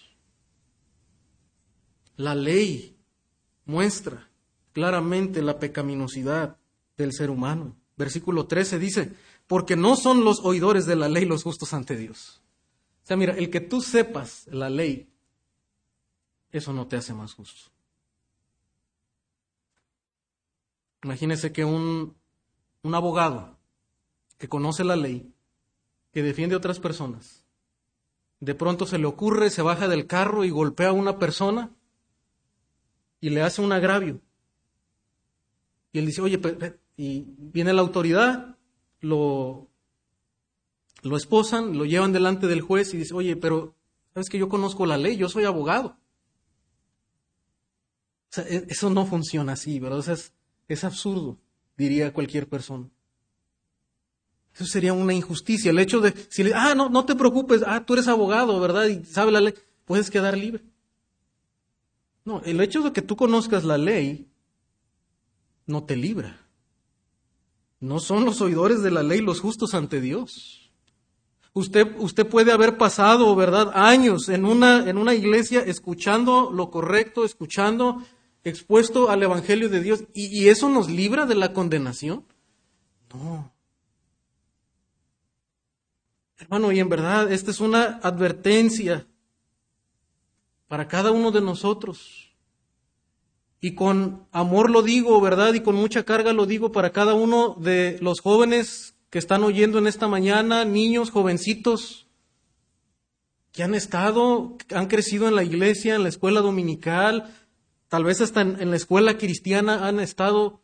La 2.20 2.34
ley 2.34 2.98
muestra 3.64 4.28
claramente 4.72 5.40
la 5.40 5.58
pecaminosidad 5.58 6.58
del 6.98 7.14
ser 7.14 7.30
humano. 7.30 7.76
Versículo 7.96 8.46
13 8.46 8.78
dice, 8.78 9.14
porque 9.46 9.74
no 9.74 9.96
son 9.96 10.22
los 10.22 10.40
oidores 10.40 10.84
de 10.84 10.96
la 10.96 11.08
ley 11.08 11.24
los 11.24 11.44
justos 11.44 11.72
ante 11.72 11.96
Dios. 11.96 12.42
O 13.04 13.06
sea, 13.06 13.16
mira, 13.16 13.32
el 13.32 13.48
que 13.48 13.62
tú 13.62 13.80
sepas 13.80 14.46
la 14.48 14.68
ley, 14.68 15.10
eso 16.52 16.74
no 16.74 16.86
te 16.86 16.96
hace 16.96 17.14
más 17.14 17.32
justo. 17.32 17.70
Imagínese 21.02 21.52
que 21.52 21.64
un, 21.64 22.18
un 22.82 22.94
abogado 22.94 23.56
que 24.36 24.46
conoce 24.46 24.84
la 24.84 24.96
ley, 24.96 25.32
que 26.12 26.22
defiende 26.22 26.54
a 26.54 26.58
otras 26.58 26.80
personas, 26.80 27.46
de 28.40 28.54
pronto 28.54 28.84
se 28.84 28.98
le 28.98 29.06
ocurre, 29.06 29.48
se 29.48 29.62
baja 29.62 29.88
del 29.88 30.06
carro 30.06 30.44
y 30.44 30.50
golpea 30.50 30.90
a 30.90 30.92
una 30.92 31.18
persona 31.18 31.70
y 33.20 33.30
le 33.30 33.42
hace 33.42 33.60
un 33.62 33.72
agravio. 33.72 34.20
Y 35.92 35.98
él 35.98 36.06
dice, 36.06 36.22
oye, 36.22 36.40
y 36.96 37.24
viene 37.38 37.72
la 37.72 37.80
autoridad, 37.80 38.56
lo, 39.00 39.68
lo 41.02 41.16
esposan, 41.16 41.76
lo 41.76 41.84
llevan 41.84 42.12
delante 42.12 42.46
del 42.46 42.60
juez 42.60 42.94
y 42.94 42.98
dice, 42.98 43.14
oye, 43.14 43.36
pero 43.36 43.74
sabes 44.14 44.28
que 44.28 44.38
yo 44.38 44.48
conozco 44.48 44.86
la 44.86 44.98
ley, 44.98 45.16
yo 45.16 45.28
soy 45.28 45.44
abogado. 45.44 45.96
O 48.30 48.32
sea, 48.32 48.44
e, 48.44 48.66
eso 48.68 48.90
no 48.90 49.06
funciona 49.06 49.52
así, 49.52 49.80
¿verdad? 49.80 50.08
Es, 50.08 50.32
es 50.68 50.84
absurdo, 50.84 51.38
diría 51.76 52.12
cualquier 52.12 52.48
persona. 52.48 52.88
Eso 54.54 54.66
sería 54.66 54.92
una 54.92 55.14
injusticia. 55.14 55.70
El 55.70 55.78
hecho 55.78 56.00
de, 56.00 56.14
si 56.28 56.42
le, 56.42 56.54
ah, 56.54 56.74
no, 56.74 56.88
no 56.88 57.04
te 57.04 57.14
preocupes, 57.14 57.62
ah, 57.66 57.84
tú 57.84 57.94
eres 57.94 58.08
abogado, 58.08 58.58
¿verdad? 58.60 58.86
Y 58.86 59.04
sabes 59.04 59.32
la 59.32 59.40
ley, 59.40 59.54
puedes 59.84 60.10
quedar 60.10 60.36
libre. 60.36 60.62
No, 62.24 62.42
el 62.44 62.60
hecho 62.60 62.82
de 62.82 62.92
que 62.92 63.02
tú 63.02 63.16
conozcas 63.16 63.64
la 63.64 63.78
ley 63.78 64.28
no 65.66 65.84
te 65.84 65.96
libra. 65.96 66.46
No 67.78 67.98
son 67.98 68.24
los 68.24 68.40
oidores 68.40 68.82
de 68.82 68.90
la 68.90 69.02
ley 69.02 69.20
los 69.20 69.40
justos 69.40 69.74
ante 69.74 70.00
Dios. 70.00 70.70
Usted, 71.52 71.96
usted 71.98 72.26
puede 72.26 72.52
haber 72.52 72.76
pasado, 72.76 73.34
¿verdad?, 73.34 73.72
años 73.74 74.28
en 74.28 74.44
una, 74.44 74.88
en 74.88 74.98
una 74.98 75.14
iglesia 75.14 75.60
escuchando 75.60 76.50
lo 76.52 76.70
correcto, 76.70 77.24
escuchando, 77.24 78.04
expuesto 78.44 79.10
al 79.10 79.22
Evangelio 79.22 79.68
de 79.68 79.80
Dios, 79.80 80.04
y, 80.14 80.26
y 80.26 80.48
eso 80.48 80.68
nos 80.68 80.88
libra 80.88 81.26
de 81.26 81.34
la 81.34 81.52
condenación. 81.52 82.24
No. 83.12 83.52
Hermano, 86.38 86.70
y 86.70 86.78
en 86.78 86.88
verdad, 86.88 87.32
esta 87.32 87.50
es 87.50 87.60
una 87.60 87.98
advertencia 88.02 89.06
para 90.70 90.86
cada 90.86 91.10
uno 91.10 91.32
de 91.32 91.40
nosotros. 91.40 92.30
Y 93.60 93.74
con 93.74 94.28
amor 94.30 94.70
lo 94.70 94.82
digo, 94.82 95.20
¿verdad? 95.20 95.52
Y 95.54 95.62
con 95.62 95.74
mucha 95.74 96.04
carga 96.04 96.32
lo 96.32 96.46
digo 96.46 96.70
para 96.70 96.92
cada 96.92 97.14
uno 97.14 97.56
de 97.58 97.98
los 98.00 98.20
jóvenes 98.20 98.94
que 99.10 99.18
están 99.18 99.42
oyendo 99.42 99.78
en 99.78 99.88
esta 99.88 100.06
mañana, 100.06 100.64
niños, 100.64 101.10
jovencitos, 101.10 102.06
que 103.50 103.64
han 103.64 103.74
estado, 103.74 104.58
han 104.72 104.86
crecido 104.86 105.26
en 105.26 105.34
la 105.34 105.42
iglesia, 105.42 105.96
en 105.96 106.04
la 106.04 106.08
escuela 106.08 106.40
dominical, 106.40 107.34
tal 107.88 108.04
vez 108.04 108.20
hasta 108.20 108.42
en, 108.42 108.70
la 108.70 108.76
escuela 108.76 109.18
cristiana 109.18 109.88
han 109.88 109.98
estado. 109.98 110.62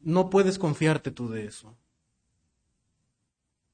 No 0.00 0.28
puedes 0.28 0.58
confiarte 0.58 1.10
tú 1.10 1.30
de 1.30 1.46
eso. 1.46 1.74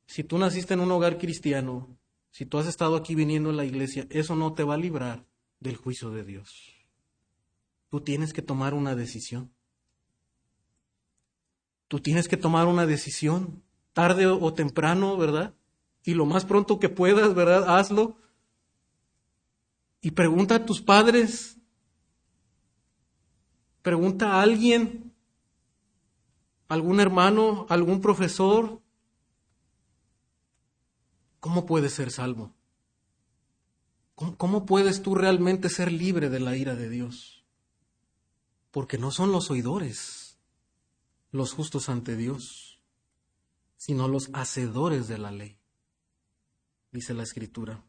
Si 0.06 0.22
tú 0.22 0.38
naciste 0.38 0.74
en 0.74 0.80
un 0.80 0.92
hogar 0.92 1.18
cristiano, 1.18 1.88
si 2.32 2.46
tú 2.46 2.58
has 2.58 2.66
estado 2.66 2.96
aquí 2.96 3.14
viniendo 3.14 3.50
a 3.50 3.52
la 3.52 3.66
iglesia, 3.66 4.06
eso 4.10 4.34
no 4.34 4.54
te 4.54 4.64
va 4.64 4.74
a 4.74 4.78
librar 4.78 5.26
del 5.60 5.76
juicio 5.76 6.10
de 6.10 6.24
Dios. 6.24 6.72
Tú 7.90 8.00
tienes 8.00 8.32
que 8.32 8.40
tomar 8.40 8.72
una 8.72 8.96
decisión. 8.96 9.52
Tú 11.88 12.00
tienes 12.00 12.28
que 12.28 12.38
tomar 12.38 12.66
una 12.66 12.86
decisión, 12.86 13.62
tarde 13.92 14.26
o 14.26 14.54
temprano, 14.54 15.18
¿verdad? 15.18 15.54
Y 16.04 16.14
lo 16.14 16.24
más 16.24 16.46
pronto 16.46 16.78
que 16.78 16.88
puedas, 16.88 17.34
¿verdad? 17.34 17.76
Hazlo. 17.76 18.16
Y 20.00 20.12
pregunta 20.12 20.54
a 20.54 20.64
tus 20.64 20.80
padres, 20.80 21.58
pregunta 23.82 24.32
a 24.32 24.42
alguien, 24.42 25.12
algún 26.66 26.98
hermano, 26.98 27.66
algún 27.68 28.00
profesor, 28.00 28.81
¿cómo 31.42 31.66
puedes 31.66 31.92
ser 31.92 32.12
salvo? 32.12 32.54
¿Cómo, 34.14 34.64
puedes 34.64 35.02
tú 35.02 35.16
realmente 35.16 35.68
ser 35.68 35.90
libre 35.90 36.30
de 36.30 36.38
la 36.38 36.56
ira 36.56 36.76
de 36.76 36.88
Dios? 36.88 37.44
Porque 38.70 38.96
no 38.96 39.10
son 39.10 39.32
los 39.32 39.50
oidores 39.50 40.38
los 41.32 41.52
justos 41.52 41.88
ante 41.88 42.14
Dios, 42.14 42.80
sino 43.76 44.06
los 44.06 44.30
hacedores 44.34 45.08
de 45.08 45.18
la 45.18 45.32
ley, 45.32 45.58
dice 46.92 47.12
la 47.12 47.24
Escritura. 47.24 47.82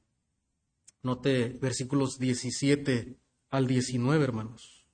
Note 1.03 1.49
versículos 1.61 2.17
17 2.17 3.19
al 3.51 3.67
19, 3.67 4.23
hermanos. 4.23 4.87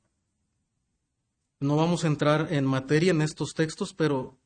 No 1.61 1.77
vamos 1.77 2.03
a 2.03 2.07
entrar 2.07 2.51
en 2.51 2.65
materia 2.65 3.11
en 3.11 3.21
estos 3.21 3.53
textos, 3.53 3.93
pero 3.93 4.37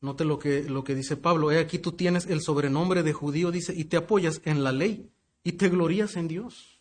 note 0.00 0.24
lo 0.24 0.38
que, 0.38 0.64
lo 0.64 0.84
que 0.84 0.94
dice 0.94 1.16
Pablo. 1.16 1.50
He 1.50 1.58
aquí 1.58 1.78
tú 1.78 1.92
tienes 1.92 2.26
el 2.26 2.40
sobrenombre 2.40 3.02
de 3.02 3.12
judío, 3.12 3.50
dice, 3.50 3.74
y 3.76 3.84
te 3.84 3.96
apoyas 3.96 4.40
en 4.44 4.64
la 4.64 4.72
ley 4.72 5.10
y 5.44 5.52
te 5.52 5.68
glorías 5.68 6.16
en 6.16 6.28
Dios. 6.28 6.80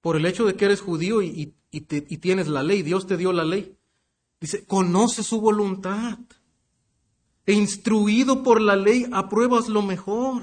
Por 0.00 0.16
el 0.16 0.26
hecho 0.26 0.46
de 0.46 0.54
que 0.54 0.66
eres 0.66 0.80
judío 0.80 1.22
y, 1.22 1.54
y, 1.70 1.80
tienes 1.80 2.48
la 2.48 2.62
ley, 2.62 2.82
Dios 2.82 3.06
te 3.06 3.16
dio 3.16 3.32
la 3.32 3.44
ley. 3.44 3.76
Dice, 4.40 4.64
conoce 4.64 5.22
su 5.22 5.40
voluntad. 5.40 6.18
E 7.44 7.52
instruido 7.52 8.42
por 8.42 8.60
la 8.60 8.76
ley, 8.76 9.06
apruebas 9.12 9.68
lo 9.68 9.82
mejor. 9.82 10.42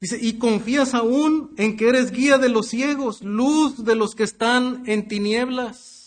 Dice, 0.00 0.18
y 0.20 0.34
confías 0.34 0.94
aún 0.94 1.54
en 1.56 1.76
que 1.76 1.88
eres 1.88 2.12
guía 2.12 2.38
de 2.38 2.48
los 2.48 2.68
ciegos, 2.68 3.22
luz 3.22 3.84
de 3.84 3.96
los 3.96 4.14
que 4.14 4.22
están 4.22 4.82
en 4.86 5.08
tinieblas. 5.08 5.97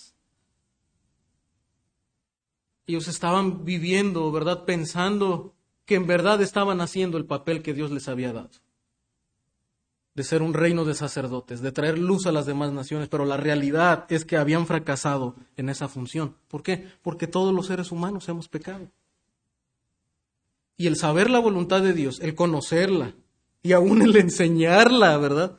Ellos 2.87 3.07
estaban 3.07 3.63
viviendo, 3.63 4.31
¿verdad? 4.31 4.65
Pensando 4.65 5.53
que 5.85 5.95
en 5.95 6.07
verdad 6.07 6.41
estaban 6.41 6.81
haciendo 6.81 7.17
el 7.17 7.25
papel 7.25 7.61
que 7.61 7.73
Dios 7.73 7.91
les 7.91 8.07
había 8.07 8.33
dado. 8.33 8.49
De 10.13 10.23
ser 10.23 10.41
un 10.41 10.53
reino 10.53 10.83
de 10.83 10.93
sacerdotes, 10.93 11.61
de 11.61 11.71
traer 11.71 11.97
luz 11.97 12.25
a 12.25 12.31
las 12.31 12.45
demás 12.45 12.71
naciones, 12.73 13.07
pero 13.07 13.25
la 13.25 13.37
realidad 13.37 14.05
es 14.09 14.25
que 14.25 14.37
habían 14.37 14.67
fracasado 14.67 15.35
en 15.55 15.69
esa 15.69 15.87
función. 15.87 16.35
¿Por 16.47 16.63
qué? 16.63 16.87
Porque 17.01 17.27
todos 17.27 17.53
los 17.53 17.67
seres 17.67 17.91
humanos 17.91 18.27
hemos 18.27 18.49
pecado. 18.49 18.91
Y 20.75 20.87
el 20.87 20.97
saber 20.97 21.29
la 21.29 21.39
voluntad 21.39 21.81
de 21.81 21.93
Dios, 21.93 22.19
el 22.19 22.35
conocerla 22.35 23.15
y 23.63 23.73
aún 23.73 24.01
el 24.01 24.15
enseñarla, 24.15 25.17
¿verdad? 25.17 25.57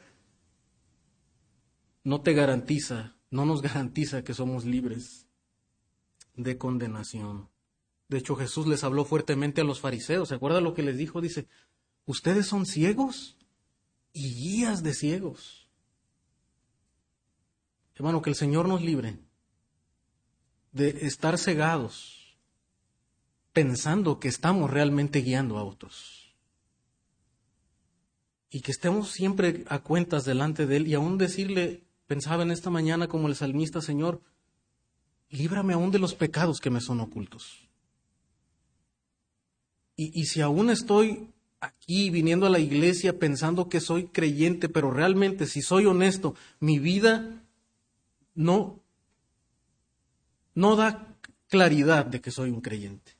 No 2.04 2.20
te 2.20 2.34
garantiza, 2.34 3.14
no 3.30 3.46
nos 3.46 3.62
garantiza 3.62 4.24
que 4.24 4.34
somos 4.34 4.64
libres 4.64 5.21
de 6.34 6.58
condenación. 6.58 7.48
De 8.08 8.18
hecho, 8.18 8.36
Jesús 8.36 8.66
les 8.66 8.84
habló 8.84 9.04
fuertemente 9.04 9.60
a 9.60 9.64
los 9.64 9.80
fariseos. 9.80 10.28
¿Se 10.28 10.34
acuerda 10.34 10.60
lo 10.60 10.74
que 10.74 10.82
les 10.82 10.96
dijo? 10.96 11.20
Dice, 11.20 11.46
ustedes 12.04 12.46
son 12.46 12.66
ciegos 12.66 13.36
y 14.12 14.34
guías 14.34 14.82
de 14.82 14.94
ciegos. 14.94 15.68
Hermano, 17.94 18.22
que 18.22 18.30
el 18.30 18.36
Señor 18.36 18.68
nos 18.68 18.82
libre 18.82 19.18
de 20.72 21.06
estar 21.06 21.38
cegados 21.38 22.36
pensando 23.52 24.18
que 24.18 24.28
estamos 24.28 24.70
realmente 24.70 25.20
guiando 25.20 25.58
a 25.58 25.64
otros. 25.64 26.34
Y 28.50 28.60
que 28.60 28.72
estemos 28.72 29.10
siempre 29.10 29.64
a 29.68 29.80
cuentas 29.80 30.24
delante 30.24 30.66
de 30.66 30.76
Él 30.76 30.86
y 30.86 30.94
aún 30.94 31.18
decirle, 31.18 31.84
pensaba 32.06 32.42
en 32.42 32.50
esta 32.50 32.70
mañana 32.70 33.08
como 33.08 33.28
el 33.28 33.36
salmista, 33.36 33.80
Señor, 33.80 34.22
líbrame 35.32 35.72
aún 35.72 35.90
de 35.90 35.98
los 35.98 36.14
pecados 36.14 36.60
que 36.60 36.70
me 36.70 36.80
son 36.80 37.00
ocultos. 37.00 37.68
Y, 39.96 40.18
y, 40.18 40.26
si 40.26 40.40
aún 40.40 40.70
estoy 40.70 41.28
aquí 41.60 42.10
viniendo 42.10 42.46
a 42.46 42.50
la 42.50 42.58
iglesia 42.58 43.18
pensando 43.18 43.68
que 43.68 43.80
soy 43.80 44.06
creyente, 44.06 44.68
pero 44.68 44.90
realmente 44.90 45.46
si 45.46 45.60
soy 45.60 45.86
honesto, 45.86 46.34
mi 46.60 46.78
vida 46.78 47.42
no, 48.34 48.80
no 50.54 50.76
da 50.76 51.16
claridad 51.48 52.06
de 52.06 52.20
que 52.20 52.30
soy 52.30 52.50
un 52.50 52.60
creyente. 52.60 53.12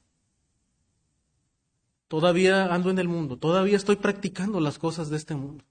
Todavía 2.08 2.74
ando 2.74 2.90
en 2.90 2.98
el 2.98 3.08
mundo, 3.08 3.38
todavía 3.38 3.76
estoy 3.76 3.96
practicando 3.96 4.60
las 4.60 4.78
cosas 4.78 5.08
de 5.08 5.16
este 5.16 5.34
mundo. 5.34 5.64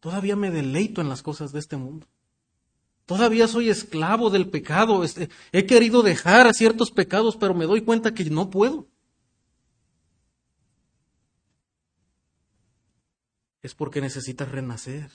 Todavía 0.00 0.34
me 0.34 0.50
deleito 0.50 1.00
en 1.00 1.08
las 1.08 1.22
cosas 1.22 1.52
de 1.52 1.60
este 1.60 1.76
mundo. 1.76 2.06
Todavía 3.06 3.46
soy 3.46 3.70
esclavo 3.70 4.30
del 4.30 4.50
pecado. 4.50 5.04
Este, 5.04 5.30
he 5.52 5.64
querido 5.64 6.02
dejar 6.02 6.48
a 6.48 6.52
ciertos 6.52 6.90
pecados, 6.90 7.36
pero 7.36 7.54
me 7.54 7.64
doy 7.64 7.82
cuenta 7.82 8.12
que 8.12 8.24
no 8.24 8.50
puedo. 8.50 8.88
Es 13.62 13.74
porque 13.74 14.00
necesitas 14.00 14.50
renacer. 14.50 15.10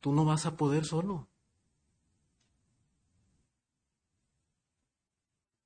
Tú 0.00 0.12
no 0.12 0.24
vas 0.24 0.44
a 0.44 0.56
poder 0.56 0.84
solo. 0.84 1.28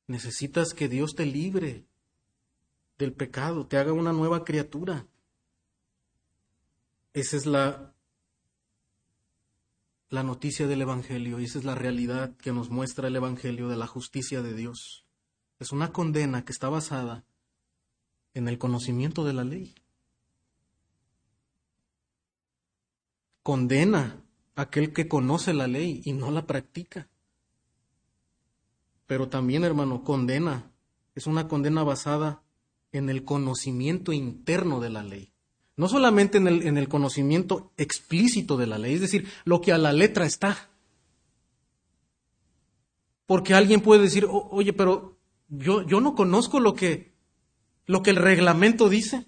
Necesitas 0.07 0.75
que 0.75 0.89
Dios 0.89 1.15
te 1.15 1.25
libre 1.25 1.87
del 2.99 3.13
pecado, 3.15 3.67
te 3.67 3.79
haga 3.79 3.93
una 3.93 4.13
nueva 4.13 4.45
criatura. 4.45 5.07
Esa 7.15 7.37
es 7.37 7.47
la 7.47 7.95
la 10.11 10.25
noticia 10.25 10.67
del 10.67 10.83
Evangelio 10.83 11.39
y 11.39 11.45
esa 11.45 11.61
es 11.61 11.65
la 11.65 11.77
realidad 11.77 12.37
que 12.37 12.53
nos 12.53 12.69
muestra 12.69 13.07
el 13.07 13.15
Evangelio 13.15 13.69
de 13.69 13.77
la 13.77 13.87
justicia 13.87 14.43
de 14.43 14.55
Dios. 14.55 15.07
Es 15.61 15.71
una 15.71 15.93
condena 15.93 16.45
que 16.45 16.53
está 16.53 16.69
basada 16.69 17.25
en 18.35 18.49
el 18.49 18.59
conocimiento 18.59 19.25
de 19.25 19.33
la 19.33 19.45
ley. 19.45 19.75
Condena 23.45 24.25
a 24.57 24.63
aquel 24.63 24.93
que 24.93 25.07
conoce 25.07 25.55
la 25.55 25.69
ley 25.69 26.03
y 26.05 26.13
no 26.13 26.33
la 26.33 26.45
practica. 26.45 27.09
Pero 29.07 29.29
también, 29.29 29.63
hermano, 29.63 30.03
condena. 30.03 30.73
Es 31.15 31.27
una 31.27 31.47
condena 31.47 31.85
basada 31.85 32.43
en 32.91 33.11
el 33.11 33.25
conocimiento 33.25 34.13
interno 34.13 34.81
de 34.81 34.91
la 34.91 35.05
ley. 35.05 35.30
No 35.81 35.89
solamente 35.89 36.37
en 36.37 36.47
el, 36.47 36.67
en 36.67 36.77
el 36.77 36.91
conocimiento 36.91 37.73
explícito 37.79 38.59
de 38.59 38.67
la 38.67 38.77
ley, 38.77 38.97
es 38.97 39.01
decir, 39.01 39.27
lo 39.47 39.63
que 39.63 39.73
a 39.73 39.79
la 39.79 39.95
letra 39.95 40.27
está. 40.27 40.69
Porque 43.25 43.55
alguien 43.55 43.81
puede 43.81 44.03
decir, 44.03 44.27
oye, 44.29 44.75
pero 44.75 45.19
yo, 45.49 45.81
yo 45.87 46.03
no 46.03 46.15
conozco 46.15 46.61
lo 46.61 46.75
que, 46.75 47.15
lo 47.87 48.03
que 48.03 48.11
el 48.11 48.17
reglamento 48.17 48.91
dice. 48.91 49.25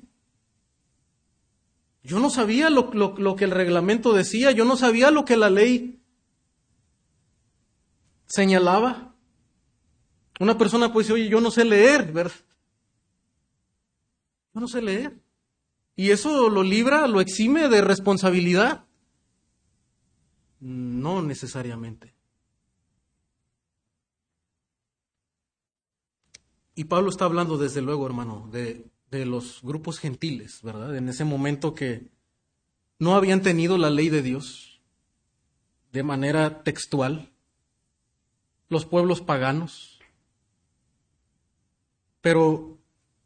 Yo 2.03 2.18
no 2.18 2.28
sabía 2.28 2.68
lo, 2.68 2.90
lo, 2.92 3.34
que 3.34 3.44
el 3.44 3.50
reglamento 3.50 4.12
decía, 4.12 4.50
yo 4.50 4.66
no 4.66 4.76
sabía 4.76 5.11
lo 5.11 5.24
que 5.24 5.38
la 5.38 5.48
ley 5.48 6.03
señalaba. 8.26 9.14
Una 10.38 10.59
persona 10.59 10.92
puede 10.92 11.05
decir, 11.05 11.14
oye, 11.14 11.30
yo 11.30 11.40
no 11.40 11.50
sé 11.50 11.64
leer, 11.64 12.12
¿verdad? 12.12 12.36
Yo 14.53 14.61
no 14.61 14.68
sé 14.68 14.82
leer. 14.82 15.22
¿Y 15.95 16.11
eso 16.11 16.49
lo 16.49 16.62
libra, 16.62 17.07
lo 17.07 17.20
exime 17.20 17.68
de 17.68 17.82
responsabilidad? 17.82 18.86
No 20.61 21.22
necesariamente. 21.22 22.14
Y 26.74 26.84
Pablo 26.84 27.11
está 27.11 27.26
hablando 27.26 27.59
desde 27.59 27.82
luego, 27.82 28.07
hermano, 28.07 28.49
de, 28.51 28.86
de, 29.11 29.26
los 29.26 29.61
grupos 29.62 29.99
gentiles, 29.99 30.61
¿verdad? 30.62 30.97
En 30.97 31.09
ese 31.09 31.24
momento 31.24 31.74
que 31.74 32.09
no 32.99 33.14
habían 33.14 33.43
tenido 33.43 33.76
la 33.76 33.90
ley 33.90 34.09
de 34.09 34.22
Dios 34.22 34.80
de 35.93 36.03
manera 36.03 36.62
textual, 36.62 37.30
los 38.70 38.86
pueblos 38.86 39.20
paganos, 39.20 40.01
pero 42.22 42.72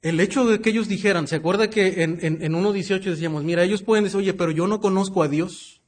el 0.07 0.21
hecho 0.21 0.45
de 0.45 0.61
que 0.61 0.71
ellos 0.71 0.89
dijeran, 0.89 1.27
¿se 1.27 1.37
acuerda 1.37 1.69
que 1.69 2.03
en, 2.03 2.19
en, 2.23 2.43
en 2.43 2.53
1.18 2.53 3.03
decíamos, 3.03 3.45
mira, 3.45 3.65
ellos 3.65 3.83
pueden 3.83 4.05
decir, 4.05 4.19
oye, 4.19 4.35
pero 4.35 4.53
yo 4.53 4.67
no 4.67 4.81
conozco 4.81 5.23
a 5.23 5.29
Dios? 5.29 5.83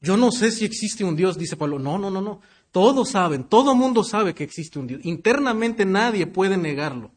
Yo 0.00 0.16
no 0.16 0.30
sé 0.30 0.50
si 0.50 0.64
existe 0.64 1.04
un 1.04 1.16
Dios, 1.16 1.38
dice 1.38 1.56
Pablo. 1.56 1.78
No, 1.78 1.98
no, 1.98 2.10
no, 2.10 2.20
no. 2.20 2.40
Todos 2.70 3.10
saben, 3.10 3.44
todo 3.44 3.74
mundo 3.74 4.04
sabe 4.04 4.34
que 4.34 4.44
existe 4.44 4.78
un 4.78 4.86
Dios. 4.86 5.00
Internamente 5.04 5.84
nadie 5.84 6.26
puede 6.26 6.56
negarlo. 6.56 7.10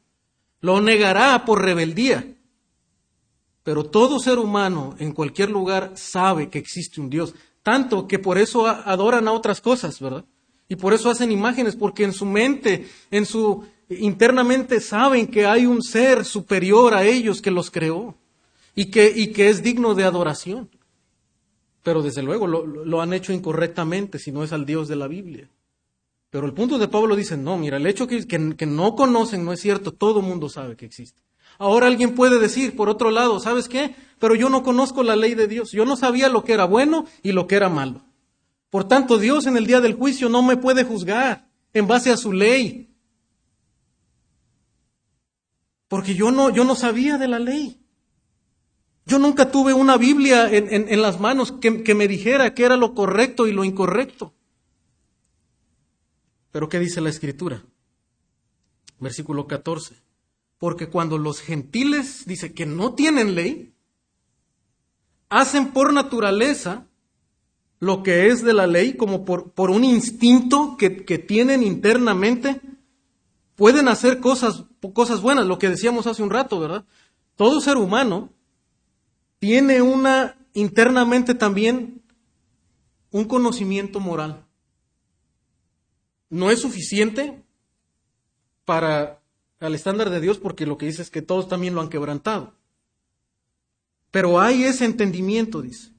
Lo 0.61 0.81
negará 0.81 1.43
por 1.45 1.61
rebeldía. 1.61 2.35
Pero 3.63 3.83
todo 3.83 4.19
ser 4.19 4.39
humano 4.39 4.95
en 4.97 5.11
cualquier 5.11 5.51
lugar 5.51 5.91
sabe 5.95 6.49
que 6.49 6.59
existe 6.59 7.01
un 7.01 7.09
Dios. 7.09 7.35
Tanto 7.61 8.07
que 8.07 8.17
por 8.17 8.37
eso 8.37 8.65
adoran 8.65 9.27
a 9.27 9.33
otras 9.33 9.61
cosas, 9.61 9.99
¿verdad? 9.99 10.25
Y 10.71 10.77
por 10.77 10.93
eso 10.93 11.09
hacen 11.09 11.33
imágenes, 11.33 11.75
porque 11.75 12.05
en 12.05 12.13
su 12.13 12.25
mente, 12.25 12.87
en 13.11 13.25
su 13.25 13.65
internamente 13.89 14.79
saben 14.79 15.27
que 15.27 15.45
hay 15.45 15.65
un 15.65 15.83
ser 15.83 16.23
superior 16.23 16.93
a 16.93 17.03
ellos 17.03 17.41
que 17.41 17.51
los 17.51 17.69
creó 17.69 18.15
y 18.73 18.85
que, 18.85 19.11
y 19.13 19.33
que 19.33 19.49
es 19.49 19.63
digno 19.63 19.95
de 19.95 20.05
adoración. 20.05 20.69
Pero 21.83 22.01
desde 22.01 22.23
luego 22.23 22.47
lo, 22.47 22.65
lo, 22.65 23.01
han 23.01 23.11
hecho 23.11 23.33
incorrectamente 23.33 24.17
si 24.17 24.31
no 24.31 24.45
es 24.45 24.53
al 24.53 24.65
Dios 24.65 24.87
de 24.87 24.95
la 24.95 25.09
Biblia. 25.09 25.49
Pero 26.29 26.45
el 26.45 26.53
punto 26.53 26.77
de 26.79 26.87
Pablo 26.87 27.17
dice, 27.17 27.35
no, 27.35 27.57
mira, 27.57 27.75
el 27.75 27.85
hecho 27.85 28.07
que, 28.07 28.25
que, 28.25 28.55
que 28.55 28.65
no 28.65 28.95
conocen 28.95 29.43
no 29.43 29.51
es 29.51 29.59
cierto, 29.59 29.91
todo 29.91 30.21
mundo 30.21 30.47
sabe 30.47 30.77
que 30.77 30.85
existe. 30.85 31.21
Ahora 31.59 31.87
alguien 31.87 32.15
puede 32.15 32.39
decir, 32.39 32.77
por 32.77 32.87
otro 32.87 33.11
lado, 33.11 33.41
¿sabes 33.41 33.67
qué? 33.67 33.93
Pero 34.19 34.35
yo 34.35 34.47
no 34.47 34.63
conozco 34.63 35.03
la 35.03 35.17
ley 35.17 35.35
de 35.35 35.49
Dios, 35.49 35.73
yo 35.73 35.83
no 35.83 35.97
sabía 35.97 36.29
lo 36.29 36.45
que 36.45 36.53
era 36.53 36.63
bueno 36.63 37.07
y 37.23 37.33
lo 37.33 37.45
que 37.45 37.55
era 37.55 37.67
malo. 37.67 38.05
Por 38.71 38.87
tanto, 38.87 39.19
Dios 39.19 39.45
en 39.45 39.57
el 39.57 39.67
día 39.67 39.81
del 39.81 39.93
juicio 39.93 40.29
no 40.29 40.41
me 40.41 40.55
puede 40.55 40.85
juzgar 40.85 41.47
en 41.73 41.87
base 41.87 42.09
a 42.09 42.17
su 42.17 42.31
ley. 42.31 42.89
Porque 45.89 46.15
yo 46.15 46.31
no, 46.31 46.49
yo 46.49 46.63
no 46.63 46.73
sabía 46.73 47.17
de 47.17 47.27
la 47.27 47.37
ley. 47.37 47.85
Yo 49.05 49.19
nunca 49.19 49.51
tuve 49.51 49.73
una 49.73 49.97
Biblia 49.97 50.49
en, 50.49 50.87
en, 50.87 51.01
las 51.01 51.19
manos 51.19 51.51
que, 51.51 51.83
que 51.83 51.95
me 51.95 52.07
dijera 52.07 52.53
qué 52.53 52.63
era 52.63 52.77
lo 52.77 52.95
correcto 52.95 53.45
y 53.45 53.51
lo 53.51 53.65
incorrecto. 53.65 54.33
Pero 56.51 56.69
¿qué 56.69 56.79
dice 56.79 57.01
la 57.01 57.09
escritura? 57.09 57.65
Versículo 58.99 59.47
14. 59.47 59.95
Porque 60.57 60.87
cuando 60.87 61.17
los 61.17 61.41
gentiles, 61.41 62.25
dice, 62.25 62.53
que 62.53 62.65
no 62.65 62.93
tienen 62.93 63.35
ley, 63.35 63.73
hacen 65.27 65.73
por 65.73 65.91
naturaleza 65.91 66.87
lo 67.81 68.03
que 68.03 68.27
es 68.27 68.43
de 68.43 68.53
la 68.53 68.67
ley, 68.67 68.95
como 68.95 69.25
por, 69.25 69.53
por 69.53 69.71
un 69.71 69.83
instinto 69.83 70.77
que, 70.77 71.03
que, 71.03 71.17
tienen 71.17 71.63
internamente, 71.63 72.61
pueden 73.55 73.87
hacer 73.87 74.19
cosas, 74.19 74.65
cosas 74.93 75.19
buenas, 75.21 75.47
lo 75.47 75.57
que 75.57 75.67
decíamos 75.67 76.05
hace 76.05 76.21
un 76.21 76.29
rato, 76.29 76.59
¿verdad? 76.59 76.85
Todo 77.35 77.59
ser 77.59 77.77
humano 77.77 78.29
tiene 79.39 79.81
una 79.81 80.37
internamente 80.53 81.33
también 81.33 82.03
un 83.09 83.25
conocimiento 83.25 83.99
moral. 83.99 84.45
No 86.29 86.51
es 86.51 86.61
suficiente 86.61 87.43
para 88.63 89.23
al 89.59 89.73
estándar 89.73 90.11
de 90.11 90.21
Dios 90.21 90.37
porque 90.37 90.67
lo 90.67 90.77
que 90.77 90.85
dice 90.85 91.01
es 91.01 91.09
que 91.09 91.23
todos 91.23 91.47
también 91.47 91.73
lo 91.73 91.81
han 91.81 91.89
quebrantado. 91.89 92.53
Pero 94.11 94.39
hay 94.39 94.65
ese 94.65 94.85
entendimiento, 94.85 95.63
dice. 95.63 95.91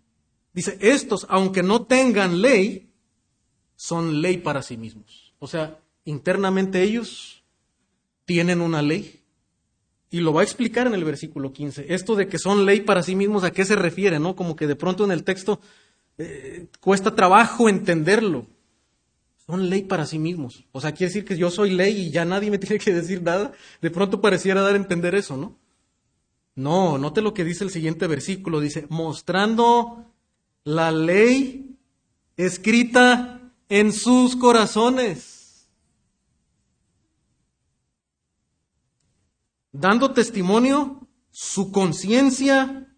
Dice, 0.52 0.76
estos, 0.80 1.26
aunque 1.28 1.62
no 1.62 1.86
tengan 1.86 2.42
ley, 2.42 2.90
son 3.76 4.20
ley 4.20 4.38
para 4.38 4.62
sí 4.62 4.76
mismos. 4.76 5.34
O 5.38 5.46
sea, 5.46 5.78
internamente 6.04 6.82
ellos 6.82 7.42
tienen 8.24 8.60
una 8.60 8.82
ley. 8.82 9.20
Y 10.10 10.20
lo 10.20 10.32
va 10.34 10.42
a 10.42 10.44
explicar 10.44 10.86
en 10.86 10.94
el 10.94 11.04
versículo 11.04 11.52
15. 11.52 11.86
Esto 11.94 12.14
de 12.14 12.28
que 12.28 12.38
son 12.38 12.66
ley 12.66 12.82
para 12.82 13.02
sí 13.02 13.16
mismos, 13.16 13.44
¿a 13.44 13.50
qué 13.50 13.64
se 13.64 13.76
refiere? 13.76 14.18
¿No? 14.18 14.36
Como 14.36 14.56
que 14.56 14.66
de 14.66 14.76
pronto 14.76 15.04
en 15.04 15.10
el 15.10 15.24
texto 15.24 15.60
eh, 16.18 16.66
cuesta 16.80 17.14
trabajo 17.14 17.68
entenderlo 17.68 18.46
son 19.46 19.68
ley 19.68 19.82
para 19.82 20.06
sí 20.06 20.18
mismos. 20.18 20.64
O 20.72 20.80
sea, 20.80 20.92
quiere 20.92 21.08
decir 21.08 21.24
que 21.24 21.36
yo 21.36 21.50
soy 21.50 21.70
ley 21.70 22.06
y 22.06 22.10
ya 22.10 22.24
nadie 22.24 22.50
me 22.50 22.58
tiene 22.58 22.78
que 22.78 22.92
decir 22.92 23.22
nada. 23.22 23.52
De 23.80 23.90
pronto 23.90 24.20
pareciera 24.20 24.62
dar 24.62 24.74
a 24.74 24.78
entender 24.78 25.14
eso, 25.14 25.36
¿no? 25.36 25.58
No, 26.54 26.98
note 26.98 27.22
lo 27.22 27.32
que 27.32 27.44
dice 27.44 27.64
el 27.64 27.70
siguiente 27.70 28.06
versículo. 28.06 28.60
Dice, 28.60 28.86
mostrando 28.88 30.11
la 30.64 30.90
ley 30.90 31.76
escrita 32.36 33.40
en 33.68 33.92
sus 33.92 34.36
corazones. 34.36 35.68
Dando 39.72 40.12
testimonio 40.12 41.08
su 41.30 41.72
conciencia 41.72 42.94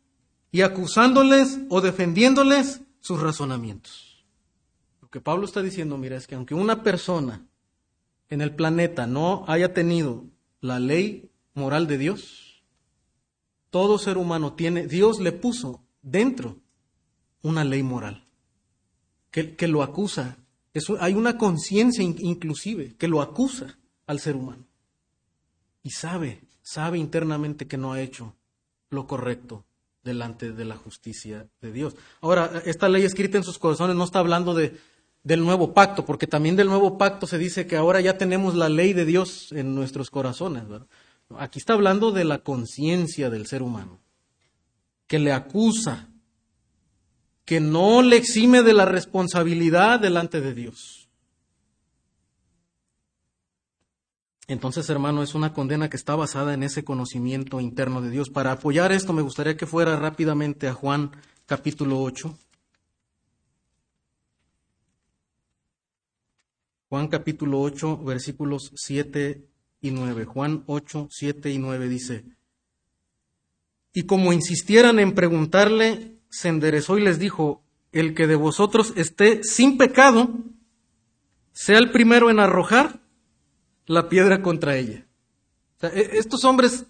y 0.51 0.63
acusándoles 0.63 1.61
o 1.69 1.81
defendiéndoles 1.81 2.81
sus 3.01 3.21
razonamientos 3.21 4.15
que 5.15 5.21
Pablo 5.21 5.45
está 5.45 5.63
diciendo, 5.63 5.97
mira, 5.97 6.17
es 6.17 6.27
que 6.27 6.35
aunque 6.35 6.57
una 6.57 6.83
persona 6.83 7.47
en 8.31 8.41
el 8.41 8.53
planeta 8.53 9.07
no 9.07 9.45
haya 9.47 9.73
tenido 9.73 10.25
la 10.61 10.81
ley 10.81 11.31
moral 11.55 11.87
de 11.87 11.99
Dios, 11.99 12.65
todo 13.71 13.99
ser 13.99 14.19
humano 14.19 14.55
tiene, 14.55 14.89
Dios 14.89 15.21
le 15.21 15.31
puso 15.31 15.85
dentro 16.03 16.57
una 17.45 17.63
ley 17.63 17.85
moral 17.85 18.27
que, 19.31 19.55
que 19.55 19.69
lo 19.69 19.83
acusa. 19.83 20.37
Eso, 20.73 20.97
hay 21.01 21.15
una 21.15 21.39
conciencia 21.39 22.03
inclusive 22.03 22.97
que 22.97 23.07
lo 23.07 23.23
acusa 23.23 23.79
al 24.07 24.19
ser 24.19 24.35
humano. 24.35 24.67
Y 25.85 25.91
sabe, 25.91 26.41
sabe 26.63 26.99
internamente 26.99 27.69
que 27.69 27.77
no 27.77 27.93
ha 27.93 28.01
hecho 28.01 28.35
lo 28.91 29.07
correcto 29.07 29.65
delante 30.03 30.53
de 30.53 30.65
la 30.65 30.77
justicia 30.77 31.47
de 31.61 31.73
Dios. 31.73 31.95
Ahora, 32.21 32.63
esta 32.65 32.89
ley 32.89 33.05
escrita 33.05 33.39
en 33.39 33.45
sus 33.45 33.59
corazones 33.59 33.97
no 33.97 34.05
está 34.05 34.19
hablando 34.19 34.55
de, 34.55 34.79
del 35.23 35.43
nuevo 35.43 35.73
pacto, 35.73 36.05
porque 36.05 36.27
también 36.27 36.57
del 36.57 36.69
nuevo 36.69 36.99
pacto 36.99 37.27
se 37.27 37.39
dice 37.39 37.67
que 37.67 37.77
ahora 37.77 38.01
ya 38.01 38.19
tenemos 38.19 38.55
la 38.55 38.69
ley 38.69 38.93
de 38.93 39.07
Dios 39.07 39.51
en 39.53 39.75
nuestros 39.75 40.11
corazones. 40.11 40.65
Aquí 41.39 41.59
está 41.59 41.73
hablando 41.73 42.13
de 42.13 42.25
la 42.25 42.39
conciencia 42.39 43.31
del 43.31 43.47
ser 43.47 43.63
humano, 43.63 44.01
que 45.07 45.19
le 45.19 45.33
acusa, 45.33 46.09
que 47.45 47.61
no 47.61 48.03
le 48.03 48.17
exime 48.17 48.63
de 48.63 48.73
la 48.73 48.85
responsabilidad 48.85 50.01
delante 50.01 50.41
de 50.41 50.55
Dios. 50.55 51.09
Entonces, 54.47 54.89
hermano, 54.91 55.23
es 55.23 55.35
una 55.35 55.55
condena 55.55 55.89
que 55.89 55.97
está 55.97 56.15
basada 56.17 56.53
en 56.53 56.63
ese 56.63 56.85
conocimiento 56.85 57.61
interno 57.61 58.03
de 58.03 58.11
Dios. 58.11 58.29
Para 58.29 58.53
apoyar 58.53 58.93
esto, 58.93 59.13
me 59.13 59.23
gustaría 59.23 59.57
que 59.57 59.67
fuera 59.67 59.97
rápidamente 59.97 60.69
a 60.69 60.75
Juan 60.75 61.13
capítulo 61.47 62.01
8. 62.03 62.37
Juan 66.91 67.09
capítulo 67.09 67.61
8, 67.63 68.05
versículos 68.05 68.71
7 68.75 69.49
y 69.81 69.91
9. 69.91 70.25
Juan 70.27 70.63
8, 70.67 71.09
7 71.11 71.51
y 71.51 71.59
9 71.59 71.89
dice, 71.89 72.25
y 73.97 74.03
como 74.05 74.33
insistieran 74.33 74.99
en 74.99 75.15
preguntarle, 75.15 76.14
se 76.35 76.49
enderezó 76.49 76.99
y 76.99 77.03
les 77.03 77.19
dijo, 77.19 77.63
el 77.93 78.15
que 78.15 78.27
de 78.27 78.35
vosotros 78.35 78.93
esté 78.97 79.45
sin 79.45 79.79
pecado, 79.79 80.31
sea 81.53 81.79
el 81.79 81.93
primero 81.93 82.29
en 82.29 82.41
arrojar 82.41 83.01
la 83.87 84.09
piedra 84.09 84.43
contra 84.43 84.77
ella. 84.77 85.07
E, 85.81 86.11
estos 86.15 86.45
hombres, 86.45 86.87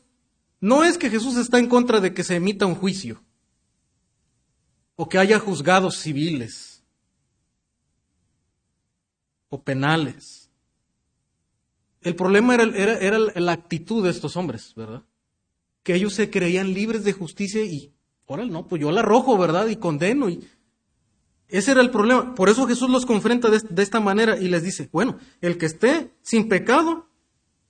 no 0.61 0.83
es 0.83 0.97
que 0.97 1.11
Jesús 1.11 1.37
está 1.37 1.59
en 1.59 1.69
contra 1.69 2.01
de 2.01 2.15
que 2.15 2.25
se 2.25 2.37
emita 2.37 2.65
un 2.65 2.75
juicio 2.75 3.23
o 4.97 5.09
que 5.09 5.19
haya 5.19 5.39
juzgados 5.39 5.99
civiles 5.99 6.75
penales. 9.63 10.51
El 12.01 12.17
problema 12.17 12.55
era, 12.55 12.65
era, 12.65 12.99
era 12.99 13.19
la 13.19 13.53
actitud 13.53 14.03
de 14.03 14.11
estos 14.11 14.37
hombres, 14.37 14.75
¿verdad? 14.75 15.05
Que 15.83 15.95
ellos 15.95 16.15
se 16.15 16.31
creían 16.31 16.75
libres 16.75 17.05
de 17.05 17.13
justicia 17.13 17.63
y, 17.65 17.94
órale, 18.27 18.51
no, 18.51 18.67
pues 18.67 18.81
yo 18.81 18.91
la 18.91 19.01
arrojo, 19.01 19.37
¿verdad? 19.39 19.67
Y 19.69 19.77
condeno. 19.77 20.29
Y... 20.29 20.47
Ese 21.49 21.73
era 21.73 21.81
el 21.81 21.91
problema. 21.91 22.35
Por 22.35 22.49
eso 22.49 22.67
Jesús 22.67 22.91
los 22.91 23.07
confronta 23.07 23.49
de, 23.51 23.83
esta 23.83 24.01
manera 24.01 24.37
y 24.39 24.49
les 24.49 24.63
dice, 24.63 24.89
bueno, 24.93 25.19
el 25.41 25.59
que 25.59 25.67
esté 25.67 26.13
sin 26.23 26.49
pecado, 26.49 27.09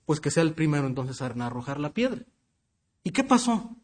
pues 0.05 0.19
que 0.19 0.31
sea 0.31 0.43
el 0.43 0.53
primero 0.53 0.87
entonces 0.87 1.21
a 1.21 1.27
arrojar 1.27 1.79
la 1.79 1.93
piedra. 1.93 2.23
¿Y 3.03 3.11
qué 3.11 3.23
pasó? 3.23 3.75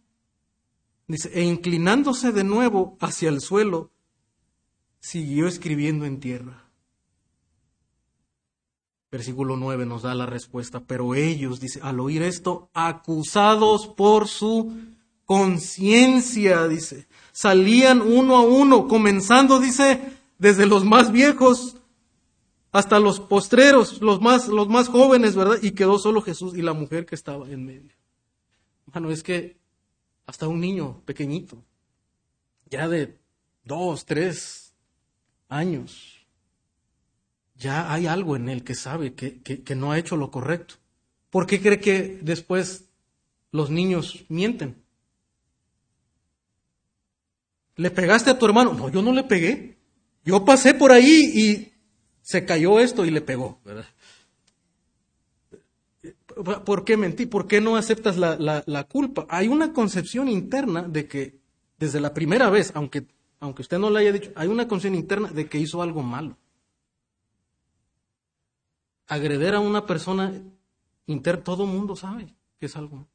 Dice, 1.08 1.30
e 1.34 1.44
inclinándose 1.44 2.32
de 2.32 2.44
nuevo 2.44 2.98
hacia 3.02 3.30
el 3.30 3.42
suelo, 3.42 3.92
siguió 5.00 5.48
escribiendo 5.48 6.06
en 6.06 6.20
tierra. 6.20 6.72
Versículo 9.12 9.58
9 9.58 9.86
nos 9.86 10.04
da 10.04 10.16
la 10.16 10.26
respuesta, 10.26 10.80
pero 10.80 11.16
ellos, 11.16 11.60
dice, 11.60 11.82
al 11.84 12.00
oír 12.00 12.24
esto, 12.24 12.70
acusados 12.74 13.88
por 13.88 14.30
su 14.30 14.91
conciencia, 15.32 16.68
dice, 16.68 17.08
salían 17.32 18.02
uno 18.02 18.36
a 18.36 18.42
uno, 18.42 18.90
comenzando, 18.90 19.62
dice, 19.62 20.02
desde 20.38 20.66
los 20.66 20.84
más 20.84 21.14
viejos 21.14 21.78
hasta 22.74 23.00
los 23.00 23.22
postreros, 23.22 24.02
los 24.02 24.20
más, 24.20 24.50
los 24.50 24.68
más 24.68 24.90
jóvenes, 24.90 25.38
¿verdad? 25.38 25.56
Y 25.62 25.72
quedó 25.72 26.00
solo 26.00 26.22
Jesús 26.22 26.54
y 26.58 26.62
la 26.62 26.74
mujer 26.74 27.06
que 27.06 27.16
estaba 27.16 27.50
en 27.50 27.66
medio. 27.66 27.96
Bueno, 28.88 29.10
es 29.10 29.24
que 29.24 29.56
hasta 30.26 30.50
un 30.50 30.60
niño 30.60 31.02
pequeñito, 31.06 31.64
ya 32.70 32.90
de 32.90 33.18
dos, 33.64 34.04
tres 34.04 34.74
años, 35.48 36.28
ya 37.56 37.94
hay 37.94 38.06
algo 38.06 38.36
en 38.36 38.50
él 38.50 38.66
que 38.66 38.76
sabe 38.76 39.14
que, 39.14 39.42
que, 39.42 39.76
no 39.76 39.94
ha 39.94 39.98
hecho 39.98 40.18
lo 40.18 40.30
correcto. 40.30 40.76
¿Por 41.30 41.48
qué 41.48 41.62
cree 41.62 41.80
que 41.80 42.20
después 42.22 42.90
los 43.54 43.70
niños 43.70 44.26
mienten? 44.28 44.81
¿Le 47.76 47.92
pegaste 47.92 48.30
a 48.30 48.38
tu 48.38 48.46
hermano? 48.46 48.74
No, 48.74 48.90
yo 48.90 49.02
no 49.02 49.12
le 49.14 49.24
pegué. 49.24 49.78
Yo 50.24 50.46
pasé 50.46 50.74
por 50.74 50.92
ahí 50.92 51.32
y 51.34 51.74
se 52.22 52.46
cayó 52.46 52.80
esto 52.80 53.06
y 53.06 53.12
le 53.12 53.22
pegó. 53.22 53.60
¿Por 56.66 56.86
qué 56.86 56.98
mentí? 56.98 57.26
¿Por 57.26 57.48
qué 57.48 57.60
no 57.62 57.76
aceptas 57.76 58.18
la, 58.18 58.64
la, 58.66 58.84
culpa? 58.86 59.26
Hay 59.30 59.48
una 59.48 59.74
concepción 59.74 60.30
interna 60.30 60.84
de 60.84 61.08
que 61.08 61.40
desde 61.78 62.00
la 62.00 62.14
primera 62.14 62.50
vez, 62.50 62.72
aunque, 62.76 63.06
aunque 63.40 63.64
usted 63.64 63.80
no 63.80 63.90
le 63.90 64.00
haya 64.00 64.12
dicho, 64.12 64.32
hay 64.36 64.48
una 64.48 64.68
concepción 64.68 64.96
interna 64.96 65.30
de 65.30 65.48
que 65.48 65.60
hizo 65.60 65.82
algo 65.82 66.04
malo. 66.04 66.38
agreder 69.08 69.56
a 69.56 69.60
una 69.60 69.86
persona 69.86 70.42
inter, 71.06 71.44
todo 71.44 71.66
mundo 71.66 71.96
sabe 71.96 72.34
que 72.58 72.68
es 72.68 72.76
algo. 72.78 73.08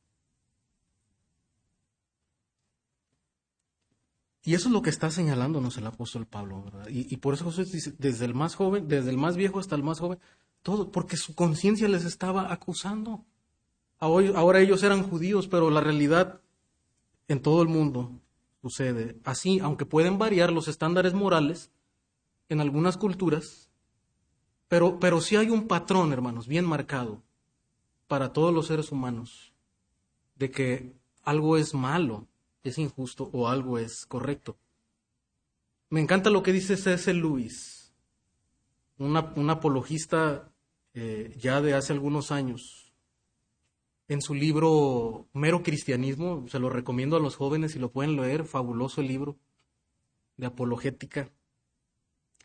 Y 4.47 4.55
eso 4.55 4.69
es 4.69 4.73
lo 4.73 4.81
que 4.81 4.91
está 4.91 5.11
señalándonos 5.11 5.77
el 5.77 5.89
apóstol 5.89 6.25
Pablo, 6.25 6.63
¿verdad? 6.63 6.87
Y, 6.89 7.17
por 7.17 7.35
eso 7.35 7.47
Jesús 7.47 7.73
dice, 7.73 7.95
desde 7.99 8.27
el 8.27 8.33
más 8.33 8.55
joven, 8.55 8.87
desde 8.87 9.11
el 9.11 9.19
más 9.19 9.37
viejo 9.37 9.59
hasta 9.59 9.75
el 9.75 9.83
más 9.83 9.99
joven, 9.99 10.21
todo, 10.63 10.93
porque 10.93 11.17
su 11.17 11.35
conciencia 11.35 11.89
les 11.89 12.05
estaba 12.05 12.53
acusando. 12.53 13.25
Ahora 13.99 14.61
ellos 14.61 14.85
eran 14.85 15.03
judíos, 15.03 15.49
pero 15.49 15.69
la 15.69 15.81
realidad 15.81 16.41
en 17.27 17.43
todo 17.43 17.61
el 17.61 17.69
mundo 17.69 18.21
sucede 18.63 19.17
así, 19.25 19.59
aunque 19.59 19.85
pueden 19.85 20.17
variar 20.17 20.53
los 20.53 20.69
estándares 20.69 21.13
morales 21.13 21.73
en 22.49 22.61
algunas 22.61 22.97
culturas, 22.97 23.69
pero, 24.69 25.01
pero 25.01 25.21
sí 25.21 25.35
hay 25.35 25.51
un 25.51 25.67
patrón, 25.67 26.13
hermanos, 26.13 26.47
bien 26.47 26.67
marcado 26.67 27.21
para 28.07 28.33
todos 28.33 28.55
los 28.55 28.69
seres 28.69 28.93
humanos, 28.93 29.53
de 30.37 30.53
que 30.53 30.95
algo 31.25 31.57
es 31.57 31.75
malo, 31.75 32.29
es 32.71 32.79
injusto 32.79 33.31
o 33.33 33.49
algo 33.49 33.79
es 33.79 34.07
correcto. 34.07 34.57
Me 35.91 36.01
encanta 36.01 36.31
lo 36.31 36.43
que 36.43 36.53
dice 36.53 36.77
C.S. 36.77 37.13
Lewis, 37.15 37.95
un 38.99 39.51
apologista 39.51 40.51
eh, 40.95 41.35
ya 41.37 41.61
de 41.61 41.75
hace 41.75 41.93
algunos 41.93 42.33
años. 42.33 42.95
En 44.09 44.23
su 44.23 44.35
libro 44.35 45.29
Mero 45.33 45.63
Cristianismo, 45.63 46.47
se 46.49 46.59
lo 46.59 46.71
recomiendo 46.71 47.17
a 47.17 47.21
los 47.21 47.37
jóvenes 47.37 47.73
si 47.73 47.79
lo 47.79 47.91
pueden 47.91 48.17
leer, 48.17 48.45
fabuloso 48.45 49.01
el 49.01 49.09
libro 49.09 49.37
de 50.37 50.47
apologética. 50.47 51.31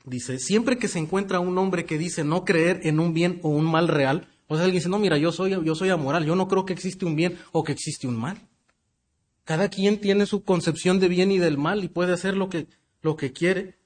Dice, 0.04 0.38
siempre 0.40 0.78
que 0.78 0.88
se 0.88 1.00
encuentra 1.00 1.40
un 1.40 1.58
hombre 1.58 1.86
que 1.86 1.98
dice 1.98 2.24
no 2.24 2.44
creer 2.44 2.82
en 2.84 3.00
un 3.00 3.14
bien 3.14 3.40
o 3.44 3.50
un 3.50 3.66
mal 3.66 3.88
real, 3.88 4.28
o 4.48 4.56
sea, 4.56 4.66
alguien 4.66 4.80
dice, 4.80 4.90
no, 4.90 5.00
mira, 5.00 5.18
yo 5.18 5.32
soy, 5.32 5.52
yo 5.64 5.76
soy 5.76 5.90
amoral, 5.90 6.26
yo 6.26 6.36
no 6.36 6.50
creo 6.50 6.66
que 6.66 6.74
existe 6.74 7.06
un 7.06 7.16
bien 7.16 7.38
o 7.54 7.64
que 7.64 7.72
existe 7.72 8.06
un 8.06 8.20
mal. 8.20 8.38
Cada 9.44 9.70
quien 9.70 10.00
tiene 10.00 10.26
su 10.26 10.44
concepción 10.44 11.00
de 11.00 11.08
bien 11.08 11.32
y 11.32 11.40
del 11.40 11.58
mal 11.58 11.84
y 11.84 11.90
puede 11.90 12.14
hacer 12.14 12.38
lo 12.38 12.50
que, 12.50 12.68
lo 13.02 13.16
que 13.16 13.34
quiere. 13.34 13.78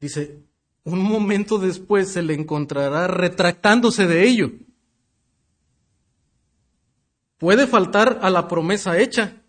Dice, 0.00 0.42
un 0.84 0.98
momento 1.00 1.58
después 1.58 2.08
se 2.08 2.22
le 2.22 2.34
encontrará 2.34 3.06
retractándose 3.06 4.06
de 4.06 4.26
ello. 4.26 4.52
Puede 7.38 7.66
faltar 7.66 8.20
a 8.22 8.30
la 8.30 8.48
promesa 8.48 8.98
hecha, 8.98 9.42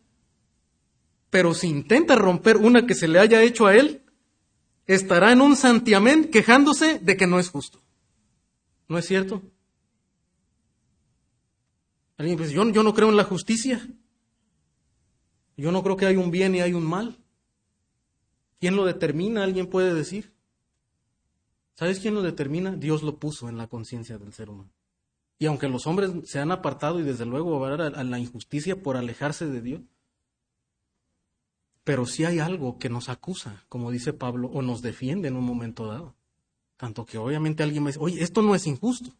pero 1.30 1.54
si 1.54 1.68
intenta 1.68 2.16
romper 2.16 2.58
una 2.58 2.86
que 2.86 2.96
se 2.96 3.08
le 3.08 3.20
haya 3.20 3.42
hecho 3.42 3.66
a 3.66 3.76
él, 3.76 4.04
estará 4.86 5.32
en 5.32 5.42
un 5.42 5.56
santiamén 5.56 6.30
quejándose 6.30 7.00
de 7.00 7.18
que 7.18 7.28
no 7.28 7.40
es 7.40 7.50
justo. 7.50 7.80
¿No 8.88 8.98
es 8.98 9.06
cierto? 9.06 9.42
Alguien 12.18 12.38
dice, 12.38 12.54
yo, 12.54 12.70
yo 12.70 12.84
no 12.84 12.94
creo 12.94 13.10
en 13.10 13.18
la 13.18 13.24
justicia. 13.24 13.88
Yo 15.58 15.72
no 15.72 15.84
creo 15.84 15.98
que 15.98 16.06
hay 16.06 16.16
un 16.16 16.32
bien 16.32 16.56
y 16.56 16.62
hay 16.62 16.74
un 16.74 16.86
mal. 16.86 17.18
¿Quién 18.60 18.76
lo 18.76 18.86
determina? 18.86 19.44
Alguien 19.44 19.68
puede 19.68 19.94
decir. 19.94 20.34
¿Sabes 21.76 22.00
quién 22.00 22.14
lo 22.14 22.22
determina? 22.22 22.76
Dios 22.76 23.04
lo 23.04 23.18
puso 23.18 23.50
en 23.50 23.58
la 23.58 23.68
conciencia 23.68 24.18
del 24.18 24.34
ser 24.34 24.50
humano. 24.50 24.72
Y 25.40 25.48
aunque 25.48 25.68
los 25.68 25.88
hombres 25.88 26.12
se 26.26 26.40
han 26.40 26.52
apartado 26.52 27.00
y 27.00 27.04
desde 27.04 27.26
luego 27.26 27.66
a, 27.66 27.78
la 27.78 28.20
injusticia 28.20 28.82
por 28.82 28.96
alejarse 28.96 29.48
de 29.48 29.62
Dios, 29.62 29.82
pero 31.84 32.06
si 32.06 32.24
hay 32.24 32.40
algo 32.40 32.78
que 32.78 32.90
nos 32.90 33.10
acusa, 33.10 33.66
como 33.68 33.92
dice 33.92 34.14
Pablo, 34.14 34.50
o 34.54 34.62
nos 34.62 34.82
defiende 34.82 35.28
en 35.28 35.36
un 35.36 35.44
momento 35.44 35.88
dado. 35.88 36.16
Tanto 36.78 37.06
que 37.06 37.18
obviamente 37.18 37.64
alguien 37.64 37.84
me 37.84 37.90
dice, 37.90 38.00
oye, 38.00 38.24
esto 38.24 38.42
no 38.42 38.56
es 38.56 38.66
injusto. 38.68 39.12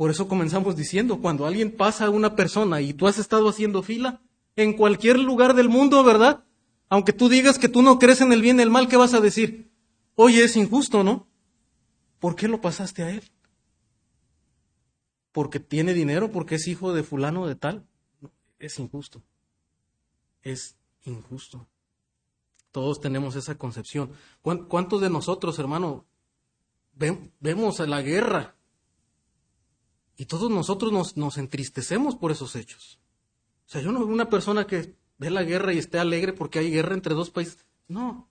Por 0.00 0.10
eso 0.10 0.28
comenzamos 0.28 0.76
diciendo, 0.76 1.20
cuando 1.20 1.44
alguien 1.44 1.76
pasa 1.76 2.06
a 2.06 2.08
una 2.08 2.34
persona 2.34 2.80
y 2.80 2.94
tú 2.94 3.06
has 3.06 3.18
estado 3.18 3.50
haciendo 3.50 3.82
fila, 3.82 4.22
en 4.56 4.72
cualquier 4.72 5.18
lugar 5.18 5.52
del 5.52 5.68
mundo, 5.68 6.02
¿verdad? 6.02 6.42
Aunque 6.88 7.12
tú 7.12 7.28
digas 7.28 7.58
que 7.58 7.68
tú 7.68 7.82
no 7.82 7.98
crees 7.98 8.22
en 8.22 8.32
el 8.32 8.40
bien 8.40 8.58
y 8.58 8.62
el 8.62 8.70
mal, 8.70 8.88
¿qué 8.88 8.96
vas 8.96 9.12
a 9.12 9.20
decir? 9.20 9.70
Oye, 10.14 10.42
es 10.42 10.56
injusto, 10.56 11.04
¿no? 11.04 11.28
¿Por 12.18 12.34
qué 12.34 12.48
lo 12.48 12.62
pasaste 12.62 13.02
a 13.02 13.10
él? 13.10 13.22
¿Porque 15.32 15.60
tiene 15.60 15.92
dinero? 15.92 16.32
¿Porque 16.32 16.54
es 16.54 16.66
hijo 16.66 16.94
de 16.94 17.02
fulano 17.02 17.46
de 17.46 17.56
tal? 17.56 17.86
Es 18.58 18.78
injusto. 18.78 19.22
Es 20.40 20.78
injusto. 21.02 21.68
Todos 22.72 23.02
tenemos 23.02 23.36
esa 23.36 23.58
concepción. 23.58 24.12
¿Cuántos 24.40 25.02
de 25.02 25.10
nosotros, 25.10 25.58
hermano, 25.58 26.06
vemos 26.94 27.80
la 27.80 28.00
guerra? 28.00 28.56
Y 30.20 30.26
todos 30.26 30.50
nosotros 30.50 31.16
nos, 31.16 31.38
entristecemos 31.38 32.14
por 32.14 32.30
esos 32.30 32.54
hechos. 32.54 33.00
O 33.66 33.70
sea, 33.70 33.80
yo 33.80 33.90
no 33.90 34.00
veo 34.00 34.08
una 34.08 34.28
persona 34.28 34.66
que 34.66 34.94
ve 35.16 35.30
la 35.30 35.44
guerra 35.44 35.72
y 35.72 35.78
esté 35.78 35.98
alegre 35.98 36.34
porque 36.34 36.58
hay 36.58 36.70
guerra 36.70 36.92
entre 36.92 37.14
dos 37.14 37.30
países. 37.30 37.64
No, 37.88 38.28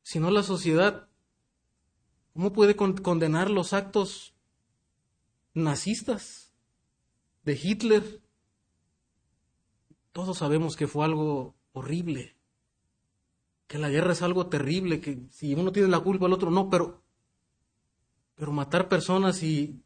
sino 0.00 0.30
la 0.30 0.42
sociedad. 0.42 1.10
¿Cómo 2.32 2.54
puede 2.54 2.74
condenar 2.74 3.50
los 3.50 3.74
actos 3.74 4.32
nazistas 5.52 6.54
de 7.42 7.60
Hitler? 7.62 8.22
Todos 10.12 10.38
sabemos 10.38 10.74
que 10.74 10.88
fue 10.88 11.04
algo 11.04 11.54
horrible, 11.72 12.34
que 13.66 13.76
la 13.76 13.90
guerra 13.90 14.14
es 14.14 14.22
algo 14.22 14.46
terrible, 14.46 15.02
que 15.02 15.28
si 15.30 15.52
uno 15.52 15.70
tiene 15.70 15.88
la 15.88 16.00
culpa, 16.00 16.24
el 16.24 16.32
otro 16.32 16.50
no, 16.50 16.70
pero, 16.70 17.02
pero 18.40 18.52
matar 18.52 18.88
personas 18.88 19.42
y 19.42 19.82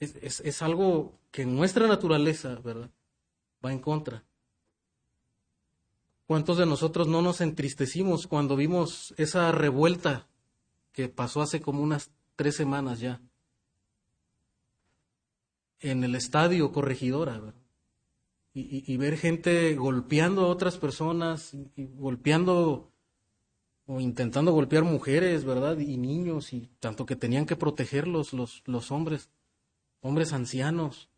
es, 0.00 0.40
es 0.40 0.60
algo 0.60 1.18
que 1.30 1.42
en 1.42 1.56
nuestra 1.56 1.88
naturaleza, 1.88 2.54
¿verdad? 2.56 2.90
Va 3.64 3.72
en 3.72 3.78
contra. 3.78 4.22
¿Cuántos 6.26 6.58
de 6.58 6.66
nosotros 6.66 7.08
no 7.08 7.22
nos 7.22 7.40
entristecimos 7.40 8.26
cuando 8.26 8.54
vimos 8.54 9.14
esa 9.16 9.50
revuelta 9.50 10.28
que 10.92 11.08
pasó 11.08 11.40
hace 11.40 11.62
como 11.62 11.82
unas 11.82 12.10
tres 12.36 12.54
semanas 12.54 13.00
ya 13.00 13.22
en 15.80 16.04
el 16.04 16.14
estadio 16.16 16.70
Corregidora? 16.70 17.54
Y, 18.52 18.94
ver 18.98 19.16
gente 19.16 19.74
golpeando 19.74 20.42
a 20.42 20.48
otras 20.48 20.76
personas, 20.76 21.54
y 21.54 21.86
golpeando 21.94 22.92
o 23.90 24.00
intentando 24.00 24.52
golpear 24.52 24.84
mujeres, 24.84 25.44
¿verdad? 25.44 25.78
Y 25.78 25.96
niños, 25.96 26.52
y 26.52 26.68
tanto 26.78 27.06
que 27.06 27.16
tenían 27.16 27.46
que 27.46 27.56
protegerlos 27.56 28.34
los, 28.34 28.62
los 28.66 28.92
hombres, 28.92 29.30
hombres 30.02 30.34
ancianos. 30.34 31.08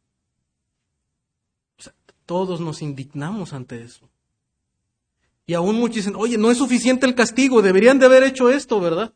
todos 2.26 2.60
nos 2.60 2.80
indignamos 2.80 3.52
ante 3.52 3.82
eso. 3.82 4.08
Y 5.46 5.54
aún 5.54 5.80
muchos 5.80 5.96
dicen, 5.96 6.14
oye, 6.16 6.38
no 6.38 6.48
es 6.48 6.58
suficiente 6.58 7.06
el 7.06 7.16
castigo, 7.16 7.60
deberían 7.60 7.98
de 7.98 8.06
haber 8.06 8.22
hecho 8.22 8.48
esto, 8.50 8.78
¿verdad? 8.78 9.12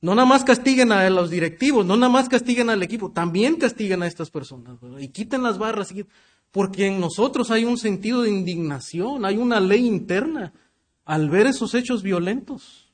No 0.00 0.14
nada 0.14 0.26
más 0.26 0.42
castiguen 0.42 0.90
a 0.90 1.10
los 1.10 1.28
directivos, 1.28 1.84
no 1.84 1.98
nada 1.98 2.10
más 2.10 2.30
castiguen 2.30 2.70
al 2.70 2.82
equipo, 2.82 3.12
también 3.12 3.56
castiguen 3.56 4.02
a 4.02 4.06
estas 4.06 4.30
personas, 4.30 4.80
¿verdad? 4.80 5.00
Y 5.00 5.08
quiten 5.08 5.42
las 5.42 5.58
barras, 5.58 5.92
porque 6.50 6.86
en 6.86 6.98
nosotros 6.98 7.50
hay 7.50 7.66
un 7.66 7.76
sentido 7.76 8.22
de 8.22 8.30
indignación, 8.30 9.26
hay 9.26 9.36
una 9.36 9.60
ley 9.60 9.86
interna 9.86 10.54
al 11.04 11.30
ver 11.30 11.46
esos 11.46 11.74
hechos 11.74 12.02
violentos. 12.02 12.90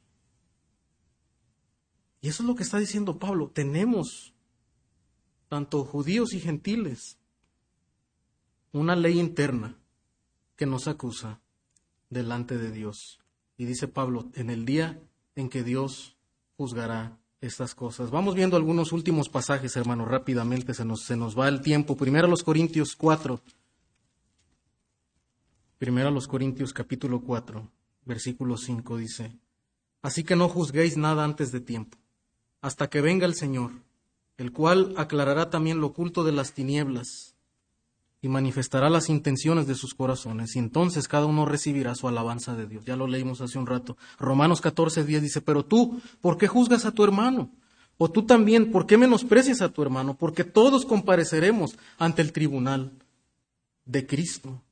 Y 2.21 2.29
eso 2.29 2.43
es 2.43 2.49
lo 2.49 2.55
que 2.55 2.63
está 2.63 2.79
diciendo 2.79 3.19
Pablo, 3.19 3.51
tenemos, 3.51 4.35
tanto 5.49 5.85
judíos 5.85 6.33
y 6.33 6.41
gentiles, 6.41 7.19
una 8.73 8.97
ley 8.97 9.19
interna 9.19 9.77
que 10.57 10.67
nos 10.67 10.89
acusa 10.89 11.41
delante 12.11 12.59
de 12.59 12.71
Dios. 12.71 13.21
Y 13.57 13.65
dice 13.65 13.89
Pablo, 13.89 14.31
en 14.35 14.51
el 14.51 14.65
día 14.65 15.01
en 15.37 15.49
que 15.49 15.63
Dios 15.63 16.17
juzgará 16.57 17.19
estas 17.41 17.75
cosas. 17.75 18.11
Vamos 18.11 18.35
viendo 18.35 18.57
algunos 18.57 18.93
últimos 18.93 19.29
pasajes, 19.29 19.77
hermanos, 19.77 20.09
rápidamente, 20.09 20.75
se 20.75 20.85
nos, 20.85 21.05
se 21.05 21.17
nos 21.17 21.39
va 21.39 21.49
el 21.49 21.61
tiempo. 21.61 21.97
Primero 21.97 22.27
a 22.27 22.31
los 22.31 22.43
Corintios 22.43 22.97
4. 22.97 23.41
Primero 25.79 26.09
a 26.09 26.13
los 26.13 26.27
Corintios 26.27 26.73
capítulo 26.73 27.21
4, 27.21 27.71
versículo 28.09 28.57
5 28.57 28.97
dice, 28.97 29.39
Así 30.03 30.25
que 30.25 30.35
no 30.35 30.49
juzguéis 30.49 30.97
nada 30.97 31.23
antes 31.23 31.53
de 31.53 31.61
tiempo, 31.61 31.99
hasta 32.61 32.89
que 32.89 33.01
venga 33.01 33.27
el 33.27 33.35
Señor, 33.35 33.71
el 34.37 34.53
cual 34.53 34.95
aclarará 34.97 35.51
también 35.51 35.81
lo 35.81 35.89
oculto 35.89 36.25
de 36.25 36.33
las 36.33 36.53
tinieblas 36.53 37.37
y 38.21 38.29
manifestará 38.29 38.91
las 38.91 39.09
intenciones 39.09 39.69
de 39.69 39.77
sus 39.77 39.95
corazones, 39.95 40.57
y 40.57 40.59
entonces 40.59 41.07
cada 41.07 41.27
uno 41.27 41.47
recibirá 41.47 41.95
su 41.95 42.09
alabanza 42.09 42.57
de 42.57 42.67
Dios. 42.67 42.85
Ya 42.85 42.97
lo 42.97 43.07
leímos 43.07 43.41
hace 43.41 43.59
un 43.59 43.67
rato. 43.67 43.97
Romanos 44.19 44.61
14, 44.61 45.05
10 45.05 45.23
dice, 45.23 45.41
pero 45.41 45.65
tú, 45.65 46.01
¿por 46.21 46.37
qué 46.37 46.49
juzgas 46.49 46.85
a 46.85 46.93
tu 46.93 47.05
hermano? 47.05 47.53
O 47.97 48.11
tú 48.11 48.25
también, 48.25 48.73
¿por 48.73 48.87
qué 48.87 48.97
menosprecias 48.97 49.61
a 49.61 49.69
tu 49.69 49.83
hermano? 49.83 50.17
Porque 50.17 50.45
todos 50.45 50.87
compareceremos 50.87 51.77
ante 51.99 52.23
el 52.23 52.33
tribunal 52.33 52.93
de 53.85 54.07
Cristo. 54.07 54.63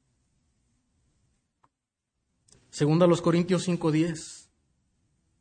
Segunda 2.77 3.07
los 3.07 3.23
Corintios 3.23 3.63
5, 3.63 3.91
10. 3.91 4.51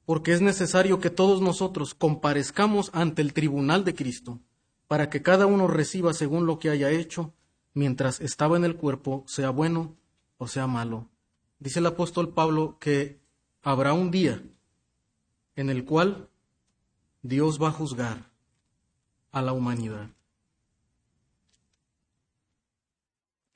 porque 0.05 0.31
es 0.31 0.39
necesario 0.39 1.01
que 1.01 1.09
todos 1.09 1.41
nosotros 1.41 1.93
comparezcamos 1.93 2.91
ante 2.93 3.21
el 3.21 3.33
tribunal 3.33 3.83
de 3.83 3.93
Cristo, 3.93 4.39
para 4.87 5.09
que 5.09 5.21
cada 5.21 5.45
uno 5.45 5.67
reciba 5.67 6.13
según 6.13 6.45
lo 6.45 6.59
que 6.59 6.69
haya 6.69 6.91
hecho, 6.91 7.33
mientras 7.73 8.21
estaba 8.21 8.55
en 8.55 8.63
el 8.63 8.77
cuerpo, 8.77 9.25
sea 9.27 9.49
bueno 9.49 9.97
o 10.37 10.47
sea 10.47 10.65
malo. 10.65 11.09
Dice 11.59 11.79
el 11.79 11.87
apóstol 11.87 12.33
Pablo 12.33 12.77
que 12.79 13.19
habrá 13.61 13.91
un 13.91 14.11
día 14.11 14.41
en 15.57 15.69
el 15.69 15.83
cual 15.83 16.29
Dios 17.21 17.61
va 17.61 17.67
a 17.67 17.73
juzgar 17.73 18.31
a 19.33 19.41
la 19.41 19.51
humanidad. 19.51 20.09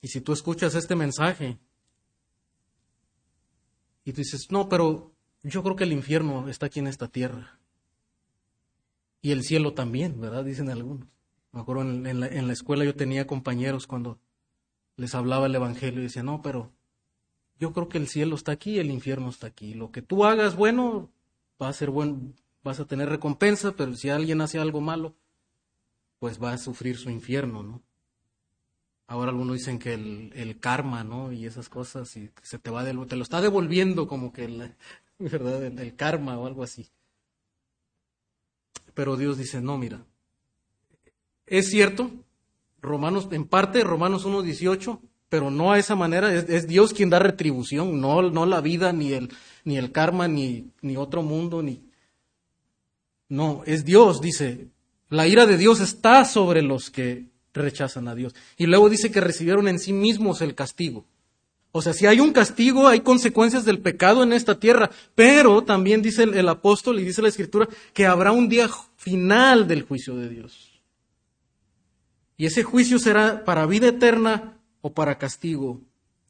Y 0.01 0.09
si 0.09 0.19
tú 0.19 0.33
escuchas 0.33 0.75
este 0.75 0.97
mensaje 0.97 1.59
y 4.09 4.11
dices, 4.11 4.47
no, 4.51 4.69
pero 4.69 5.11
yo 5.43 5.63
creo 5.63 5.75
que 5.75 5.83
el 5.83 5.93
infierno 5.93 6.49
está 6.49 6.65
aquí 6.67 6.79
en 6.79 6.87
esta 6.87 7.07
tierra. 7.07 7.59
Y 9.21 9.31
el 9.31 9.43
cielo 9.43 9.73
también, 9.73 10.19
¿verdad? 10.19 10.43
Dicen 10.43 10.69
algunos. 10.69 11.07
Me 11.51 11.61
acuerdo 11.61 11.81
en, 11.81 12.19
la, 12.19 12.27
en 12.27 12.47
la 12.47 12.53
escuela 12.53 12.85
yo 12.85 12.95
tenía 12.95 13.27
compañeros 13.27 13.87
cuando 13.87 14.19
les 14.95 15.15
hablaba 15.15 15.47
el 15.47 15.55
Evangelio 15.55 15.99
y 15.99 16.03
decía, 16.03 16.23
no, 16.23 16.41
pero 16.41 16.71
yo 17.59 17.73
creo 17.73 17.89
que 17.89 17.97
el 17.97 18.07
cielo 18.07 18.35
está 18.35 18.51
aquí 18.51 18.75
y 18.75 18.79
el 18.79 18.91
infierno 18.91 19.29
está 19.29 19.47
aquí. 19.47 19.73
Lo 19.73 19.91
que 19.91 20.01
tú 20.01 20.25
hagas 20.25 20.55
bueno, 20.55 21.11
va 21.61 21.69
a 21.69 21.73
ser 21.73 21.89
bueno, 21.89 22.33
vas 22.63 22.79
a 22.79 22.85
tener 22.85 23.09
recompensa, 23.09 23.75
pero 23.75 23.93
si 23.95 24.09
alguien 24.09 24.41
hace 24.41 24.59
algo 24.59 24.81
malo, 24.81 25.15
pues 26.19 26.41
va 26.41 26.53
a 26.53 26.57
sufrir 26.57 26.97
su 26.97 27.09
infierno, 27.09 27.63
¿no? 27.63 27.81
Ahora 29.09 29.31
algunos 29.31 29.57
dicen 29.57 29.79
que 29.79 29.95
el, 29.95 30.59
karma, 30.59 31.03
¿no? 31.03 31.31
Y 31.31 31.47
esas 31.47 31.67
cosas, 31.67 32.15
y 32.15 32.29
se 32.43 32.59
te 32.59 32.69
va 32.69 32.85
te 32.85 33.15
lo 33.15 33.23
está 33.23 33.41
devolviendo 33.41 34.07
como 34.07 34.31
que 34.31 34.45
el, 34.45 34.75
¿verdad? 35.17 35.63
El, 35.63 35.95
karma 35.95 36.37
o 36.37 36.45
algo 36.45 36.61
así. 36.61 36.87
Pero 38.93 39.17
Dios 39.17 39.39
dice, 39.39 39.61
no, 39.61 39.79
mira, 39.79 40.05
es 41.47 41.69
cierto, 41.71 42.11
Romanos, 42.83 43.27
en 43.31 43.45
parte 43.45 43.83
Romanos 43.83 44.27
1.18, 44.27 44.99
pero 45.27 45.49
no 45.49 45.71
a 45.71 45.79
esa 45.79 45.95
manera, 45.95 46.31
es, 46.31 46.67
Dios 46.67 46.93
quien 46.93 47.09
da 47.09 47.17
retribución, 47.17 47.99
no, 47.99 48.21
no 48.29 48.45
la 48.45 48.61
vida, 48.61 48.93
ni 48.93 49.13
el, 49.13 49.29
ni 49.63 49.79
el 49.79 49.91
karma, 49.91 50.27
ni, 50.27 50.69
ni 50.83 50.97
otro 50.97 51.23
mundo, 51.23 51.63
ni... 51.63 51.83
No, 53.27 53.63
es 53.65 53.85
Dios, 53.85 54.21
dice, 54.21 54.67
la 55.09 55.27
ira 55.27 55.47
de 55.47 55.57
Dios 55.57 55.79
está 55.79 56.25
sobre 56.25 56.61
los 56.61 56.91
que 56.91 57.28
rechazan 57.53 58.07
a 58.07 58.15
Dios. 58.15 58.35
Y 58.57 58.65
luego 58.65 58.89
dice 58.89 59.11
que 59.11 59.21
recibieron 59.21 59.67
en 59.67 59.79
sí 59.79 59.93
mismos 59.93 60.41
el 60.41 60.55
castigo. 60.55 61.05
O 61.71 61.81
sea, 61.81 61.93
si 61.93 62.07
hay 62.07 62.19
un 62.19 62.33
castigo, 62.33 62.87
hay 62.87 63.01
consecuencias 63.01 63.63
del 63.63 63.79
pecado 63.79 64.23
en 64.23 64.33
esta 64.33 64.59
tierra, 64.59 64.89
pero 65.13 65.63
también 65.63 66.01
dice 66.01 66.23
el, 66.23 66.49
apóstol 66.49 66.99
y 66.99 67.03
dice 67.03 67.21
la 67.21 67.27
escritura 67.27 67.67
que 67.93 68.07
habrá 68.07 68.31
un 68.31 68.49
día 68.49 68.67
final 68.95 69.67
del 69.67 69.83
juicio 69.83 70.15
de 70.15 70.29
Dios. 70.29 70.81
Y 72.37 72.45
ese 72.47 72.63
juicio 72.63 72.97
será 72.97 73.45
para 73.45 73.67
vida 73.67 73.89
eterna 73.89 74.57
o 74.81 74.93
para 74.93 75.19
castigo 75.19 75.81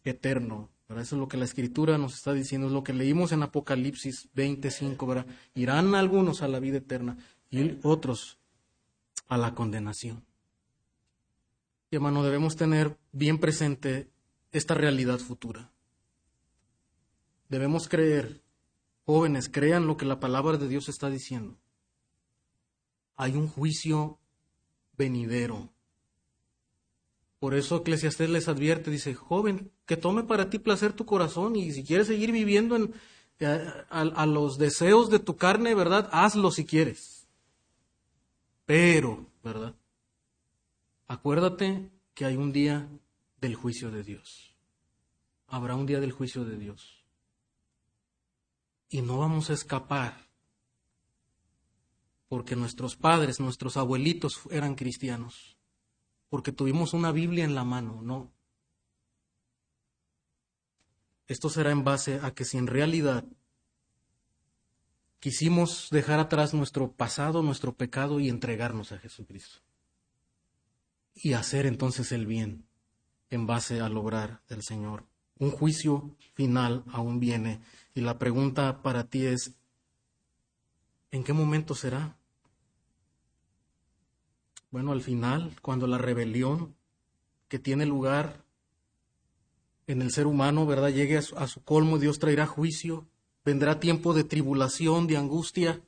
eterno. 0.03 0.69
Eso 0.89 1.15
es 1.15 1.19
lo 1.19 1.27
que 1.27 1.37
la 1.37 1.45
escritura 1.45 1.97
nos 1.97 2.15
está 2.15 2.33
diciendo, 2.33 2.67
es 2.67 2.73
lo 2.73 2.83
que 2.83 2.93
leímos 2.93 3.31
en 3.31 3.43
Apocalipsis 3.43 4.27
25, 4.33 5.05
¿verdad? 5.05 5.27
Irán 5.53 5.93
algunos 5.93 6.41
a 6.41 6.47
la 6.47 6.59
vida 6.59 6.77
eterna 6.79 7.15
y 7.51 7.77
otros 7.83 8.39
a 9.27 9.37
la 9.37 9.53
condenación. 9.53 10.25
Y 11.91 11.95
hermano, 11.95 12.23
debemos 12.23 12.55
tener 12.55 12.97
bien 13.11 13.39
presente 13.39 14.09
esta 14.51 14.73
realidad 14.73 15.19
futura. 15.19 15.71
Debemos 17.49 17.87
creer, 17.87 18.41
jóvenes, 19.05 19.49
crean 19.49 19.87
lo 19.87 19.97
que 19.97 20.05
la 20.05 20.19
palabra 20.19 20.57
de 20.57 20.67
Dios 20.67 20.87
está 20.87 21.09
diciendo. 21.09 21.57
Hay 23.15 23.35
un 23.35 23.47
juicio 23.47 24.19
venidero. 24.97 25.69
Por 27.39 27.55
eso 27.55 27.77
Eclesiastés 27.77 28.29
les 28.29 28.47
advierte, 28.47 28.91
dice, 28.91 29.15
joven, 29.15 29.71
que 29.85 29.97
tome 29.97 30.23
para 30.23 30.49
ti 30.49 30.59
placer 30.59 30.93
tu 30.93 31.05
corazón 31.05 31.55
y 31.55 31.71
si 31.71 31.83
quieres 31.83 32.07
seguir 32.07 32.31
viviendo 32.31 32.75
en, 32.75 32.93
eh, 33.39 33.71
a 33.89 34.25
los 34.25 34.57
deseos 34.57 35.09
de 35.09 35.19
tu 35.19 35.37
carne, 35.37 35.73
¿verdad? 35.73 36.09
Hazlo 36.11 36.51
si 36.51 36.65
quieres. 36.65 37.27
Pero, 38.65 39.25
¿verdad? 39.43 39.73
Acuérdate 41.09 41.89
que 42.13 42.25
hay 42.25 42.35
un 42.37 42.53
día 42.53 42.87
del 43.41 43.55
juicio 43.55 43.89
de 43.89 44.03
Dios. 44.03 44.55
Habrá 45.47 45.73
un 45.73 45.87
día 45.87 45.99
del 45.99 46.11
juicio 46.11 46.45
de 46.45 46.55
Dios. 46.55 47.03
Y 48.89 49.01
no 49.01 49.17
vamos 49.17 49.49
a 49.49 49.53
escapar 49.53 50.29
porque 52.27 52.55
nuestros 52.55 52.95
padres, 52.95 53.39
nuestros 53.39 53.75
abuelitos 53.75 54.41
eran 54.51 54.75
cristianos, 54.75 55.57
porque 56.29 56.51
tuvimos 56.51 56.93
una 56.93 57.11
Biblia 57.11 57.43
en 57.43 57.55
la 57.55 57.63
mano, 57.63 58.03
no. 58.03 58.31
Esto 61.27 61.49
será 61.49 61.71
en 61.71 61.83
base 61.83 62.19
a 62.21 62.35
que 62.35 62.45
si 62.45 62.59
en 62.59 62.67
realidad 62.67 63.25
quisimos 65.19 65.89
dejar 65.89 66.19
atrás 66.19 66.53
nuestro 66.53 66.91
pasado, 66.91 67.41
nuestro 67.41 67.73
pecado 67.73 68.19
y 68.19 68.29
entregarnos 68.29 68.91
a 68.91 68.99
Jesucristo 68.99 69.68
y 71.21 71.33
hacer 71.33 71.65
entonces 71.65 72.11
el 72.11 72.25
bien 72.25 72.65
en 73.29 73.45
base 73.45 73.81
al 73.81 73.97
obrar 73.97 74.41
del 74.47 74.63
Señor. 74.63 75.05
Un 75.37 75.51
juicio 75.51 76.15
final 76.33 76.83
aún 76.91 77.19
viene 77.19 77.61
y 77.93 78.01
la 78.01 78.17
pregunta 78.17 78.81
para 78.81 79.05
ti 79.05 79.25
es, 79.25 79.55
¿en 81.11 81.23
qué 81.23 81.33
momento 81.33 81.75
será? 81.75 82.17
Bueno, 84.71 84.91
al 84.91 85.01
final, 85.01 85.55
cuando 85.61 85.87
la 85.87 85.97
rebelión 85.97 86.75
que 87.47 87.59
tiene 87.59 87.85
lugar 87.85 88.45
en 89.87 90.01
el 90.01 90.11
ser 90.11 90.27
humano, 90.27 90.65
¿verdad? 90.67 90.89
Llegue 90.89 91.17
a 91.17 91.21
su, 91.21 91.35
a 91.37 91.47
su 91.47 91.63
colmo, 91.63 91.97
Dios 91.97 92.19
traerá 92.19 92.45
juicio, 92.45 93.07
vendrá 93.43 93.79
tiempo 93.79 94.13
de 94.13 94.23
tribulación, 94.23 95.07
de 95.07 95.17
angustia 95.17 95.81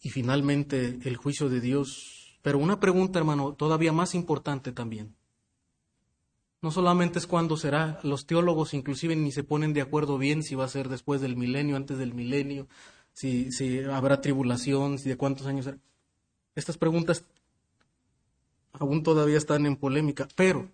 y 0.00 0.10
finalmente 0.10 1.00
el 1.02 1.16
juicio 1.16 1.48
de 1.48 1.60
Dios 1.60 2.23
pero 2.44 2.58
una 2.58 2.78
pregunta, 2.78 3.18
hermano, 3.18 3.54
todavía 3.54 3.90
más 3.90 4.14
importante 4.14 4.70
también. 4.70 5.16
No 6.60 6.70
solamente 6.70 7.18
es 7.18 7.26
cuándo 7.26 7.56
será, 7.56 7.98
los 8.02 8.26
teólogos 8.26 8.74
inclusive 8.74 9.16
ni 9.16 9.32
se 9.32 9.44
ponen 9.44 9.72
de 9.72 9.80
acuerdo 9.80 10.18
bien 10.18 10.42
si 10.42 10.54
va 10.54 10.66
a 10.66 10.68
ser 10.68 10.90
después 10.90 11.22
del 11.22 11.38
milenio, 11.38 11.74
antes 11.74 11.96
del 11.96 12.12
milenio, 12.12 12.68
si, 13.14 13.50
si 13.50 13.78
habrá 13.84 14.20
tribulación, 14.20 14.98
si 14.98 15.08
de 15.08 15.16
cuántos 15.16 15.46
años 15.46 15.64
será. 15.64 15.78
Estas 16.54 16.76
preguntas 16.76 17.24
aún 18.74 19.02
todavía 19.02 19.38
están 19.38 19.64
en 19.64 19.76
polémica, 19.76 20.28
pero 20.36 20.68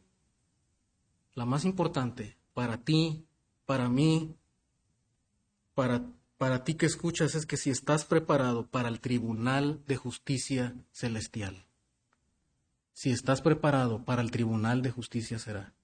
la 1.37 1.47
más 1.47 1.64
importante 1.64 2.37
para 2.53 2.79
ti, 2.79 3.25
para 3.64 3.89
mí, 3.89 4.35
para 5.77 6.03
para 6.41 6.64
ti 6.64 6.72
que 6.72 6.86
escuchas 6.86 7.34
es 7.34 7.45
que 7.45 7.59
si 7.59 7.68
estás 7.68 8.07
preparado 8.07 8.66
para 8.66 8.88
el 8.88 9.01
tribunal 9.01 9.84
de 9.86 9.97
justicia 9.97 10.74
celestial, 10.91 11.66
si 12.95 13.11
estás 13.11 13.43
preparado 13.43 14.07
para 14.07 14.22
el 14.22 14.30
tribunal 14.30 14.80
de 14.80 14.91
justicia 14.91 15.38
será 15.38 15.74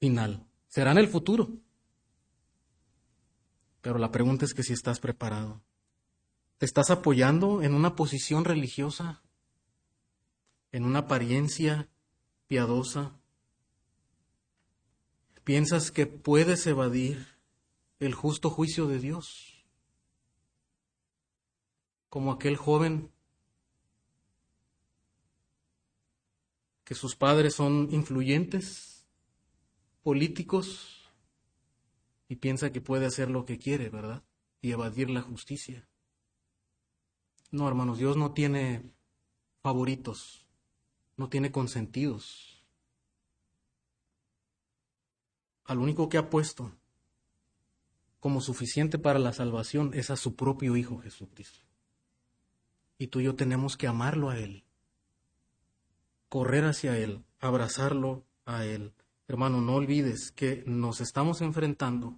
final, 0.00 0.46
será 0.66 0.92
en 0.92 0.96
el 0.96 1.08
futuro. 1.08 1.50
Pero 3.82 3.98
la 3.98 4.10
pregunta 4.10 4.46
es 4.46 4.54
que 4.54 4.62
si 4.62 4.72
estás 4.72 4.98
preparado. 4.98 5.60
¿Te 6.56 6.64
estás 6.64 6.88
apoyando 6.88 7.62
en 7.62 7.74
una 7.74 7.96
posición 7.96 8.46
religiosa? 8.46 9.20
¿En 10.72 10.86
una 10.86 11.00
apariencia 11.00 11.90
piadosa? 12.46 13.20
¿Piensas 15.44 15.90
que 15.90 16.06
puedes 16.06 16.66
evadir 16.66 17.26
el 18.00 18.14
justo 18.14 18.48
juicio 18.48 18.86
de 18.86 19.00
Dios? 19.00 19.55
Como 22.16 22.32
aquel 22.32 22.56
joven 22.56 23.12
que 26.82 26.94
sus 26.94 27.14
padres 27.14 27.52
son 27.52 27.88
influyentes, 27.90 29.06
políticos, 30.02 31.12
y 32.26 32.36
piensa 32.36 32.72
que 32.72 32.80
puede 32.80 33.04
hacer 33.04 33.28
lo 33.28 33.44
que 33.44 33.58
quiere, 33.58 33.90
¿verdad? 33.90 34.24
Y 34.62 34.72
evadir 34.72 35.10
la 35.10 35.20
justicia. 35.20 35.86
No, 37.50 37.68
hermanos, 37.68 37.98
Dios 37.98 38.16
no 38.16 38.32
tiene 38.32 38.94
favoritos, 39.60 40.46
no 41.18 41.28
tiene 41.28 41.52
consentidos. 41.52 42.64
Al 45.64 45.80
único 45.80 46.08
que 46.08 46.16
ha 46.16 46.30
puesto 46.30 46.72
como 48.20 48.40
suficiente 48.40 48.98
para 48.98 49.18
la 49.18 49.34
salvación 49.34 49.90
es 49.92 50.08
a 50.08 50.16
su 50.16 50.34
propio 50.34 50.78
Hijo 50.78 50.96
Jesucristo. 50.96 51.65
Y 52.98 53.08
tú 53.08 53.20
y 53.20 53.24
yo 53.24 53.34
tenemos 53.34 53.76
que 53.76 53.86
amarlo 53.86 54.30
a 54.30 54.38
Él, 54.38 54.64
correr 56.28 56.64
hacia 56.64 56.96
Él, 56.96 57.24
abrazarlo 57.40 58.24
a 58.44 58.64
Él. 58.64 58.94
Hermano, 59.28 59.60
no 59.60 59.74
olvides 59.74 60.30
que 60.30 60.62
nos 60.66 61.00
estamos 61.00 61.40
enfrentando 61.40 62.16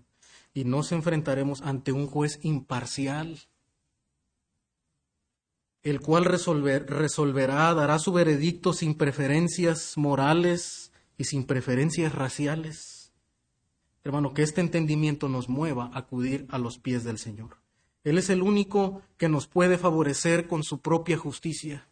y 0.55 0.65
nos 0.65 0.93
enfrentaremos 0.93 1.63
ante 1.63 1.93
un 1.93 2.07
juez 2.07 2.39
imparcial, 2.43 3.39
el 5.83 6.01
cual 6.01 6.25
resolver, 6.25 6.87
resolverá, 6.87 7.73
dará 7.75 7.99
su 7.99 8.13
veredicto 8.13 8.73
sin 8.73 8.95
preferencias 8.95 9.97
morales 9.97 10.93
y 11.17 11.25
sin 11.25 11.45
preferencias 11.45 12.15
raciales. 12.15 13.13
Hermano, 14.05 14.35
que 14.35 14.43
este 14.43 14.61
entendimiento 14.61 15.29
nos 15.29 15.49
mueva 15.49 15.91
a 15.93 15.99
acudir 15.99 16.47
a 16.51 16.59
los 16.59 16.79
pies 16.79 17.05
del 17.05 17.19
Señor. 17.19 17.59
Él 18.05 18.19
es 18.19 18.31
el 18.31 18.43
único 18.43 19.03
que 19.17 19.29
nos 19.29 19.47
puede 19.47 19.79
favorecer 19.79 20.47
con 20.47 20.63
su 20.63 20.81
propia 20.81 21.17
justicia. 21.17 21.87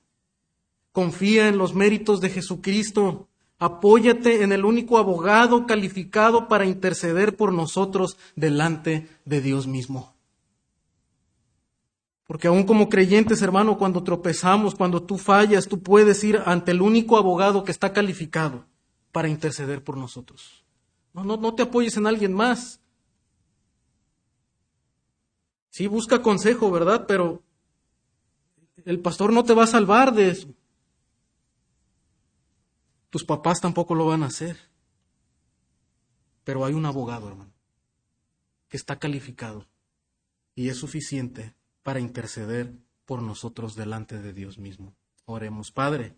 Confía 0.92 1.48
en 1.48 1.58
los 1.58 1.74
méritos 1.74 2.20
de 2.20 2.30
Jesucristo 2.30 3.28
Apóyate 3.58 4.42
en 4.42 4.52
el 4.52 4.66
único 4.66 4.98
abogado 4.98 5.66
calificado 5.66 6.46
para 6.46 6.66
interceder 6.66 7.36
por 7.36 7.54
nosotros 7.54 8.18
delante 8.34 9.08
de 9.24 9.40
Dios 9.40 9.66
mismo. 9.66 10.14
Porque 12.26 12.48
aún 12.48 12.64
como 12.64 12.90
creyentes, 12.90 13.40
hermano, 13.40 13.78
cuando 13.78 14.02
tropezamos, 14.02 14.74
cuando 14.74 15.02
tú 15.02 15.16
fallas, 15.16 15.68
tú 15.68 15.80
puedes 15.80 16.22
ir 16.22 16.42
ante 16.44 16.72
el 16.72 16.82
único 16.82 17.16
abogado 17.16 17.64
que 17.64 17.72
está 17.72 17.94
calificado 17.94 18.66
para 19.10 19.28
interceder 19.28 19.82
por 19.82 19.96
nosotros. 19.96 20.64
No, 21.14 21.24
no, 21.24 21.38
no 21.38 21.54
te 21.54 21.62
apoyes 21.62 21.96
en 21.96 22.06
alguien 22.06 22.34
más. 22.34 22.80
Sí, 25.76 25.88
busca 25.88 26.22
consejo, 26.22 26.70
¿verdad? 26.70 27.04
Pero 27.06 27.42
el 28.86 28.98
pastor 29.00 29.30
no 29.30 29.44
te 29.44 29.52
va 29.52 29.64
a 29.64 29.66
salvar 29.66 30.14
de 30.14 30.30
eso. 30.30 30.48
Tus 33.10 33.24
papás 33.24 33.60
tampoco 33.60 33.94
lo 33.94 34.06
van 34.06 34.22
a 34.22 34.28
hacer. 34.28 34.56
Pero 36.44 36.64
hay 36.64 36.72
un 36.72 36.86
abogado, 36.86 37.28
hermano, 37.28 37.52
que 38.68 38.78
está 38.78 38.98
calificado 38.98 39.66
y 40.54 40.70
es 40.70 40.78
suficiente 40.78 41.54
para 41.82 42.00
interceder 42.00 42.72
por 43.04 43.20
nosotros 43.20 43.74
delante 43.74 44.18
de 44.18 44.32
Dios 44.32 44.56
mismo. 44.56 44.96
Oremos, 45.26 45.72
Padre. 45.72 46.16